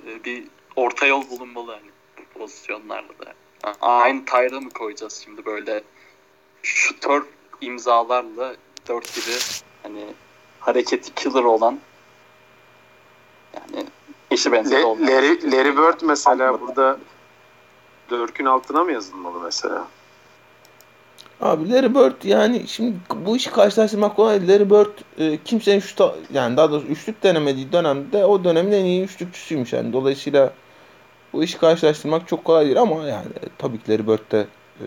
[0.07, 0.44] e, bir
[0.76, 3.34] orta yol bulunmalı hani bu pozisyonlarda da.
[3.82, 5.84] Aynı Tyra mı koyacağız şimdi böyle
[6.64, 7.24] şutör
[7.61, 8.56] imzalarla
[8.88, 9.36] dört gibi
[9.84, 10.06] hani
[10.60, 11.80] hareketi killer olan
[13.53, 13.86] yani
[14.32, 15.07] işi benzeri olmayan.
[15.11, 16.68] Larry, Larry Bird mesela Anladım.
[16.68, 16.99] burada
[18.10, 19.88] Dörk'ün altına mı yazılmalı mesela?
[21.41, 24.47] Abi Larry Bird yani şimdi bu işi karşılaştırmak kolay.
[24.47, 26.01] Larry Bird e, kimsenin şut
[26.34, 29.93] yani daha doğrusu üçlük denemediği dönemde o dönemin en iyi üçlükçüsüymüş yani.
[29.93, 30.53] Dolayısıyla
[31.34, 33.26] bu işi karşılaştırmak çok kolay değil ama yani
[33.57, 34.47] tabii ki Larry Bird de
[34.80, 34.85] e,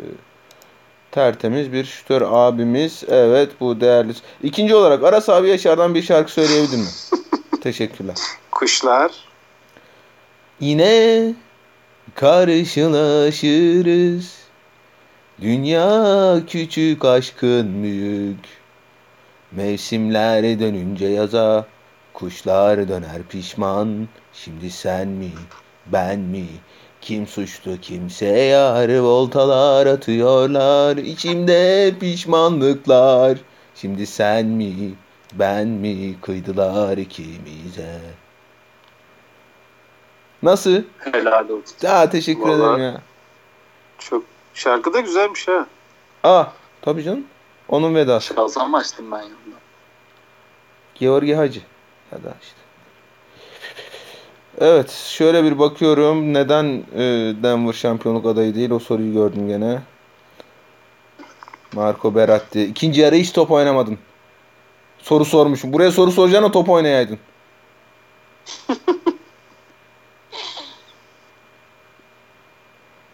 [1.10, 3.04] tertemiz bir şutör abimiz.
[3.08, 4.12] Evet bu değerli.
[4.42, 6.88] İkinci olarak Aras abi Yaşar'dan bir şarkı söyleyebilir mi?
[7.62, 8.16] Teşekkürler.
[8.50, 9.30] Kuşlar
[10.60, 11.34] Yine
[12.14, 14.39] karşılaşırız.
[15.40, 18.38] Dünya küçük aşkın büyük.
[19.52, 21.66] Mevsimler dönünce yaza,
[22.14, 24.08] kuşlar döner pişman.
[24.32, 25.30] Şimdi sen mi,
[25.86, 26.46] ben mi?
[27.00, 30.96] Kim suçlu kimse yar voltalar atıyorlar.
[30.96, 33.38] İçimde pişmanlıklar.
[33.74, 34.74] Şimdi sen mi,
[35.32, 38.00] ben mi kıydılar ikimize?
[40.42, 40.82] Nasıl?
[41.12, 41.86] Helal olsun.
[41.88, 43.00] Aa teşekkür Vallahi- ederim ya.
[43.98, 44.24] çok
[44.60, 45.66] şarkı da güzelmiş ha.
[46.24, 46.44] Aa
[46.82, 47.24] tabii canım.
[47.68, 48.34] Onun vedası.
[48.34, 49.56] Kazan açtım ben yanında.
[50.94, 51.60] Georgi Hacı.
[52.12, 52.60] Ya da işte.
[54.58, 56.34] Evet şöyle bir bakıyorum.
[56.34, 57.02] Neden e,
[57.42, 58.70] Denver şampiyonluk adayı değil?
[58.70, 59.82] O soruyu gördüm gene.
[61.72, 62.62] Marco Beratti.
[62.62, 63.98] İkinci yarı hiç top oynamadın.
[64.98, 65.72] Soru sormuşum.
[65.72, 67.18] Buraya soru soracağına top oynayaydın.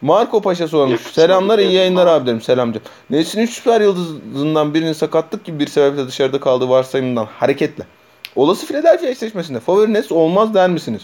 [0.06, 1.00] Marco Paşa sormuş.
[1.00, 2.20] Selamlar iyi bir yayınlar adam.
[2.20, 2.40] abi derim.
[2.40, 2.86] Selam canım.
[3.10, 7.86] Nesin 3 süper yıldızından birinin sakatlık gibi bir sebeple dışarıda kaldığı varsayımından hareketle.
[8.36, 11.02] Olası Philadelphia eşleşmesinde favori Nets olmaz der misiniz?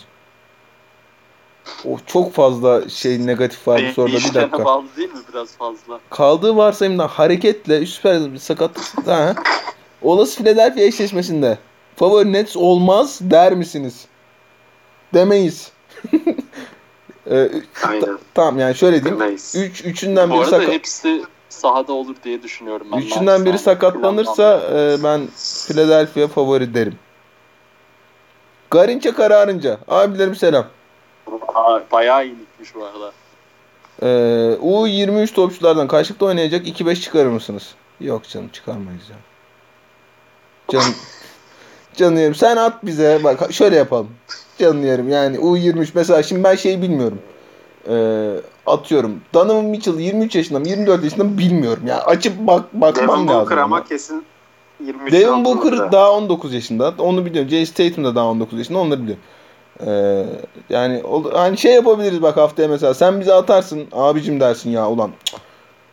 [1.85, 4.65] O çok fazla şey negatif var bu soruda bir dakika.
[4.65, 6.01] bağlı değil mi biraz fazla?
[6.11, 9.35] Kaldığı varsayımdan hareketle 3 süper yıldız bir sakatlık ha.
[10.03, 11.59] Olası Philadelphia eşleşmesinde
[11.97, 14.07] favori Nets olmaz der misiniz?
[15.15, 15.73] Demeyiz.
[17.33, 17.51] Ee,
[17.89, 18.19] Aynen.
[18.35, 19.21] tamam yani şöyle diyeyim.
[19.21, 19.55] Demeyiz.
[19.57, 20.69] Üç, üçünden Bu biri arada sakat.
[20.69, 22.99] hepsi sahada olur diye düşünüyorum ben.
[22.99, 25.21] Üçünden biri sakatlanırsa e, ben
[25.69, 26.99] Philadelphia favori derim.
[28.71, 29.79] Garinçe kararınca.
[29.89, 30.67] Abilerim selam.
[31.55, 33.13] Aa, bayağı iyilikmiş bu arada.
[34.03, 34.07] Ee,
[34.63, 37.75] U23 topçulardan karşılıklı oynayacak 2-5 çıkarır mısınız?
[38.01, 39.17] Yok canım çıkarmayız ya.
[40.69, 40.95] Canım,
[41.97, 42.35] canım.
[42.35, 43.21] Sen at bize.
[43.25, 44.11] Bak şöyle yapalım.
[44.61, 45.09] Yerim.
[45.09, 47.19] Yani U23 mesela şimdi ben şeyi bilmiyorum.
[47.89, 48.35] Ee,
[48.67, 49.21] atıyorum.
[49.35, 51.83] Donovan Mitchell 23 yaşında mı 24 yaşında mı bilmiyorum.
[51.87, 53.41] Yani açıp bak bakmam Devin lazım.
[53.41, 53.63] Booker ona.
[53.63, 54.25] ama kesin
[54.87, 56.95] 23 Devin Booker daha 19 yaşında.
[56.99, 57.51] Onu biliyorum.
[57.51, 58.79] Jay Tatum da daha 19 yaşında.
[58.79, 59.23] Onları biliyorum.
[59.87, 60.25] Ee,
[60.71, 61.03] yani
[61.33, 62.95] hani şey yapabiliriz bak haftaya mesela.
[62.95, 63.85] Sen bize atarsın.
[63.93, 65.11] Abicim dersin ya ulan.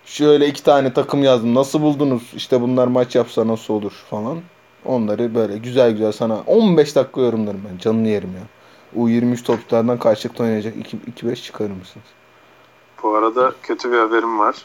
[0.06, 1.56] Şöyle iki tane takım yazdım.
[1.56, 2.24] Nasıl buldunuz?
[2.36, 4.38] İşte bunlar maç yapsa nasıl olur falan.
[4.86, 7.78] Onları böyle güzel güzel sana 15 dakika yorumlarım ben.
[7.78, 8.44] Canını yerim ya.
[9.04, 10.76] U23 topçulardan karşılıklı oynayacak
[11.22, 12.06] 2-5 çıkarır mısınız?
[13.04, 14.56] Bu arada kötü bir haberim var.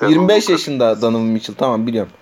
[0.00, 1.56] Devin 25 Booker- yaşında Donovan Mitchell.
[1.56, 2.12] Tamam biliyorum.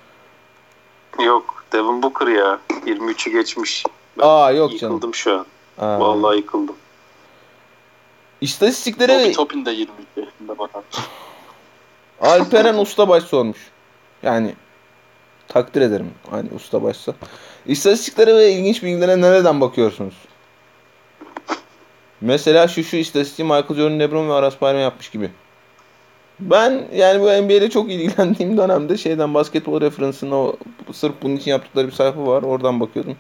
[1.25, 2.59] Yok Devin Booker ya.
[2.87, 3.85] 23'ü geçmiş.
[4.19, 4.95] Ben Aa yok canım.
[4.95, 5.47] Yıkıldım şu an.
[5.79, 6.01] Aa.
[6.01, 6.77] Vallahi yıkıldım.
[8.41, 10.83] İstatistiklere Bobby Topin de 22 yaşında bakar.
[12.21, 13.59] Alperen Ustabaş sormuş.
[14.23, 14.55] Yani
[15.49, 16.11] takdir ederim.
[16.31, 17.15] Hani Ustabaşsa.
[17.67, 20.15] İstatistiklere ve ilginç bilgilere nereden bakıyorsunuz?
[22.21, 25.31] Mesela şu şu istatistiği Michael Jordan, LeBron ve Aras Bayram yapmış gibi.
[26.41, 30.57] Ben yani bu NBA'de çok ilgilendiğim dönemde şeyden basketbol referensına o
[30.93, 32.43] sırf bunun için yaptıkları bir sayfa var.
[32.43, 33.17] Oradan bakıyordum.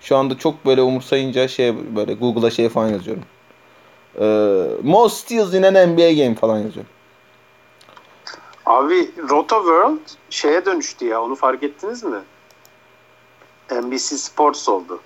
[0.00, 3.24] Şu anda çok böyle umursayınca şey böyle Google'a şey falan yazıyorum.
[4.20, 6.92] Ee, most steals in an NBA game falan yazıyorum.
[8.68, 9.98] Abi Roto World
[10.30, 11.22] şeye dönüştü ya.
[11.22, 12.18] Onu fark ettiniz mi?
[13.70, 15.00] NBC Sports oldu.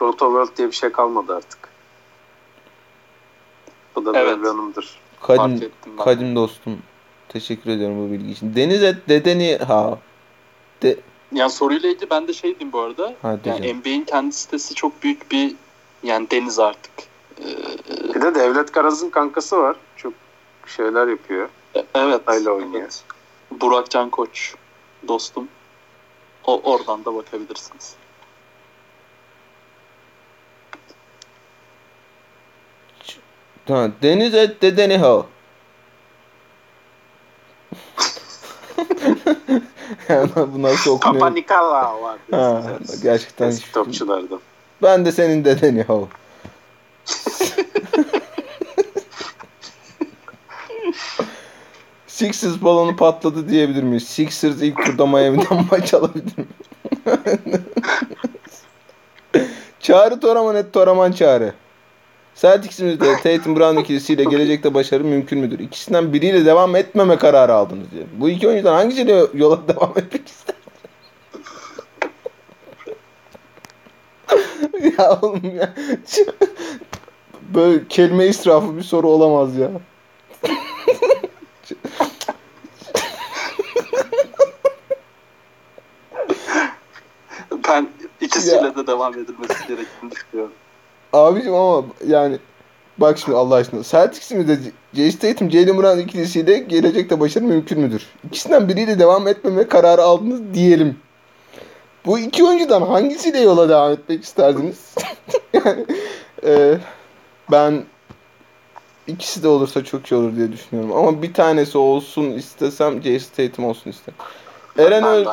[0.00, 1.58] Roto World diye bir şey kalmadı artık.
[3.96, 4.38] Bu da Evet.
[4.46, 5.00] Hanım'dır.
[5.20, 6.78] Fark Kadim, kadim dostum.
[7.28, 8.54] Teşekkür ediyorum bu bilgi için.
[8.56, 9.98] Deniz et dedeni ha.
[10.82, 10.96] De,
[11.32, 13.14] Yani soruyla ilgili ben de şey diyeyim bu arada.
[13.22, 13.74] Hadi yani.
[13.74, 15.54] NBA'in kendi sitesi çok büyük bir
[16.02, 16.92] yani deniz artık.
[17.40, 17.44] Ee,
[18.14, 19.76] Bir de Devlet Karaz'ın kankası var.
[19.96, 20.12] Çok
[20.66, 21.48] şeyler yapıyor.
[21.94, 22.20] Evet.
[22.26, 22.82] Ayla oynuyor.
[22.82, 23.04] evet.
[23.50, 24.54] Burak Can Koç
[25.08, 25.48] dostum.
[26.44, 27.94] O, oradan da bakabilirsiniz.
[33.68, 35.26] ha, deniz et dedeni ha.
[40.08, 41.34] yani bu nasıl Papa okunuyor?
[41.34, 42.18] Nikala var.
[42.30, 42.62] Ha,
[43.02, 43.48] gerçekten.
[43.48, 44.40] Eski topçulardan.
[44.82, 45.98] Ben de senin dedeni ha.
[52.22, 54.04] Sixers balonu patladı diyebilir miyiz?
[54.04, 56.46] Sixers ilk turda Miami'den maç alabilir mi?
[59.80, 61.52] çağrı Toraman et Toraman çağrı.
[62.34, 65.58] Celtics'imizde Tatum Brown ikilisiyle gelecekte başarı mümkün müdür?
[65.58, 68.04] İkisinden biriyle devam etmeme kararı aldınız diye.
[68.16, 70.54] Bu iki oyuncudan hangisiyle yola devam etmek ister?
[74.98, 75.74] ya oğlum ya.
[77.54, 79.70] Böyle kelime israfı bir soru olamaz ya.
[87.68, 87.88] Ben
[88.20, 88.76] ikisiyle Ya.
[88.76, 90.52] de devam edilmesi gerektiğini düşünüyorum.
[91.12, 92.38] Abicim ama yani
[92.98, 94.58] bak şimdi Allah aşkına Celtics'in de
[94.94, 98.06] Jason Tatum, Jalen Brown ikilisiyle gelecekte başarı mümkün müdür?
[98.26, 100.96] İkisinden biriyle devam etmeme kararı aldınız diyelim.
[102.06, 104.94] Bu iki oyuncudan hangisiyle yola devam etmek isterdiniz?
[105.52, 105.86] yani
[106.44, 106.78] e,
[107.50, 107.84] ben
[109.06, 110.96] ikisi de olursa çok iyi olur diye düşünüyorum.
[110.96, 114.18] Ama bir tanesi olsun istesem Jason Tatum olsun isterim.
[114.78, 115.26] Eren, Öz.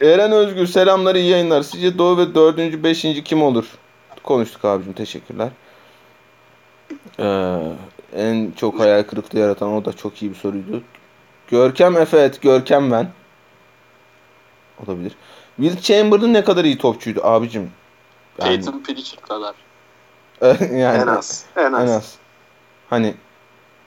[0.00, 1.62] Eren Özgür selamları iyi yayınlar.
[1.62, 3.66] Sizce Doğu ve dördüncü, beşinci kim olur?
[4.22, 5.48] Konuştuk abicim teşekkürler.
[7.18, 7.58] Ee,
[8.16, 10.82] en çok hayal kırıklığı yaratan o da çok iyi bir soruydu.
[11.48, 13.08] Görkem Efe et Görkem ben.
[14.86, 15.12] Olabilir.
[15.56, 17.70] Will Chamberlain ne kadar iyi topçuydu abicim.
[18.38, 19.54] Yani, Tatum Pritchard kadar.
[20.60, 21.44] yani En az.
[21.56, 21.88] En az.
[21.88, 22.14] En az.
[22.90, 23.14] Hani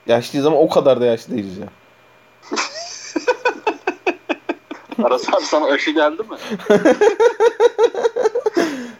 [0.07, 1.68] yaşlıyız ama o kadar da yaşlı değiliz ya.
[5.03, 6.38] Aras abi sana aşı geldi mi?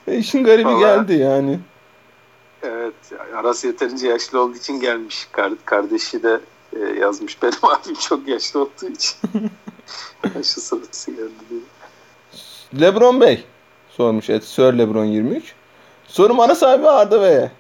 [0.18, 1.60] İşin garibi Vallahi- geldi yani.
[2.64, 2.94] Evet.
[3.36, 5.28] Aras yeterince yaşlı olduğu için gelmiş.
[5.32, 6.40] Kar- kardeşi de
[6.74, 7.42] e, yazmış.
[7.44, 9.16] Benim abim çok yaşlı olduğu için.
[10.40, 11.62] Aşı sırası geldi diye.
[12.82, 13.44] Lebron Bey
[13.90, 15.54] sormuş et Sir Lebron 23.
[16.08, 17.52] Sorum Aras abi Arda Bey'e.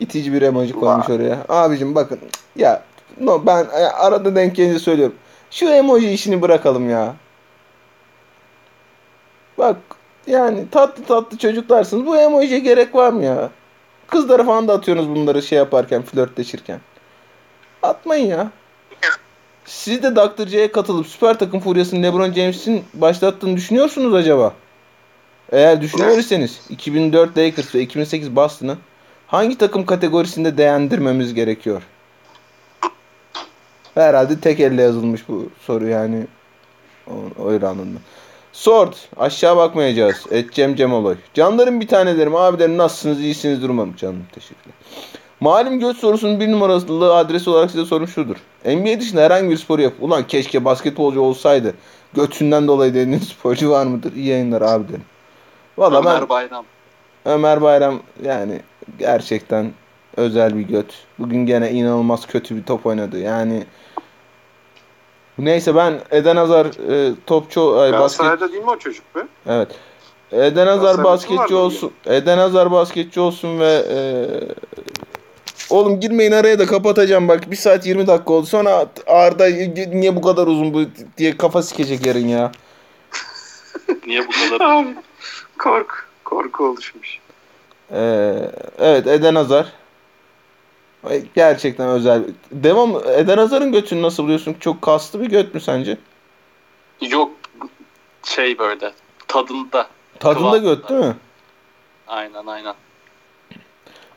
[0.00, 1.16] İtici bir emoji koymuş Vay.
[1.16, 1.44] oraya.
[1.48, 2.18] Abicim bakın
[2.56, 2.82] ya
[3.20, 5.14] no, ben e, arada denk gelince söylüyorum.
[5.50, 7.14] Şu emoji işini bırakalım ya.
[9.60, 9.76] Bak
[10.26, 12.06] yani tatlı tatlı çocuklarsınız.
[12.06, 13.50] Bu emojiye gerek var mı ya?
[14.06, 16.80] Kızlara falan da atıyorsunuz bunları şey yaparken, flörtleşirken.
[17.82, 18.50] Atmayın ya.
[19.64, 20.46] Siz de Dr.
[20.46, 24.54] J'ye katılıp süper takım furyasını LeBron James'in başlattığını düşünüyorsunuz acaba?
[25.52, 28.76] Eğer düşünüyorsanız 2004 Lakers ve 2008 Boston'ı
[29.26, 31.82] hangi takım kategorisinde değerlendirmemiz gerekiyor?
[33.94, 36.26] Herhalde tek elle yazılmış bu soru yani.
[37.46, 38.00] Öyle anladım.
[38.52, 38.92] Sword.
[39.16, 40.26] Aşağı bakmayacağız.
[40.30, 41.16] Et Cem Cemoloy.
[41.34, 42.36] Canlarım bir tanelerim.
[42.36, 43.20] Abilerim nasılsınız?
[43.20, 43.96] İyisiniz umarım.
[43.96, 44.74] Canım teşekkürler.
[45.40, 48.36] Malum göç sorusunun bir numaralı adres olarak size sorum şudur.
[48.64, 49.92] NBA dışında herhangi bir spor yap.
[50.00, 51.74] Ulan keşke basketbolcu olsaydı.
[52.14, 54.12] Götünden dolayı dediğiniz sporcu var mıdır?
[54.12, 55.04] İyi yayınlar abilerim.
[55.78, 56.64] Valla Ömer ben Bayram.
[57.24, 58.60] Ömer Bayram yani
[58.98, 59.72] gerçekten
[60.16, 60.94] özel bir göt.
[61.18, 63.18] Bugün gene inanılmaz kötü bir top oynadı.
[63.18, 63.64] Yani
[65.44, 69.20] neyse ben Eden Hazar e, topçu ay, basket değil mi o çocuk be?
[69.46, 69.68] evet.
[70.32, 71.92] Eden Hazar basketçi olsun.
[72.06, 73.98] Eden Hazar basketçi olsun ve e,
[75.70, 77.50] Oğlum girmeyin araya da kapatacağım bak.
[77.50, 78.46] 1 saat 20 dakika oldu.
[78.46, 79.46] Sonra Arda
[79.90, 80.82] niye bu kadar uzun bu
[81.18, 82.52] diye kafa sikecek yarın ya.
[84.06, 84.70] Niye bu kadar?
[84.70, 84.94] Abi,
[85.58, 85.94] korku.
[86.24, 87.18] Korku oluşmuş.
[87.92, 88.34] Ee,
[88.78, 89.72] evet Eden Hazar.
[91.34, 92.22] Gerçekten özel.
[92.52, 94.56] Devam Eden Hazar'ın götünü nasıl buluyorsun?
[94.60, 95.98] Çok kaslı bir göt mü sence?
[97.00, 97.30] Yok
[98.24, 98.92] şey böyle
[99.28, 99.86] tadında.
[100.18, 100.58] Tadında Kıvamında.
[100.74, 101.16] göt değil mi?
[102.06, 102.74] Aynen aynen.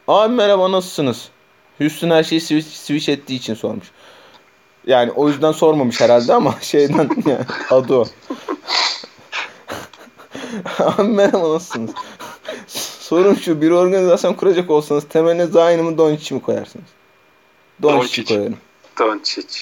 [0.08, 1.30] Abi merhaba nasılsınız?
[1.78, 3.92] Houston her şeyi switch, switch ettiği için sormuş.
[4.88, 8.06] Yani o yüzden sormamış herhalde ama şeyden yani adı o.
[10.80, 11.92] Abi merhaba nasılsınız?
[13.14, 16.85] Sorum şu bir organizasyon kuracak olsanız temeline Zayn'ı mı Doncic'i mi koyarsınız?
[17.81, 18.35] Doncic'i Doncic.
[18.35, 18.57] koyarım.
[18.99, 19.60] Doncic.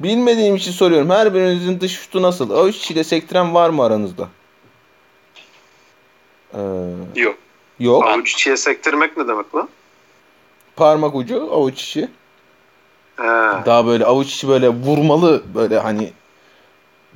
[0.00, 1.10] Bilmediğim için soruyorum.
[1.10, 2.50] Her birinizin dış şutu nasıl?
[2.50, 4.28] Avuç ile sektiren var mı aranızda?
[6.54, 6.58] Ee,
[7.16, 7.36] Yok.
[7.80, 8.04] yok.
[8.06, 9.68] Avuç içiye sektirmek ne demek lan?
[10.76, 12.08] Parmak ucu avuç içi.
[13.16, 13.24] He.
[13.66, 16.12] Daha böyle avuç içi böyle vurmalı böyle hani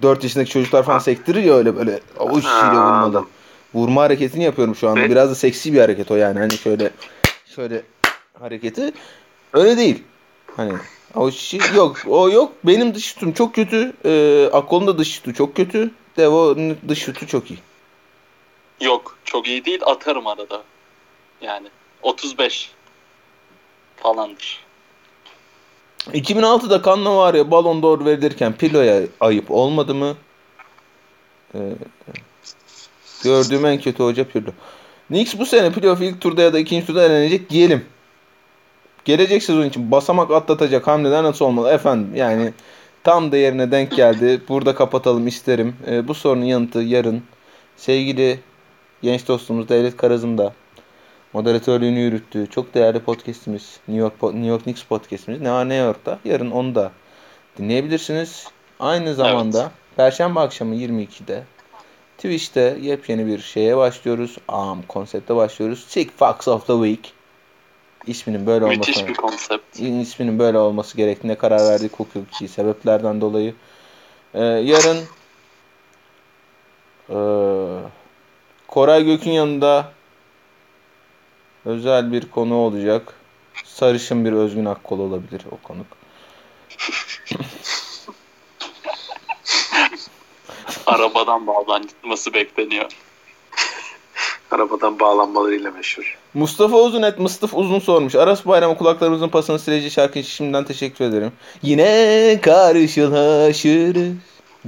[0.02, 3.24] 4 yaşındaki çocuklar falan sektirir ya öyle böyle avuç içiyle vurmalı.
[3.77, 5.11] Vurma hareketini yapıyorum şu anda.
[5.11, 6.39] Biraz da seksi bir hareket o yani.
[6.39, 6.90] Hani şöyle
[7.47, 7.82] şöyle
[8.40, 8.93] hareketi.
[9.53, 10.03] Öyle değil.
[10.57, 10.73] Hani
[11.15, 11.97] avuç içi yok.
[12.07, 12.53] O yok.
[12.65, 13.93] Benim dış şutum çok kötü.
[14.05, 15.90] Ee, Akkol'un da dış şutu çok kötü.
[16.16, 17.59] Devo'nun dış şutu çok iyi.
[18.81, 19.19] Yok.
[19.24, 19.81] Çok iyi değil.
[19.86, 20.62] Atarım arada.
[21.40, 21.69] Yani
[22.03, 22.70] 35
[23.97, 24.66] falandır.
[26.07, 30.16] 2006'da Cannavaro'ya Ballon d'Or verilirken Pirlo'ya ayıp olmadı mı?
[31.55, 31.59] Ee,
[33.27, 34.51] gördüğüm en kötü hoca Pirlo.
[35.09, 37.85] Knicks bu sene playoff ilk turda ya da ikinci turda elenecek diyelim.
[39.05, 41.70] Gelecek sezon için basamak atlatacak hamleler nasıl olmalı?
[41.70, 42.53] Efendim yani
[43.05, 44.40] tam da yerine denk geldi.
[44.48, 45.77] Burada kapatalım isterim.
[45.86, 47.23] Ee, bu sorunun yanıtı yarın.
[47.77, 48.40] Sevgili
[49.03, 50.53] genç dostumuz Devlet Karaz'ın da
[51.32, 56.19] moderatörlüğünü yürüttüğü çok değerli podcastimiz New York New York Knicks podcastimiz ne var ne York'ta.
[56.24, 56.93] Yarın onu da
[57.59, 58.47] dinleyebilirsiniz.
[58.81, 61.43] Aynı zamanda Perşembe akşamı 22'de
[62.27, 64.36] Twitch'te yepyeni bir şeye başlıyoruz.
[64.48, 65.85] Am konsepte başlıyoruz.
[65.89, 67.12] Sick Fucks of the Week.
[68.07, 69.81] İsminin böyle Müthiş olması bir konsept.
[69.81, 73.55] isminin böyle olması gerektiğine karar verdik hukuki sebeplerden dolayı.
[74.35, 74.98] Ee, yarın
[77.11, 77.16] ee,
[78.69, 79.93] Koray Gök'ün yanında
[81.65, 83.15] özel bir konu olacak.
[83.65, 85.86] Sarışın bir Özgün Akkol olabilir o konuk.
[90.86, 92.86] Arabadan bağlanması bekleniyor.
[94.50, 96.18] Arabadan bağlanmalarıyla meşhur.
[96.34, 98.14] Mustafa Uzun et Mustafa Uzun sormuş.
[98.14, 101.32] Aras Bayramı kulaklarımızın pasını sileceği şarkı için şimdiden teşekkür ederim.
[101.62, 104.12] Yine karşılaşırız.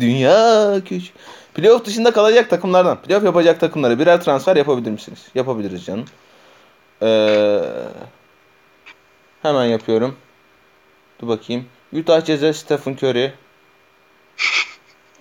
[0.00, 1.14] Dünya küçük.
[1.54, 3.02] Playoff dışında kalacak takımlardan.
[3.02, 5.18] Playoff yapacak takımlara birer transfer yapabilir misiniz?
[5.34, 6.04] Yapabiliriz canım.
[7.02, 7.60] Ee,
[9.42, 10.16] hemen yapıyorum.
[11.20, 11.64] Dur bakayım.
[11.92, 13.32] Utah Jazz'e Stephen Curry.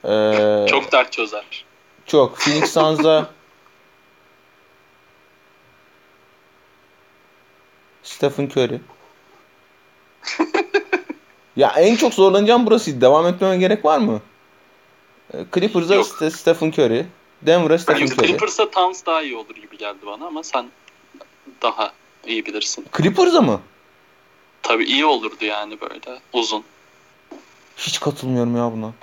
[0.05, 1.65] Ee, Çok dert çözer.
[2.05, 2.37] çok.
[2.37, 3.29] Phoenix Suns'a
[8.03, 8.79] Stephen Curry.
[11.55, 13.01] ya en çok zorlanacağım burası.
[13.01, 14.21] Devam etmeme gerek var mı?
[15.33, 15.95] Ee, Clippers'a.
[15.95, 17.05] Ste- Stephen Curry.
[17.41, 18.27] Denver'a Stephen Curry.
[18.27, 20.67] Clippers'a Towns daha iyi olur gibi geldi bana ama sen
[21.61, 21.93] daha
[22.25, 22.85] iyi bilirsin.
[22.97, 23.61] Clippers'a mı?
[24.61, 26.63] Tabii iyi olurdu yani böyle uzun.
[27.77, 28.93] Hiç katılmıyorum ya buna.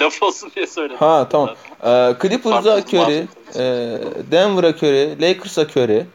[0.00, 0.96] Laf olsun diye söyledim.
[0.96, 1.48] Ha tamam.
[1.84, 3.26] Ee, Clippers'a Curry.
[3.54, 3.62] E,
[4.30, 5.22] Denver'a Curry.
[5.22, 6.06] Lakers'a Curry.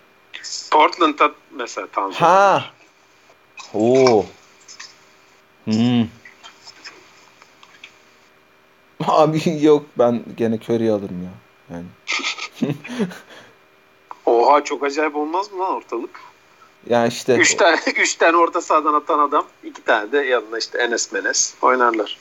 [0.72, 2.22] Portland'da mesela Tanzu.
[2.22, 2.66] Ha.
[3.74, 4.26] Oo.
[5.66, 6.08] Hmm.
[9.08, 11.32] Abi yok ben gene Curry'i alırım ya.
[11.76, 11.86] Yani.
[14.26, 16.20] Oha çok acayip olmaz mı lan ortalık?
[16.90, 19.46] Yani işte Üç tane, üç tane orta sahadan atan adam.
[19.64, 22.18] iki tane de yanına işte Enes Menes oynarlar.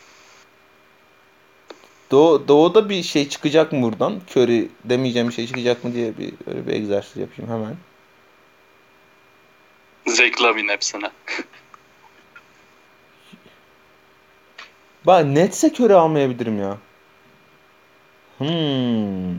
[2.10, 4.20] Doğu, doğuda bir şey çıkacak mı buradan?
[4.30, 7.76] Curry demeyeceğim bir şey çıkacak mı diye bir öyle bir egzersiz yapayım hemen.
[10.06, 11.10] Zach Lavin hepsine.
[15.06, 16.78] Bak netse Curry almayabilirim ya.
[18.38, 19.36] Hmm.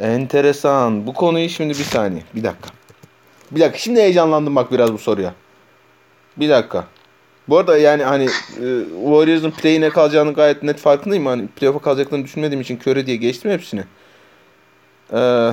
[0.00, 1.06] Enteresan.
[1.06, 2.22] Bu konuyu şimdi bir saniye.
[2.34, 2.70] Bir dakika.
[3.50, 3.78] Bir dakika.
[3.78, 5.34] Şimdi heyecanlandım bak biraz bu soruya.
[6.36, 6.86] Bir dakika.
[7.48, 8.66] Bu arada yani hani e,
[9.04, 11.26] Warriors'ın play'ine kalacağını gayet net farkındayım.
[11.26, 13.84] Hani playoff'a kalacaklarını düşünmediğim için Curry diye geçtim hepsini.
[15.12, 15.52] Ee,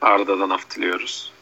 [0.00, 1.32] Arda'dan af diliyoruz.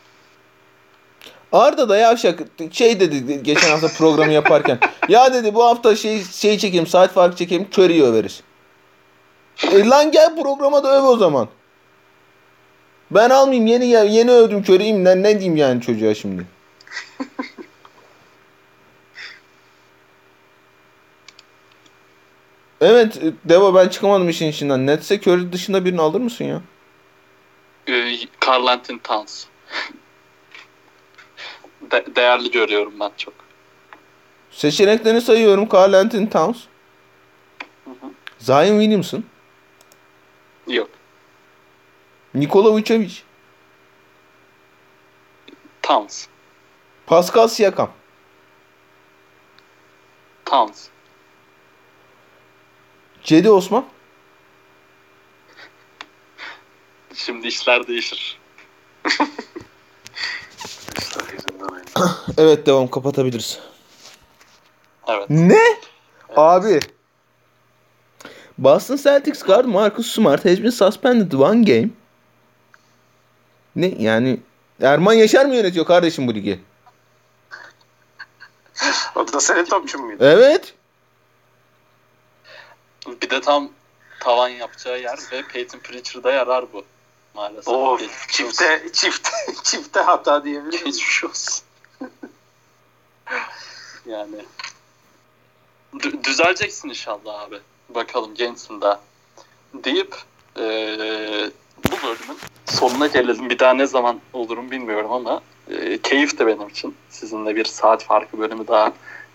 [1.53, 2.41] Arda da yavşak
[2.73, 4.79] şey dedi geçen hafta programı yaparken.
[5.09, 8.43] ya dedi bu hafta şey şey çekeyim saat farkı çekeyim Curry'i överiz.
[9.73, 11.49] E lan gel programa da öv o zaman.
[13.11, 16.47] Ben almayayım yeni yeni övdüm Curry'im ne, ne diyeyim yani çocuğa şimdi.
[22.81, 24.87] Evet e, Devo ben çıkamadım işin içinden.
[24.87, 26.61] Netse Curry dışında birini alır mısın ya?
[27.89, 28.17] Ee,
[28.47, 29.45] Carl Anthony Towns.
[31.93, 33.35] De- değerli görüyorum ben çok.
[34.51, 35.69] Seçeneklerini sayıyorum.
[35.73, 36.59] Carl Anthony Towns.
[38.39, 39.25] Zion Williamson.
[40.67, 40.89] Yok.
[42.35, 43.13] Nikola Vucevic.
[45.83, 46.27] Towns.
[47.07, 47.91] Pascal Siakam.
[50.45, 50.87] Towns.
[53.23, 53.85] Cedi Osman.
[57.15, 58.41] Şimdi işler değişir.
[62.39, 63.61] Evet devam kapatabiliriz.
[65.09, 65.31] Evet.
[65.31, 65.61] Ne?
[66.37, 66.81] Abi.
[68.59, 71.89] Boston Celtics guard Marcus Smart has been suspended one game.
[73.77, 74.41] Ne yani
[74.83, 76.61] Erman Yaşar mı yönetiyor kardeşim bu ligi?
[79.17, 80.25] O da senin topçun muydu?
[80.25, 80.75] Evet.
[83.23, 83.69] Bir de tam
[84.21, 86.85] tavan yapacağı yer ve Peyton Pritchard'a yarar bu.
[87.35, 87.69] Maalesef.
[87.69, 88.51] Of Geçmiş olsun.
[88.51, 89.31] çifte çifte
[89.65, 90.99] çifte hata diyebilir miyiz?
[90.99, 91.63] Geçmiş olsun.
[94.07, 94.45] yani.
[95.95, 97.59] Dü- düzeleceksin inşallah abi.
[97.89, 99.01] Bakalım gençsin daha.
[99.75, 100.15] Deyip
[100.57, 101.51] eee,
[101.91, 103.51] bu bölümün sonuna gelelim.
[103.51, 106.97] Bir daha ne zaman olurum bilmiyorum ama eee keyif de benim için.
[107.11, 108.93] Sizinle bir saat farkı bölümü daha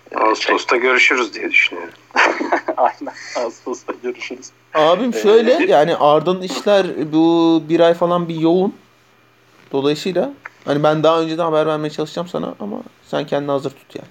[0.09, 1.93] şey- Ağustos'ta görüşürüz diye düşünüyorum.
[2.77, 3.13] Aynen.
[3.37, 4.49] Ağustos'ta görüşürüz.
[4.73, 8.75] Abim Ee, şöyle yani Arda'nın işler bu bir ay falan bir yoğun.
[9.71, 10.33] Dolayısıyla
[10.65, 12.77] hani ben daha önceden haber vermeye çalışacağım sana ama
[13.07, 14.07] sen kendini hazır tut yani.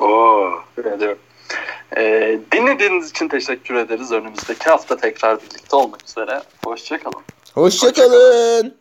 [0.00, 0.38] Oo.
[0.78, 1.18] Ediyorum.
[1.96, 4.12] Ee, dinlediğiniz için teşekkür ederiz.
[4.12, 6.42] Önümüzdeki hafta tekrar birlikte olmak üzere.
[6.64, 7.22] Hoşçakalın.
[7.54, 8.74] Hoşçakalın.